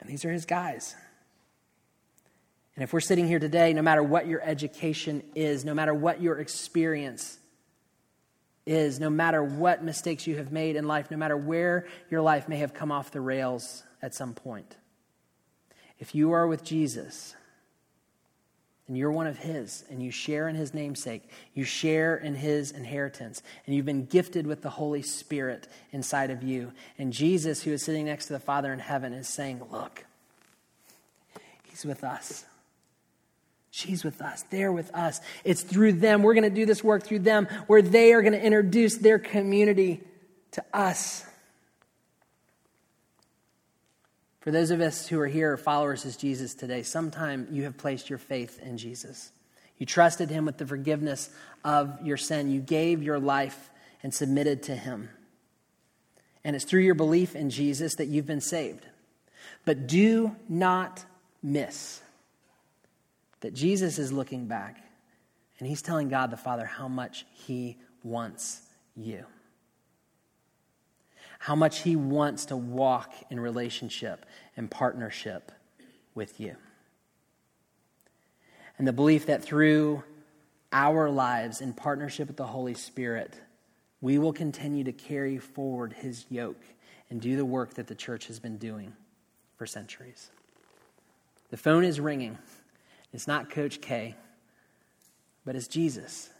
And 0.00 0.08
these 0.08 0.24
are 0.24 0.32
his 0.32 0.46
guys. 0.46 0.96
And 2.76 2.82
if 2.82 2.94
we're 2.94 3.00
sitting 3.00 3.28
here 3.28 3.38
today, 3.38 3.74
no 3.74 3.82
matter 3.82 4.02
what 4.02 4.26
your 4.26 4.40
education 4.40 5.22
is, 5.34 5.66
no 5.66 5.74
matter 5.74 5.92
what 5.92 6.22
your 6.22 6.38
experience 6.38 7.36
is, 8.66 9.00
no 9.00 9.10
matter 9.10 9.42
what 9.42 9.82
mistakes 9.82 10.26
you 10.26 10.36
have 10.36 10.52
made 10.52 10.76
in 10.76 10.86
life, 10.86 11.10
no 11.10 11.16
matter 11.16 11.36
where 11.36 11.86
your 12.10 12.22
life 12.22 12.48
may 12.48 12.58
have 12.58 12.74
come 12.74 12.92
off 12.92 13.10
the 13.10 13.20
rails 13.20 13.82
at 14.00 14.14
some 14.14 14.34
point, 14.34 14.76
if 15.98 16.14
you 16.14 16.32
are 16.32 16.46
with 16.46 16.64
Jesus, 16.64 17.34
and 18.88 18.96
you're 18.96 19.12
one 19.12 19.26
of 19.26 19.38
His, 19.38 19.84
and 19.88 20.02
you 20.02 20.10
share 20.10 20.48
in 20.48 20.54
His 20.56 20.74
namesake, 20.74 21.28
you 21.54 21.64
share 21.64 22.16
in 22.16 22.34
His 22.34 22.72
inheritance, 22.72 23.42
and 23.66 23.74
you've 23.74 23.86
been 23.86 24.04
gifted 24.04 24.46
with 24.46 24.62
the 24.62 24.70
Holy 24.70 25.02
Spirit 25.02 25.68
inside 25.92 26.30
of 26.30 26.42
you. 26.42 26.72
And 26.98 27.12
Jesus, 27.12 27.62
who 27.62 27.72
is 27.72 27.82
sitting 27.82 28.06
next 28.06 28.26
to 28.26 28.32
the 28.32 28.40
Father 28.40 28.72
in 28.72 28.80
heaven, 28.80 29.12
is 29.12 29.28
saying, 29.28 29.62
Look, 29.70 30.04
He's 31.64 31.84
with 31.84 32.04
us. 32.04 32.44
She's 33.74 34.04
with 34.04 34.20
us. 34.20 34.44
They're 34.50 34.70
with 34.70 34.94
us. 34.94 35.22
It's 35.44 35.62
through 35.62 35.94
them. 35.94 36.22
We're 36.22 36.34
going 36.34 36.44
to 36.44 36.50
do 36.50 36.66
this 36.66 36.84
work 36.84 37.04
through 37.04 37.20
them, 37.20 37.48
where 37.68 37.80
they 37.80 38.12
are 38.12 38.20
going 38.20 38.34
to 38.34 38.44
introduce 38.44 38.98
their 38.98 39.18
community 39.18 40.02
to 40.50 40.64
us. 40.74 41.24
For 44.40 44.50
those 44.50 44.70
of 44.70 44.82
us 44.82 45.08
who 45.08 45.18
are 45.20 45.26
here, 45.26 45.56
followers 45.56 46.04
of 46.04 46.18
Jesus 46.18 46.52
today, 46.54 46.82
sometime 46.82 47.48
you 47.50 47.62
have 47.62 47.78
placed 47.78 48.10
your 48.10 48.18
faith 48.18 48.60
in 48.60 48.76
Jesus. 48.76 49.30
You 49.78 49.86
trusted 49.86 50.28
him 50.28 50.44
with 50.44 50.58
the 50.58 50.66
forgiveness 50.66 51.30
of 51.64 52.04
your 52.04 52.18
sin. 52.18 52.50
You 52.50 52.60
gave 52.60 53.02
your 53.02 53.18
life 53.18 53.70
and 54.02 54.12
submitted 54.12 54.64
to 54.64 54.76
him. 54.76 55.08
And 56.44 56.54
it's 56.54 56.66
through 56.66 56.82
your 56.82 56.94
belief 56.94 57.34
in 57.34 57.48
Jesus 57.48 57.94
that 57.94 58.08
you've 58.08 58.26
been 58.26 58.42
saved. 58.42 58.84
But 59.64 59.86
do 59.86 60.36
not 60.46 61.06
miss 61.42 62.01
that 63.42 63.54
Jesus 63.54 63.98
is 63.98 64.12
looking 64.12 64.46
back 64.46 64.82
and 65.58 65.68
he's 65.68 65.82
telling 65.82 66.08
God 66.08 66.30
the 66.30 66.36
Father 66.36 66.64
how 66.64 66.88
much 66.88 67.24
he 67.32 67.78
wants 68.02 68.62
you 68.96 69.24
how 71.42 71.56
much 71.56 71.80
He 71.80 71.96
wants 71.96 72.46
to 72.46 72.56
walk 72.56 73.12
in 73.28 73.40
relationship 73.40 74.26
and 74.56 74.70
partnership 74.70 75.50
with 76.14 76.38
you. 76.38 76.54
And 78.78 78.86
the 78.86 78.92
belief 78.92 79.26
that 79.26 79.42
through 79.42 80.04
our 80.72 81.10
lives 81.10 81.60
in 81.60 81.72
partnership 81.72 82.28
with 82.28 82.36
the 82.36 82.46
Holy 82.46 82.74
Spirit, 82.74 83.34
we 84.00 84.18
will 84.18 84.32
continue 84.32 84.84
to 84.84 84.92
carry 84.92 85.36
forward 85.38 85.94
His 85.94 86.26
yoke 86.30 86.62
and 87.10 87.20
do 87.20 87.34
the 87.34 87.44
work 87.44 87.74
that 87.74 87.88
the 87.88 87.96
church 87.96 88.28
has 88.28 88.38
been 88.38 88.56
doing 88.56 88.92
for 89.56 89.66
centuries. 89.66 90.30
The 91.50 91.56
phone 91.56 91.82
is 91.82 91.98
ringing. 91.98 92.38
It's 93.12 93.26
not 93.26 93.50
Coach 93.50 93.80
K, 93.80 94.16
but 95.44 95.54
it's 95.54 95.68
Jesus. 95.68 96.30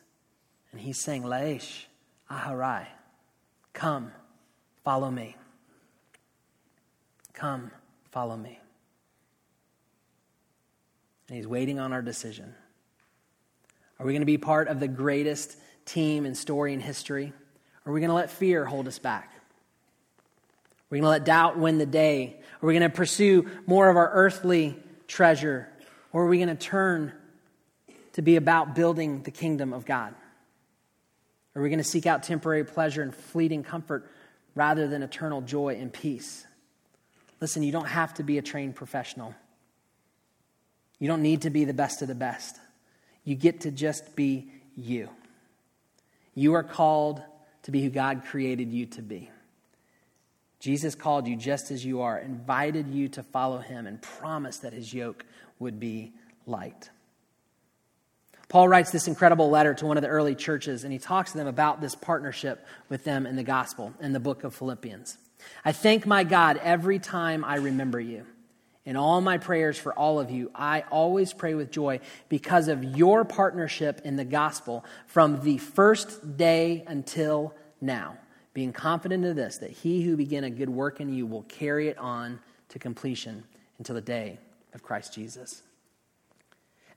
And 0.72 0.80
he's 0.80 0.98
saying, 0.98 1.22
Laish, 1.22 1.85
Aharai, 2.30 2.87
come. 3.72 4.12
Follow 4.85 5.11
me. 5.11 5.37
Come, 7.35 7.70
follow 8.11 8.37
me. 8.37 8.58
And 11.28 11.37
he's 11.37 11.46
waiting 11.46 11.78
on 11.78 11.92
our 11.92 12.02
decision. 12.02 12.54
Are 13.98 14.06
we 14.06 14.12
going 14.12 14.22
to 14.22 14.26
be 14.26 14.38
part 14.38 14.68
of 14.68 14.80
the 14.80 14.88
greatest 14.88 15.56
team 15.85 16.26
and 16.26 16.37
story 16.37 16.72
in 16.72 16.80
history? 16.80 17.32
Or 17.85 17.90
are 17.90 17.94
we 17.94 18.00
going 18.00 18.11
to 18.11 18.14
let 18.14 18.30
fear 18.30 18.64
hold 18.64 18.88
us 18.88 18.98
back? 18.98 19.30
Are 19.35 20.90
we 20.90 20.98
going 20.98 21.04
to 21.04 21.11
let 21.11 21.24
doubt 21.24 21.58
win 21.58 21.78
the 21.78 21.87
day? 21.87 22.40
Are 22.61 22.66
we 22.66 22.72
going 22.74 22.90
to 22.90 22.94
pursue 22.94 23.48
more 23.66 23.88
of 23.88 23.96
our 23.96 24.11
earthly 24.12 24.76
treasure? 25.06 25.68
Or 26.12 26.25
are 26.25 26.29
we 26.29 26.38
going 26.38 26.48
to 26.48 26.55
turn 26.55 27.12
to 28.12 28.22
be 28.22 28.37
about 28.37 28.75
building 28.75 29.22
the 29.22 29.31
kingdom 29.31 29.72
of 29.72 29.85
God? 29.85 30.14
Are 31.55 31.62
we 31.62 31.68
going 31.68 31.79
to 31.79 31.85
seek 31.85 32.07
out 32.07 32.22
temporary 32.22 32.64
pleasure 32.64 33.03
and 33.03 33.14
fleeting 33.14 33.62
comfort 33.62 34.11
rather 34.55 34.87
than 34.88 35.03
eternal 35.03 35.40
joy 35.40 35.77
and 35.81 35.92
peace. 35.92 36.46
Listen, 37.40 37.62
you 37.62 37.72
don't 37.72 37.87
have 37.87 38.14
to 38.14 38.22
be 38.22 38.38
a 38.38 38.42
trained 38.42 38.75
professional. 38.75 39.35
You 40.98 41.09
don't 41.09 41.22
need 41.22 41.42
to 41.42 41.51
be 41.51 41.64
the 41.64 41.75
best 41.75 42.03
of 42.03 42.09
the 42.09 42.14
best. 42.14 42.57
You 43.25 43.35
get 43.35 43.62
to 43.62 43.70
just 43.70 44.14
be 44.14 44.51
you. 44.77 45.09
You 46.35 46.55
are 46.55 46.62
called 46.62 47.22
to 47.64 47.70
be 47.70 47.83
who 47.83 47.90
God 47.90 48.25
created 48.25 48.72
you 48.72 48.87
to 48.87 49.03
be. 49.03 49.31
Jesus 50.61 50.94
called 50.94 51.27
you 51.27 51.37
just 51.37 51.72
as 51.72 51.85
you 51.85 52.03
are, 52.03 52.18
invited 52.18 52.88
you 52.88 53.09
to 53.09 53.22
follow 53.22 53.59
him, 53.59 53.87
and 53.87 54.01
promised 54.01 54.62
that 54.62 54.72
his 54.72 54.94
yoke 54.94 55.25
would 55.62 55.81
be 55.81 56.12
light. 56.46 56.90
Paul 58.53 58.68
writes 58.68 58.90
this 58.90 59.09
incredible 59.09 59.48
letter 59.48 59.72
to 59.72 59.87
one 59.87 59.96
of 59.96 60.03
the 60.03 60.11
early 60.11 60.35
churches, 60.35 60.85
and 60.85 60.92
he 60.92 60.98
talks 60.98 61.33
to 61.33 61.38
them 61.38 61.46
about 61.46 61.81
this 61.81 61.94
partnership 61.94 62.66
with 62.90 63.03
them 63.03 63.25
in 63.25 63.35
the 63.35 63.42
gospel 63.42 63.94
in 63.98 64.12
the 64.12 64.20
book 64.20 64.44
of 64.44 64.55
Philippians. 64.55 65.16
I 65.64 65.72
thank 65.72 66.07
my 66.07 66.22
God 66.22 66.61
every 66.62 66.98
time 66.98 67.46
I 67.46 67.57
remember 67.57 67.98
you. 67.98 68.27
In 68.85 68.96
all 68.96 69.22
my 69.22 69.38
prayers 69.38 69.79
for 69.79 69.94
all 69.94 70.20
of 70.20 70.31
you, 70.31 70.51
I 70.55 70.83
always 70.90 71.33
pray 71.33 71.55
with 71.55 71.70
joy 71.70 72.01
because 72.29 72.68
of 72.68 72.85
your 72.85 73.25
partnership 73.25 74.03
in 74.05 74.16
the 74.16 74.25
gospel 74.25 74.85
from 75.07 75.40
the 75.42 75.57
first 75.57 76.37
day 76.37 76.85
until 76.87 77.55
now, 77.81 78.18
being 78.53 78.75
confident 78.75 79.25
of 79.25 79.35
this, 79.35 79.59
that 79.59 79.70
he 79.70 80.03
who 80.03 80.14
began 80.16 80.44
a 80.44 80.51
good 80.51 80.68
work 80.68 81.01
in 81.01 81.11
you 81.11 81.27
will 81.27 81.44
carry 81.44 81.88
it 81.88 81.96
on 81.96 82.38
to 82.68 82.79
completion 82.79 83.44
until 83.79 83.94
the 83.94 84.03
day 84.03 84.38
of 84.74 84.82
Christ 84.82 85.14
Jesus. 85.14 85.62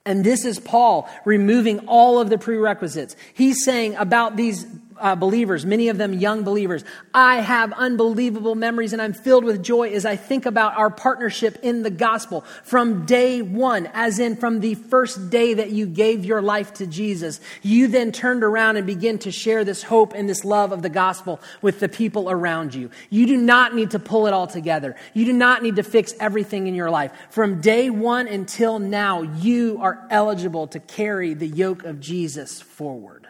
And 0.04 0.22
this 0.24 0.44
is 0.44 0.60
Paul 0.60 1.10
removing 1.24 1.80
all 1.88 2.20
of 2.20 2.30
the 2.30 2.38
prerequisites. 2.38 3.16
He's 3.34 3.64
saying 3.64 3.96
about 3.96 4.36
these 4.36 4.64
uh, 4.98 5.14
believers, 5.14 5.66
many 5.66 5.88
of 5.88 5.98
them 5.98 6.12
young 6.12 6.44
believers. 6.44 6.84
I 7.12 7.36
have 7.36 7.72
unbelievable 7.72 8.54
memories 8.54 8.92
and 8.92 9.02
I'm 9.02 9.12
filled 9.12 9.44
with 9.44 9.62
joy 9.62 9.90
as 9.90 10.04
I 10.04 10.16
think 10.16 10.46
about 10.46 10.76
our 10.76 10.90
partnership 10.90 11.58
in 11.62 11.82
the 11.82 11.90
gospel 11.90 12.42
from 12.64 13.06
day 13.06 13.42
one, 13.42 13.88
as 13.92 14.18
in 14.18 14.36
from 14.36 14.60
the 14.60 14.74
first 14.74 15.30
day 15.30 15.54
that 15.54 15.70
you 15.70 15.86
gave 15.86 16.24
your 16.24 16.42
life 16.42 16.74
to 16.74 16.86
Jesus. 16.86 17.40
You 17.62 17.88
then 17.88 18.12
turned 18.12 18.44
around 18.44 18.76
and 18.76 18.86
begin 18.86 19.18
to 19.20 19.32
share 19.32 19.64
this 19.64 19.82
hope 19.82 20.12
and 20.14 20.28
this 20.28 20.44
love 20.44 20.72
of 20.72 20.82
the 20.82 20.88
gospel 20.88 21.40
with 21.62 21.80
the 21.80 21.88
people 21.88 22.30
around 22.30 22.74
you. 22.74 22.90
You 23.10 23.26
do 23.26 23.36
not 23.36 23.74
need 23.74 23.92
to 23.92 23.98
pull 23.98 24.26
it 24.26 24.32
all 24.32 24.46
together. 24.46 24.96
You 25.14 25.24
do 25.24 25.32
not 25.32 25.62
need 25.62 25.76
to 25.76 25.82
fix 25.82 26.14
everything 26.20 26.66
in 26.66 26.74
your 26.74 26.90
life. 26.90 27.12
From 27.30 27.60
day 27.60 27.90
one 27.90 28.28
until 28.28 28.78
now, 28.78 29.22
you 29.22 29.78
are 29.80 30.06
eligible 30.10 30.66
to 30.68 30.80
carry 30.80 31.34
the 31.34 31.46
yoke 31.46 31.84
of 31.84 32.00
Jesus 32.00 32.60
forward 32.60 33.25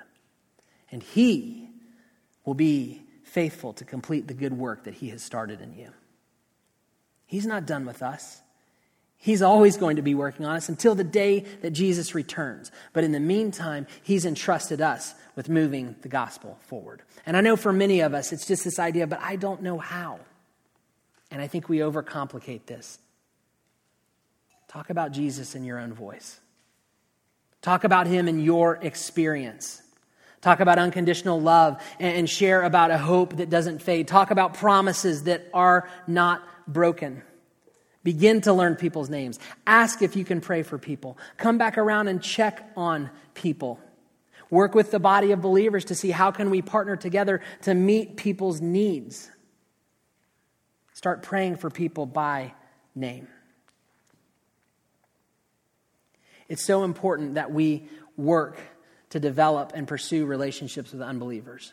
and 0.90 1.02
He 1.02 1.68
will 2.44 2.54
be 2.54 3.02
faithful 3.24 3.72
to 3.74 3.84
complete 3.84 4.28
the 4.28 4.34
good 4.34 4.52
work 4.52 4.84
that 4.84 4.94
He 4.94 5.10
has 5.10 5.22
started 5.22 5.60
in 5.60 5.74
you. 5.74 5.90
He's 7.26 7.46
not 7.46 7.66
done 7.66 7.84
with 7.84 8.02
us. 8.02 8.40
He's 9.18 9.42
always 9.42 9.76
going 9.76 9.96
to 9.96 10.02
be 10.02 10.14
working 10.14 10.46
on 10.46 10.56
us 10.56 10.68
until 10.68 10.94
the 10.94 11.02
day 11.02 11.40
that 11.62 11.70
Jesus 11.70 12.14
returns. 12.14 12.70
But 12.92 13.02
in 13.02 13.12
the 13.12 13.20
meantime, 13.20 13.86
He's 14.02 14.24
entrusted 14.24 14.80
us 14.80 15.14
with 15.34 15.48
moving 15.48 15.96
the 16.02 16.08
gospel 16.08 16.58
forward. 16.62 17.02
And 17.24 17.36
I 17.36 17.40
know 17.40 17.56
for 17.56 17.72
many 17.72 18.00
of 18.00 18.14
us, 18.14 18.32
it's 18.32 18.46
just 18.46 18.64
this 18.64 18.78
idea, 18.78 19.06
but 19.06 19.20
I 19.20 19.36
don't 19.36 19.62
know 19.62 19.78
how. 19.78 20.20
And 21.30 21.42
I 21.42 21.48
think 21.48 21.68
we 21.68 21.78
overcomplicate 21.78 22.66
this. 22.66 22.98
Talk 24.68 24.90
about 24.90 25.12
Jesus 25.12 25.54
in 25.54 25.64
your 25.64 25.78
own 25.78 25.92
voice, 25.92 26.38
talk 27.62 27.84
about 27.84 28.06
Him 28.06 28.28
in 28.28 28.40
your 28.40 28.76
experience. 28.76 29.82
Talk 30.40 30.60
about 30.60 30.78
unconditional 30.78 31.40
love 31.40 31.82
and 31.98 32.28
share 32.28 32.62
about 32.62 32.90
a 32.90 32.98
hope 32.98 33.36
that 33.36 33.50
doesn't 33.50 33.82
fade. 33.82 34.06
Talk 34.06 34.30
about 34.30 34.54
promises 34.54 35.24
that 35.24 35.48
are 35.52 35.88
not 36.06 36.42
broken. 36.68 37.22
Begin 38.04 38.40
to 38.42 38.52
learn 38.52 38.76
people's 38.76 39.10
names. 39.10 39.40
Ask 39.66 40.02
if 40.02 40.14
you 40.14 40.24
can 40.24 40.40
pray 40.40 40.62
for 40.62 40.78
people. 40.78 41.18
Come 41.36 41.58
back 41.58 41.76
around 41.76 42.08
and 42.08 42.22
check 42.22 42.70
on 42.76 43.10
people. 43.34 43.80
Work 44.48 44.76
with 44.76 44.92
the 44.92 45.00
body 45.00 45.32
of 45.32 45.40
believers 45.40 45.86
to 45.86 45.96
see 45.96 46.12
how 46.12 46.30
can 46.30 46.50
we 46.50 46.62
partner 46.62 46.94
together 46.94 47.40
to 47.62 47.74
meet 47.74 48.16
people's 48.16 48.60
needs. 48.60 49.28
Start 50.92 51.22
praying 51.22 51.56
for 51.56 51.68
people 51.68 52.06
by 52.06 52.54
name. 52.94 53.26
It's 56.48 56.62
so 56.62 56.84
important 56.84 57.34
that 57.34 57.50
we 57.50 57.88
work 58.16 58.60
to 59.10 59.20
develop 59.20 59.72
and 59.74 59.86
pursue 59.86 60.26
relationships 60.26 60.92
with 60.92 61.02
unbelievers. 61.02 61.72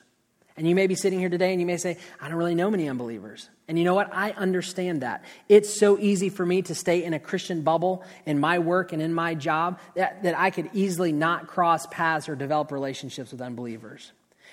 And 0.55 0.67
you 0.67 0.75
may 0.75 0.85
be 0.85 0.93
sitting 0.93 1.19
here 1.19 1.29
today 1.29 1.51
and 1.51 1.59
you 1.59 1.65
may 1.65 1.77
say, 1.77 1.97
I 2.21 2.29
don't 2.29 2.37
really 2.37 2.53
know 2.53 2.69
many 2.69 2.87
unbelievers. 2.87 3.49
And 3.67 3.79
you 3.79 3.85
know 3.85 3.95
what? 3.95 4.13
I 4.13 4.31
understand 4.31 5.01
that. 5.01 5.23
It's 5.49 5.79
so 5.79 5.97
easy 5.97 6.29
for 6.29 6.45
me 6.45 6.61
to 6.63 6.75
stay 6.75 7.03
in 7.03 7.13
a 7.13 7.19
Christian 7.19 7.63
bubble 7.63 8.03
in 8.25 8.39
my 8.39 8.59
work 8.59 8.93
and 8.93 9.01
in 9.01 9.13
my 9.13 9.33
job 9.33 9.79
that, 9.95 10.21
that 10.23 10.37
I 10.37 10.51
could 10.51 10.69
easily 10.73 11.11
not 11.11 11.47
cross 11.47 11.87
paths 11.87 12.29
or 12.29 12.35
develop 12.35 12.71
relationships 12.71 13.31
with 13.31 13.41
unbelievers. 13.41 14.11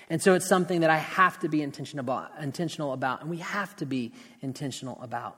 And 0.09 0.21
so 0.21 0.33
it's 0.33 0.47
something 0.47 0.81
that 0.81 0.89
I 0.89 0.97
have 0.97 1.39
to 1.39 1.49
be 1.49 1.61
intentional 1.61 2.03
about, 2.03 2.31
intentional 2.41 2.93
about 2.93 3.21
and 3.21 3.29
we 3.29 3.37
have 3.37 3.75
to 3.77 3.85
be 3.85 4.11
intentional 4.41 4.99
about. 5.01 5.37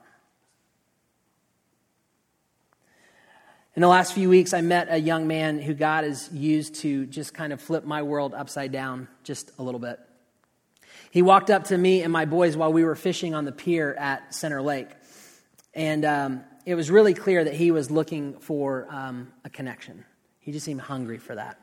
In 3.76 3.82
the 3.82 3.88
last 3.88 4.13
few 4.13 4.30
weeks, 4.30 4.53
I 4.53 4.61
met 4.61 4.89
a 4.91 4.99
young 4.99 5.26
man 5.26 5.59
who 5.59 5.74
God 5.74 6.03
has 6.03 6.32
used 6.32 6.76
to 6.82 7.07
just 7.07 7.34
kind 7.34 7.51
of 7.51 7.59
flip 7.59 7.84
my 7.84 8.03
world 8.03 8.36
upside 8.36 8.71
down 8.71 9.07
just 9.24 9.49
a 9.57 9.63
little 9.63 9.80
bit. 9.80 9.99
He 11.09 11.24
walked 11.24 11.49
up 11.49 11.63
to 11.65 11.78
me 11.78 12.03
and 12.03 12.13
my 12.13 12.26
boys 12.26 12.55
while 12.55 12.71
we 12.71 12.84
were 12.84 12.93
fishing 12.93 13.34
on 13.34 13.45
the 13.45 13.51
pier 13.51 13.91
at 13.95 14.36
Center 14.36 14.61
Lake. 14.61 14.89
And 15.74 16.05
um, 16.05 16.43
it 16.67 16.76
was 16.76 16.91
really 16.91 17.15
clear 17.15 17.43
that 17.43 17.55
he 17.55 17.71
was 17.71 17.89
looking 17.89 18.38
for 18.41 18.86
um, 18.91 19.34
a 19.43 19.49
connection. 19.49 20.05
He 20.39 20.51
just 20.51 20.65
seemed 20.65 20.82
hungry 20.82 21.17
for 21.17 21.34
that. 21.34 21.59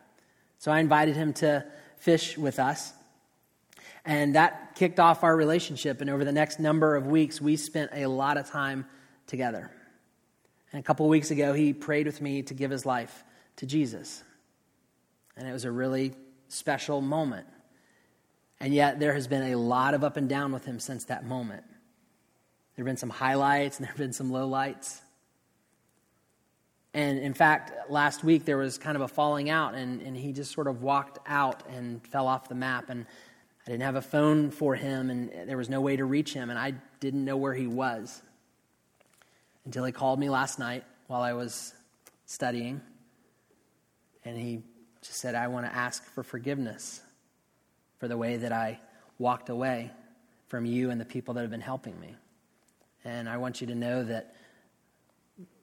So 0.59 0.73
I 0.73 0.81
invited 0.81 1.15
him 1.15 1.33
to 1.35 1.65
fish 1.99 2.37
with 2.37 2.59
us. 2.59 2.93
And 4.05 4.35
that 4.35 4.75
kicked 4.75 4.99
off 4.99 5.23
our 5.23 5.37
relationship. 5.37 6.01
And 6.01 6.11
over 6.11 6.25
the 6.25 6.33
next 6.33 6.59
number 6.59 6.97
of 6.97 7.07
weeks, 7.07 7.41
we 7.41 7.55
spent 7.55 7.93
a 7.95 8.07
lot 8.07 8.37
of 8.37 8.51
time 8.51 8.87
together. 9.29 9.71
And 10.73 10.81
a 10.81 10.83
couple 10.83 11.09
weeks 11.09 11.31
ago, 11.31 11.53
he 11.53 11.73
prayed 11.73 12.07
with 12.07 12.21
me 12.21 12.43
to 12.43 12.55
give 12.55 12.71
his 12.71 12.87
life 12.87 13.25
to 13.57 13.67
Jesus. 13.67 14.23
And 15.37 15.49
it 15.49 15.53
was 15.53 15.65
a 15.65 15.71
really 15.71 16.15
special 16.49 17.01
moment. 17.01 17.47
And 18.61 18.73
yet, 18.75 19.01
there 19.01 19.15
has 19.15 19.27
been 19.27 19.53
a 19.53 19.57
lot 19.57 19.95
of 19.95 20.05
up 20.05 20.17
and 20.17 20.29
down 20.29 20.53
with 20.53 20.65
him 20.65 20.79
since 20.79 21.05
that 21.05 21.25
moment. 21.25 21.65
There 22.77 22.85
have 22.85 22.87
been 22.87 22.97
some 22.97 23.11
highlights 23.11 23.79
and 23.79 23.85
there 23.85 23.91
have 23.91 23.99
been 23.99 24.13
some 24.13 24.31
lowlights. 24.31 25.01
And 26.93 27.19
in 27.19 27.35
fact, 27.35 27.91
last 27.91 28.23
week 28.25 28.45
there 28.45 28.57
was 28.57 28.77
kind 28.77 28.97
of 28.97 29.03
a 29.03 29.09
falling 29.09 29.49
out, 29.49 29.75
and, 29.75 30.03
and 30.03 30.17
he 30.17 30.33
just 30.33 30.53
sort 30.53 30.67
of 30.67 30.83
walked 30.83 31.19
out 31.27 31.63
and 31.69 32.05
fell 32.09 32.27
off 32.27 32.49
the 32.49 32.55
map. 32.55 32.91
And 32.91 33.07
I 33.67 33.71
didn't 33.71 33.85
have 33.85 33.97
a 33.97 34.03
phone 34.03 34.51
for 34.51 34.75
him, 34.75 35.09
and 35.11 35.31
there 35.49 35.57
was 35.57 35.69
no 35.69 35.81
way 35.81 35.97
to 35.97 36.05
reach 36.05 36.33
him, 36.33 36.51
and 36.51 36.59
I 36.59 36.75
didn't 36.99 37.25
know 37.25 37.37
where 37.37 37.55
he 37.55 37.67
was 37.67 38.23
until 39.71 39.85
he 39.85 39.93
called 39.93 40.19
me 40.19 40.29
last 40.29 40.59
night 40.59 40.83
while 41.07 41.23
I 41.23 41.33
was 41.33 41.73
studying. 42.27 42.81
And 44.25 44.37
he 44.37 44.65
just 45.01 45.21
said, 45.21 45.37
I 45.37 45.47
want 45.47 45.65
to 45.65 45.73
ask 45.73 46.05
for 46.07 46.25
forgiveness 46.25 47.01
for 48.01 48.09
the 48.09 48.17
way 48.17 48.39
that 48.39 48.51
I 48.51 48.81
walked 49.21 49.49
away 49.49 49.93
from 50.49 50.67
you 50.67 50.91
and 50.91 51.01
the 51.01 51.05
people 51.05 51.35
that 51.35 51.43
have 51.43 51.53
been 51.53 51.61
helping 51.61 52.01
me. 52.01 52.17
And 53.05 53.29
I 53.29 53.37
want 53.37 53.61
you 53.61 53.69
to 53.69 53.77
know 53.77 54.03
that 54.03 54.35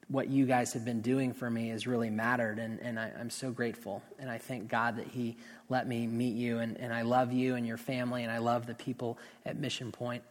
what 0.08 0.28
you 0.28 0.46
guys 0.46 0.72
have 0.72 0.86
been 0.86 1.02
doing 1.02 1.34
for 1.34 1.50
me 1.50 1.68
has 1.68 1.86
really 1.86 2.08
mattered, 2.08 2.58
and, 2.58 2.80
and 2.80 2.98
I, 2.98 3.12
am 3.20 3.28
so 3.28 3.50
grateful. 3.50 4.02
And 4.18 4.30
I 4.30 4.38
thank 4.38 4.68
God 4.68 4.96
that 4.96 5.08
He 5.08 5.36
let 5.68 5.86
me 5.86 6.06
meet 6.06 6.34
you, 6.34 6.60
and, 6.60 6.78
and 6.80 6.94
I 6.94 7.02
love 7.02 7.30
you 7.30 7.56
and 7.56 7.66
your 7.66 7.76
family, 7.76 8.22
and 8.22 8.32
I 8.32 8.38
love 8.38 8.64
the 8.64 8.74
people 8.74 9.18
at 9.44 9.58
Mission 9.58 9.92
Point. 9.92 10.22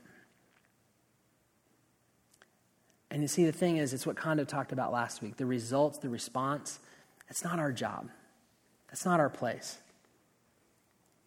And 3.10 3.22
you 3.22 3.28
see, 3.28 3.46
the 3.46 3.52
thing 3.52 3.78
is, 3.78 3.94
it's 3.94 4.06
what 4.06 4.18
Kondo 4.18 4.44
talked 4.44 4.72
about 4.72 4.92
last 4.92 5.22
week 5.22 5.38
the 5.38 5.46
results, 5.46 5.98
the 6.00 6.10
response. 6.10 6.80
It's 7.30 7.44
not 7.44 7.60
our 7.60 7.72
job, 7.72 8.10
that's 8.90 9.06
not 9.06 9.20
our 9.20 9.30
place. 9.30 9.78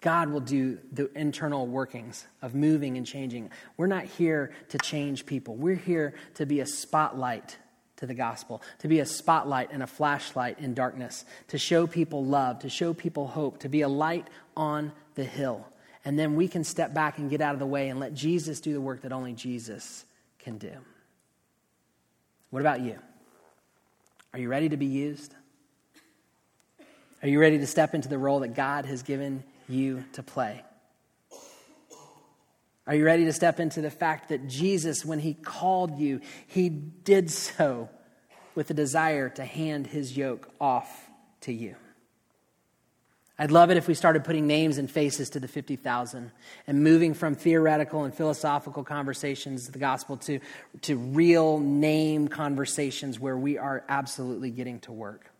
God 0.00 0.30
will 0.30 0.40
do 0.40 0.78
the 0.92 1.10
internal 1.14 1.66
workings 1.66 2.26
of 2.40 2.54
moving 2.54 2.96
and 2.96 3.06
changing. 3.06 3.50
We're 3.76 3.86
not 3.86 4.04
here 4.04 4.50
to 4.70 4.78
change 4.78 5.26
people. 5.26 5.56
We're 5.56 5.74
here 5.74 6.14
to 6.36 6.46
be 6.46 6.60
a 6.60 6.66
spotlight 6.66 7.58
to 7.96 8.06
the 8.06 8.14
gospel, 8.14 8.62
to 8.78 8.88
be 8.88 9.00
a 9.00 9.06
spotlight 9.06 9.70
and 9.72 9.82
a 9.82 9.86
flashlight 9.86 10.58
in 10.58 10.72
darkness, 10.72 11.26
to 11.48 11.58
show 11.58 11.86
people 11.86 12.24
love, 12.24 12.60
to 12.60 12.70
show 12.70 12.94
people 12.94 13.26
hope, 13.26 13.58
to 13.58 13.68
be 13.68 13.82
a 13.82 13.88
light 13.88 14.26
on 14.56 14.90
the 15.16 15.24
hill. 15.24 15.66
And 16.02 16.18
then 16.18 16.34
we 16.34 16.48
can 16.48 16.64
step 16.64 16.94
back 16.94 17.18
and 17.18 17.28
get 17.28 17.42
out 17.42 17.52
of 17.52 17.58
the 17.58 17.66
way 17.66 17.90
and 17.90 18.00
let 18.00 18.14
Jesus 18.14 18.60
do 18.60 18.72
the 18.72 18.80
work 18.80 19.02
that 19.02 19.12
only 19.12 19.34
Jesus 19.34 20.06
can 20.38 20.56
do. 20.56 20.72
What 22.50 22.60
about 22.60 22.80
you? 22.80 22.98
Are 24.32 24.38
you 24.38 24.48
ready 24.48 24.68
to 24.68 24.76
be 24.76 24.86
used? 24.86 25.34
Are 27.22 27.28
you 27.28 27.40
ready 27.40 27.58
to 27.58 27.66
step 27.66 27.94
into 27.94 28.08
the 28.08 28.18
role 28.18 28.40
that 28.40 28.54
God 28.54 28.86
has 28.86 29.02
given 29.02 29.44
you 29.68 30.04
to 30.12 30.22
play? 30.22 30.64
Are 32.86 32.94
you 32.94 33.04
ready 33.04 33.24
to 33.26 33.32
step 33.32 33.60
into 33.60 33.80
the 33.80 33.90
fact 33.90 34.30
that 34.30 34.48
Jesus, 34.48 35.04
when 35.04 35.20
he 35.20 35.34
called 35.34 35.98
you, 35.98 36.20
he 36.46 36.68
did 36.68 37.30
so 37.30 37.88
with 38.54 38.70
a 38.70 38.74
desire 38.74 39.28
to 39.28 39.44
hand 39.44 39.86
his 39.86 40.16
yoke 40.16 40.48
off 40.60 41.08
to 41.42 41.52
you? 41.52 41.76
I'd 43.40 43.50
love 43.50 43.70
it 43.70 43.78
if 43.78 43.88
we 43.88 43.94
started 43.94 44.24
putting 44.24 44.46
names 44.46 44.76
and 44.76 44.90
faces 44.90 45.30
to 45.30 45.40
the 45.40 45.48
50,000 45.48 46.30
and 46.66 46.84
moving 46.84 47.14
from 47.14 47.34
theoretical 47.34 48.04
and 48.04 48.14
philosophical 48.14 48.84
conversations 48.84 49.66
of 49.66 49.72
the 49.72 49.78
gospel 49.78 50.18
to, 50.18 50.40
to 50.82 50.96
real 50.98 51.58
name 51.58 52.28
conversations 52.28 53.18
where 53.18 53.38
we 53.38 53.56
are 53.56 53.82
absolutely 53.88 54.50
getting 54.50 54.78
to 54.80 54.92
work. 54.92 55.30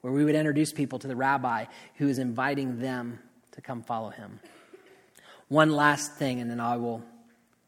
Where 0.00 0.14
we 0.14 0.24
would 0.24 0.34
introduce 0.34 0.72
people 0.72 0.98
to 1.00 1.06
the 1.06 1.14
rabbi 1.14 1.66
who 1.96 2.08
is 2.08 2.18
inviting 2.18 2.78
them 2.78 3.18
to 3.52 3.60
come 3.60 3.82
follow 3.82 4.08
him. 4.08 4.40
One 5.48 5.72
last 5.72 6.14
thing, 6.14 6.40
and 6.40 6.50
then 6.50 6.58
I 6.58 6.78
will 6.78 7.04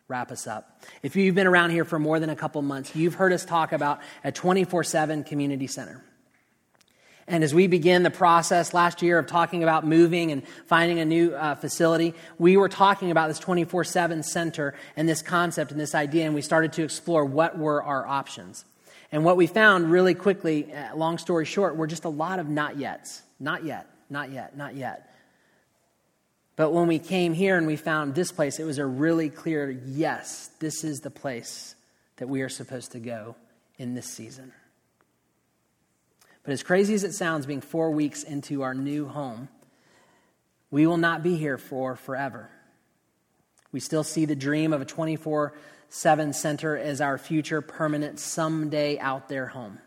wrap 0.08 0.32
us 0.32 0.46
up. 0.46 0.82
If 1.02 1.14
you've 1.14 1.34
been 1.34 1.46
around 1.46 1.72
here 1.72 1.84
for 1.84 1.98
more 1.98 2.18
than 2.18 2.30
a 2.30 2.36
couple 2.36 2.62
months, 2.62 2.96
you've 2.96 3.14
heard 3.14 3.34
us 3.34 3.44
talk 3.44 3.72
about 3.72 4.00
a 4.24 4.32
24 4.32 4.82
7 4.82 5.24
community 5.24 5.66
center. 5.66 6.02
And 7.28 7.42
as 7.42 7.52
we 7.52 7.66
began 7.66 8.04
the 8.04 8.10
process 8.10 8.72
last 8.72 9.02
year 9.02 9.18
of 9.18 9.26
talking 9.26 9.62
about 9.62 9.84
moving 9.84 10.30
and 10.30 10.46
finding 10.66 11.00
a 11.00 11.04
new 11.04 11.34
uh, 11.34 11.56
facility, 11.56 12.14
we 12.38 12.56
were 12.56 12.68
talking 12.68 13.10
about 13.10 13.28
this 13.28 13.40
24 13.40 13.84
7 13.84 14.22
center 14.22 14.74
and 14.96 15.08
this 15.08 15.22
concept 15.22 15.72
and 15.72 15.80
this 15.80 15.94
idea, 15.94 16.24
and 16.26 16.34
we 16.34 16.42
started 16.42 16.72
to 16.74 16.84
explore 16.84 17.24
what 17.24 17.58
were 17.58 17.82
our 17.82 18.06
options. 18.06 18.64
And 19.10 19.24
what 19.24 19.36
we 19.36 19.46
found 19.46 19.90
really 19.90 20.14
quickly, 20.14 20.72
uh, 20.72 20.94
long 20.94 21.18
story 21.18 21.44
short, 21.44 21.76
were 21.76 21.86
just 21.86 22.04
a 22.04 22.08
lot 22.08 22.38
of 22.38 22.48
not 22.48 22.76
yets. 22.76 23.22
Not 23.40 23.64
yet, 23.64 23.88
not 24.08 24.30
yet, 24.30 24.56
not 24.56 24.74
yet. 24.74 25.12
But 26.54 26.70
when 26.70 26.86
we 26.86 26.98
came 26.98 27.34
here 27.34 27.58
and 27.58 27.66
we 27.66 27.76
found 27.76 28.14
this 28.14 28.32
place, 28.32 28.58
it 28.58 28.64
was 28.64 28.78
a 28.78 28.86
really 28.86 29.28
clear 29.28 29.70
yes, 29.70 30.50
this 30.58 30.84
is 30.84 31.00
the 31.00 31.10
place 31.10 31.74
that 32.16 32.28
we 32.28 32.40
are 32.42 32.48
supposed 32.48 32.92
to 32.92 32.98
go 32.98 33.36
in 33.78 33.94
this 33.94 34.06
season. 34.06 34.52
But 36.46 36.52
as 36.52 36.62
crazy 36.62 36.94
as 36.94 37.02
it 37.02 37.12
sounds, 37.12 37.44
being 37.44 37.60
four 37.60 37.90
weeks 37.90 38.22
into 38.22 38.62
our 38.62 38.72
new 38.72 39.08
home, 39.08 39.48
we 40.70 40.86
will 40.86 40.96
not 40.96 41.24
be 41.24 41.36
here 41.36 41.58
for 41.58 41.96
forever. 41.96 42.48
We 43.72 43.80
still 43.80 44.04
see 44.04 44.26
the 44.26 44.36
dream 44.36 44.72
of 44.72 44.80
a 44.80 44.84
24 44.84 45.52
7 45.88 46.32
center 46.32 46.76
as 46.76 47.00
our 47.00 47.18
future 47.18 47.60
permanent 47.60 48.20
someday 48.20 48.96
out 48.98 49.28
there 49.28 49.46
home. 49.46 49.78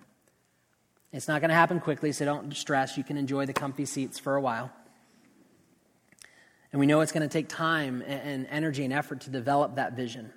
It's 1.13 1.29
not 1.29 1.39
going 1.39 1.49
to 1.49 1.55
happen 1.55 1.79
quickly, 1.79 2.11
so 2.11 2.25
don't 2.25 2.53
stress. 2.53 2.97
You 2.97 3.05
can 3.05 3.15
enjoy 3.15 3.45
the 3.45 3.53
comfy 3.53 3.85
seats 3.85 4.19
for 4.19 4.35
a 4.35 4.41
while. 4.41 4.69
And 6.73 6.79
we 6.79 6.87
know 6.87 6.99
it's 6.99 7.13
going 7.13 7.27
to 7.27 7.31
take 7.31 7.47
time 7.47 8.01
and 8.05 8.47
energy 8.49 8.83
and 8.83 8.93
effort 8.93 9.21
to 9.21 9.29
develop 9.29 9.75
that 9.75 9.93
vision. 9.93 10.33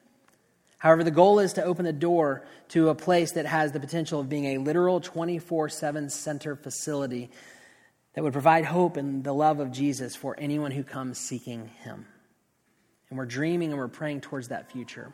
However, 0.82 1.04
the 1.04 1.12
goal 1.12 1.38
is 1.38 1.52
to 1.52 1.62
open 1.62 1.84
the 1.84 1.92
door 1.92 2.42
to 2.70 2.88
a 2.88 2.94
place 2.96 3.30
that 3.32 3.46
has 3.46 3.70
the 3.70 3.78
potential 3.78 4.18
of 4.18 4.28
being 4.28 4.46
a 4.46 4.58
literal 4.58 5.00
24 5.00 5.68
7 5.68 6.10
center 6.10 6.56
facility 6.56 7.30
that 8.14 8.24
would 8.24 8.32
provide 8.32 8.64
hope 8.64 8.96
and 8.96 9.22
the 9.22 9.32
love 9.32 9.60
of 9.60 9.70
Jesus 9.70 10.16
for 10.16 10.34
anyone 10.36 10.72
who 10.72 10.82
comes 10.82 11.18
seeking 11.18 11.68
Him. 11.84 12.04
And 13.08 13.16
we're 13.16 13.26
dreaming 13.26 13.70
and 13.70 13.78
we're 13.78 13.86
praying 13.86 14.22
towards 14.22 14.48
that 14.48 14.72
future. 14.72 15.12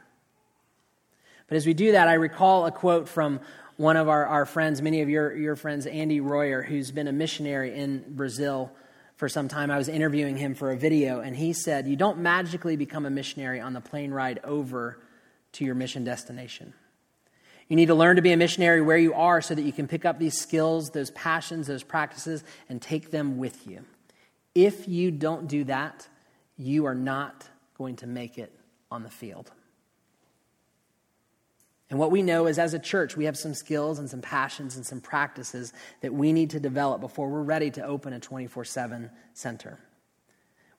But 1.48 1.56
as 1.58 1.66
we 1.66 1.74
do 1.74 1.92
that, 1.92 2.08
I 2.08 2.14
recall 2.14 2.64
a 2.64 2.72
quote 2.72 3.06
from 3.06 3.38
one 3.76 3.98
of 3.98 4.08
our, 4.08 4.24
our 4.24 4.46
friends, 4.46 4.80
many 4.80 5.02
of 5.02 5.10
your, 5.10 5.36
your 5.36 5.54
friends, 5.54 5.84
Andy 5.84 6.20
Royer, 6.20 6.62
who's 6.62 6.90
been 6.92 7.08
a 7.08 7.12
missionary 7.12 7.76
in 7.76 8.16
Brazil 8.16 8.72
for 9.16 9.28
some 9.28 9.48
time. 9.48 9.70
I 9.70 9.76
was 9.76 9.90
interviewing 9.90 10.38
him 10.38 10.54
for 10.54 10.70
a 10.70 10.78
video, 10.78 11.20
and 11.20 11.36
he 11.36 11.52
said, 11.52 11.86
You 11.86 11.96
don't 11.96 12.20
magically 12.20 12.76
become 12.76 13.04
a 13.04 13.10
missionary 13.10 13.60
on 13.60 13.74
the 13.74 13.82
plane 13.82 14.12
ride 14.12 14.40
over 14.44 14.98
to 15.52 15.64
your 15.64 15.74
mission 15.74 16.04
destination. 16.04 16.74
You 17.68 17.76
need 17.76 17.86
to 17.86 17.94
learn 17.94 18.16
to 18.16 18.22
be 18.22 18.32
a 18.32 18.36
missionary 18.36 18.80
where 18.80 18.96
you 18.96 19.12
are 19.14 19.42
so 19.42 19.54
that 19.54 19.62
you 19.62 19.72
can 19.72 19.86
pick 19.86 20.04
up 20.04 20.18
these 20.18 20.38
skills, 20.38 20.90
those 20.90 21.10
passions, 21.10 21.66
those 21.66 21.82
practices, 21.82 22.42
and 22.68 22.80
take 22.80 23.10
them 23.10 23.38
with 23.38 23.66
you. 23.66 23.84
If 24.54 24.88
you 24.88 25.10
don't 25.10 25.46
do 25.46 25.64
that, 25.64 26.08
you 26.56 26.86
are 26.86 26.94
not 26.94 27.46
going 27.76 27.96
to 27.96 28.06
make 28.06 28.38
it 28.38 28.52
on 28.90 29.02
the 29.02 29.10
field. 29.10 29.50
And 31.90 31.98
what 31.98 32.10
we 32.10 32.22
know 32.22 32.46
is 32.46 32.58
as 32.58 32.74
a 32.74 32.78
church, 32.78 33.16
we 33.16 33.24
have 33.26 33.36
some 33.36 33.54
skills 33.54 33.98
and 33.98 34.10
some 34.10 34.20
passions 34.20 34.76
and 34.76 34.84
some 34.84 35.00
practices 35.00 35.72
that 36.00 36.12
we 36.12 36.32
need 36.32 36.50
to 36.50 36.60
develop 36.60 37.00
before 37.00 37.28
we're 37.28 37.42
ready 37.42 37.70
to 37.72 37.84
open 37.84 38.12
a 38.12 38.20
24 38.20 38.64
7 38.64 39.10
center. 39.32 39.78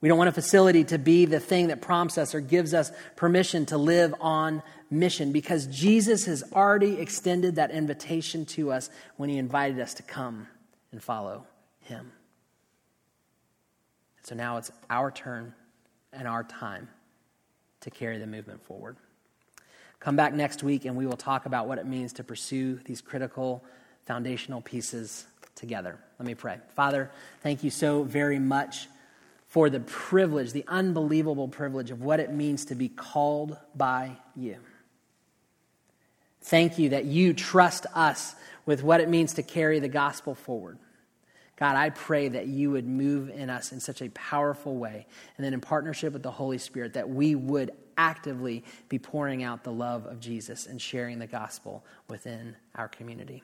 We 0.02 0.08
don't 0.08 0.18
want 0.18 0.30
a 0.30 0.34
facility 0.34 0.86
to 0.86 0.98
be 0.98 1.26
the 1.26 1.42
thing 1.42 1.68
that 1.68 1.82
prompts 1.82 2.18
us 2.18 2.34
or 2.34 2.40
gives 2.40 2.74
us 2.74 2.92
permission 3.18 3.66
to 3.68 3.78
live 3.78 4.16
on 4.22 4.64
mission 4.90 5.34
because 5.34 5.68
Jesus 5.68 6.26
has 6.26 6.44
already 6.54 7.00
extended 7.00 7.56
that 7.56 7.72
invitation 7.72 8.46
to 8.46 8.72
us 8.72 8.90
when 9.18 9.30
he 9.30 9.38
invited 9.38 9.80
us 9.80 9.94
to 9.96 10.04
come 10.04 10.48
and 10.92 11.04
follow 11.04 11.46
him. 11.82 12.14
So 14.24 14.36
now 14.36 14.58
it's 14.58 14.72
our 14.90 15.12
turn 15.12 15.54
and 16.14 16.28
our 16.28 16.44
time 16.44 16.88
to 17.82 17.90
carry 17.90 18.20
the 18.20 18.28
movement 18.28 18.64
forward. 18.64 18.96
Come 20.00 20.16
back 20.16 20.34
next 20.34 20.64
week 20.64 20.86
and 20.86 20.96
we 20.96 21.06
will 21.06 21.18
talk 21.18 21.46
about 21.46 21.68
what 21.68 21.78
it 21.78 21.86
means 21.86 22.14
to 22.14 22.24
pursue 22.24 22.76
these 22.86 23.02
critical 23.02 23.66
foundational 24.06 24.62
pieces 24.62 25.26
together. 25.56 26.00
Let 26.20 26.26
me 26.26 26.36
pray. 26.36 26.60
Father, 26.74 27.12
thank 27.42 27.66
you 27.66 27.70
so 27.70 28.04
very 28.04 28.40
much 28.40 28.88
for 29.50 29.70
the 29.70 29.80
privilege, 29.80 30.54
the 30.54 30.64
unbelievable 30.68 31.48
privilege 31.48 31.90
of 31.90 32.02
what 32.02 32.20
it 32.20 32.32
means 32.32 32.66
to 32.66 32.76
be 32.76 32.88
called 32.88 33.58
by 33.76 34.16
you. 34.36 34.58
Thank 36.42 36.78
you 36.78 36.90
that 36.90 37.06
you 37.06 37.34
trust 37.34 37.88
us 37.96 38.36
with 38.66 38.84
what 38.84 39.02
it 39.02 39.10
means 39.10 39.34
to 39.34 39.44
carry 39.44 39.80
the 39.80 39.90
gospel 39.90 40.36
forward. 40.36 40.78
God, 41.58 41.76
I 41.76 41.90
pray 41.90 42.30
that 42.30 42.48
you 42.48 42.72
would 42.72 42.88
move 42.88 43.30
in 43.30 43.50
us 43.50 43.72
in 43.72 43.80
such 43.80 44.02
a 44.02 44.10
powerful 44.10 44.78
way, 44.78 45.08
and 45.36 45.44
then 45.44 45.54
in 45.54 45.62
partnership 45.62 46.14
with 46.14 46.24
the 46.24 46.32
Holy 46.32 46.60
Spirit, 46.60 46.94
that 46.94 47.10
we 47.10 47.34
would 47.34 47.72
actively 47.98 48.64
be 48.88 49.00
pouring 49.00 49.44
out 49.44 49.64
the 49.64 49.74
love 49.74 50.06
of 50.06 50.20
Jesus 50.20 50.68
and 50.68 50.80
sharing 50.80 51.20
the 51.20 51.28
gospel 51.28 51.84
within 52.08 52.56
our 52.76 52.88
community. 52.88 53.44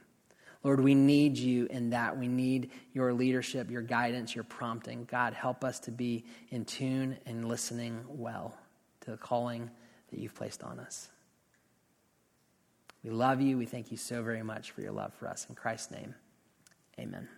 Lord, 0.65 0.79
we 0.79 0.95
need 0.95 1.37
you 1.37 1.67
in 1.69 1.91
that. 1.91 2.17
We 2.17 2.27
need 2.27 2.71
your 2.91 3.13
leadership, 3.13 3.69
your 3.69 3.83
guidance, 3.83 4.33
your 4.33 4.45
prompting. 4.45 5.05
God, 5.05 5.35
help 5.35 5.63
us 5.63 5.79
to 5.81 5.91
be 5.91 6.25
in 6.49 6.65
tune 6.65 7.17
and 7.27 7.47
listening 7.47 8.03
well 8.07 8.57
to 9.01 9.11
the 9.11 9.17
calling 9.17 9.69
that 10.09 10.19
you've 10.19 10.33
placed 10.33 10.63
on 10.63 10.79
us. 10.79 11.09
We 13.03 13.11
love 13.11 13.41
you. 13.41 13.59
We 13.59 13.67
thank 13.67 13.91
you 13.91 13.97
so 13.97 14.23
very 14.23 14.41
much 14.41 14.71
for 14.71 14.81
your 14.81 14.91
love 14.91 15.13
for 15.13 15.27
us. 15.27 15.45
In 15.47 15.53
Christ's 15.53 15.91
name, 15.91 16.15
amen. 16.99 17.29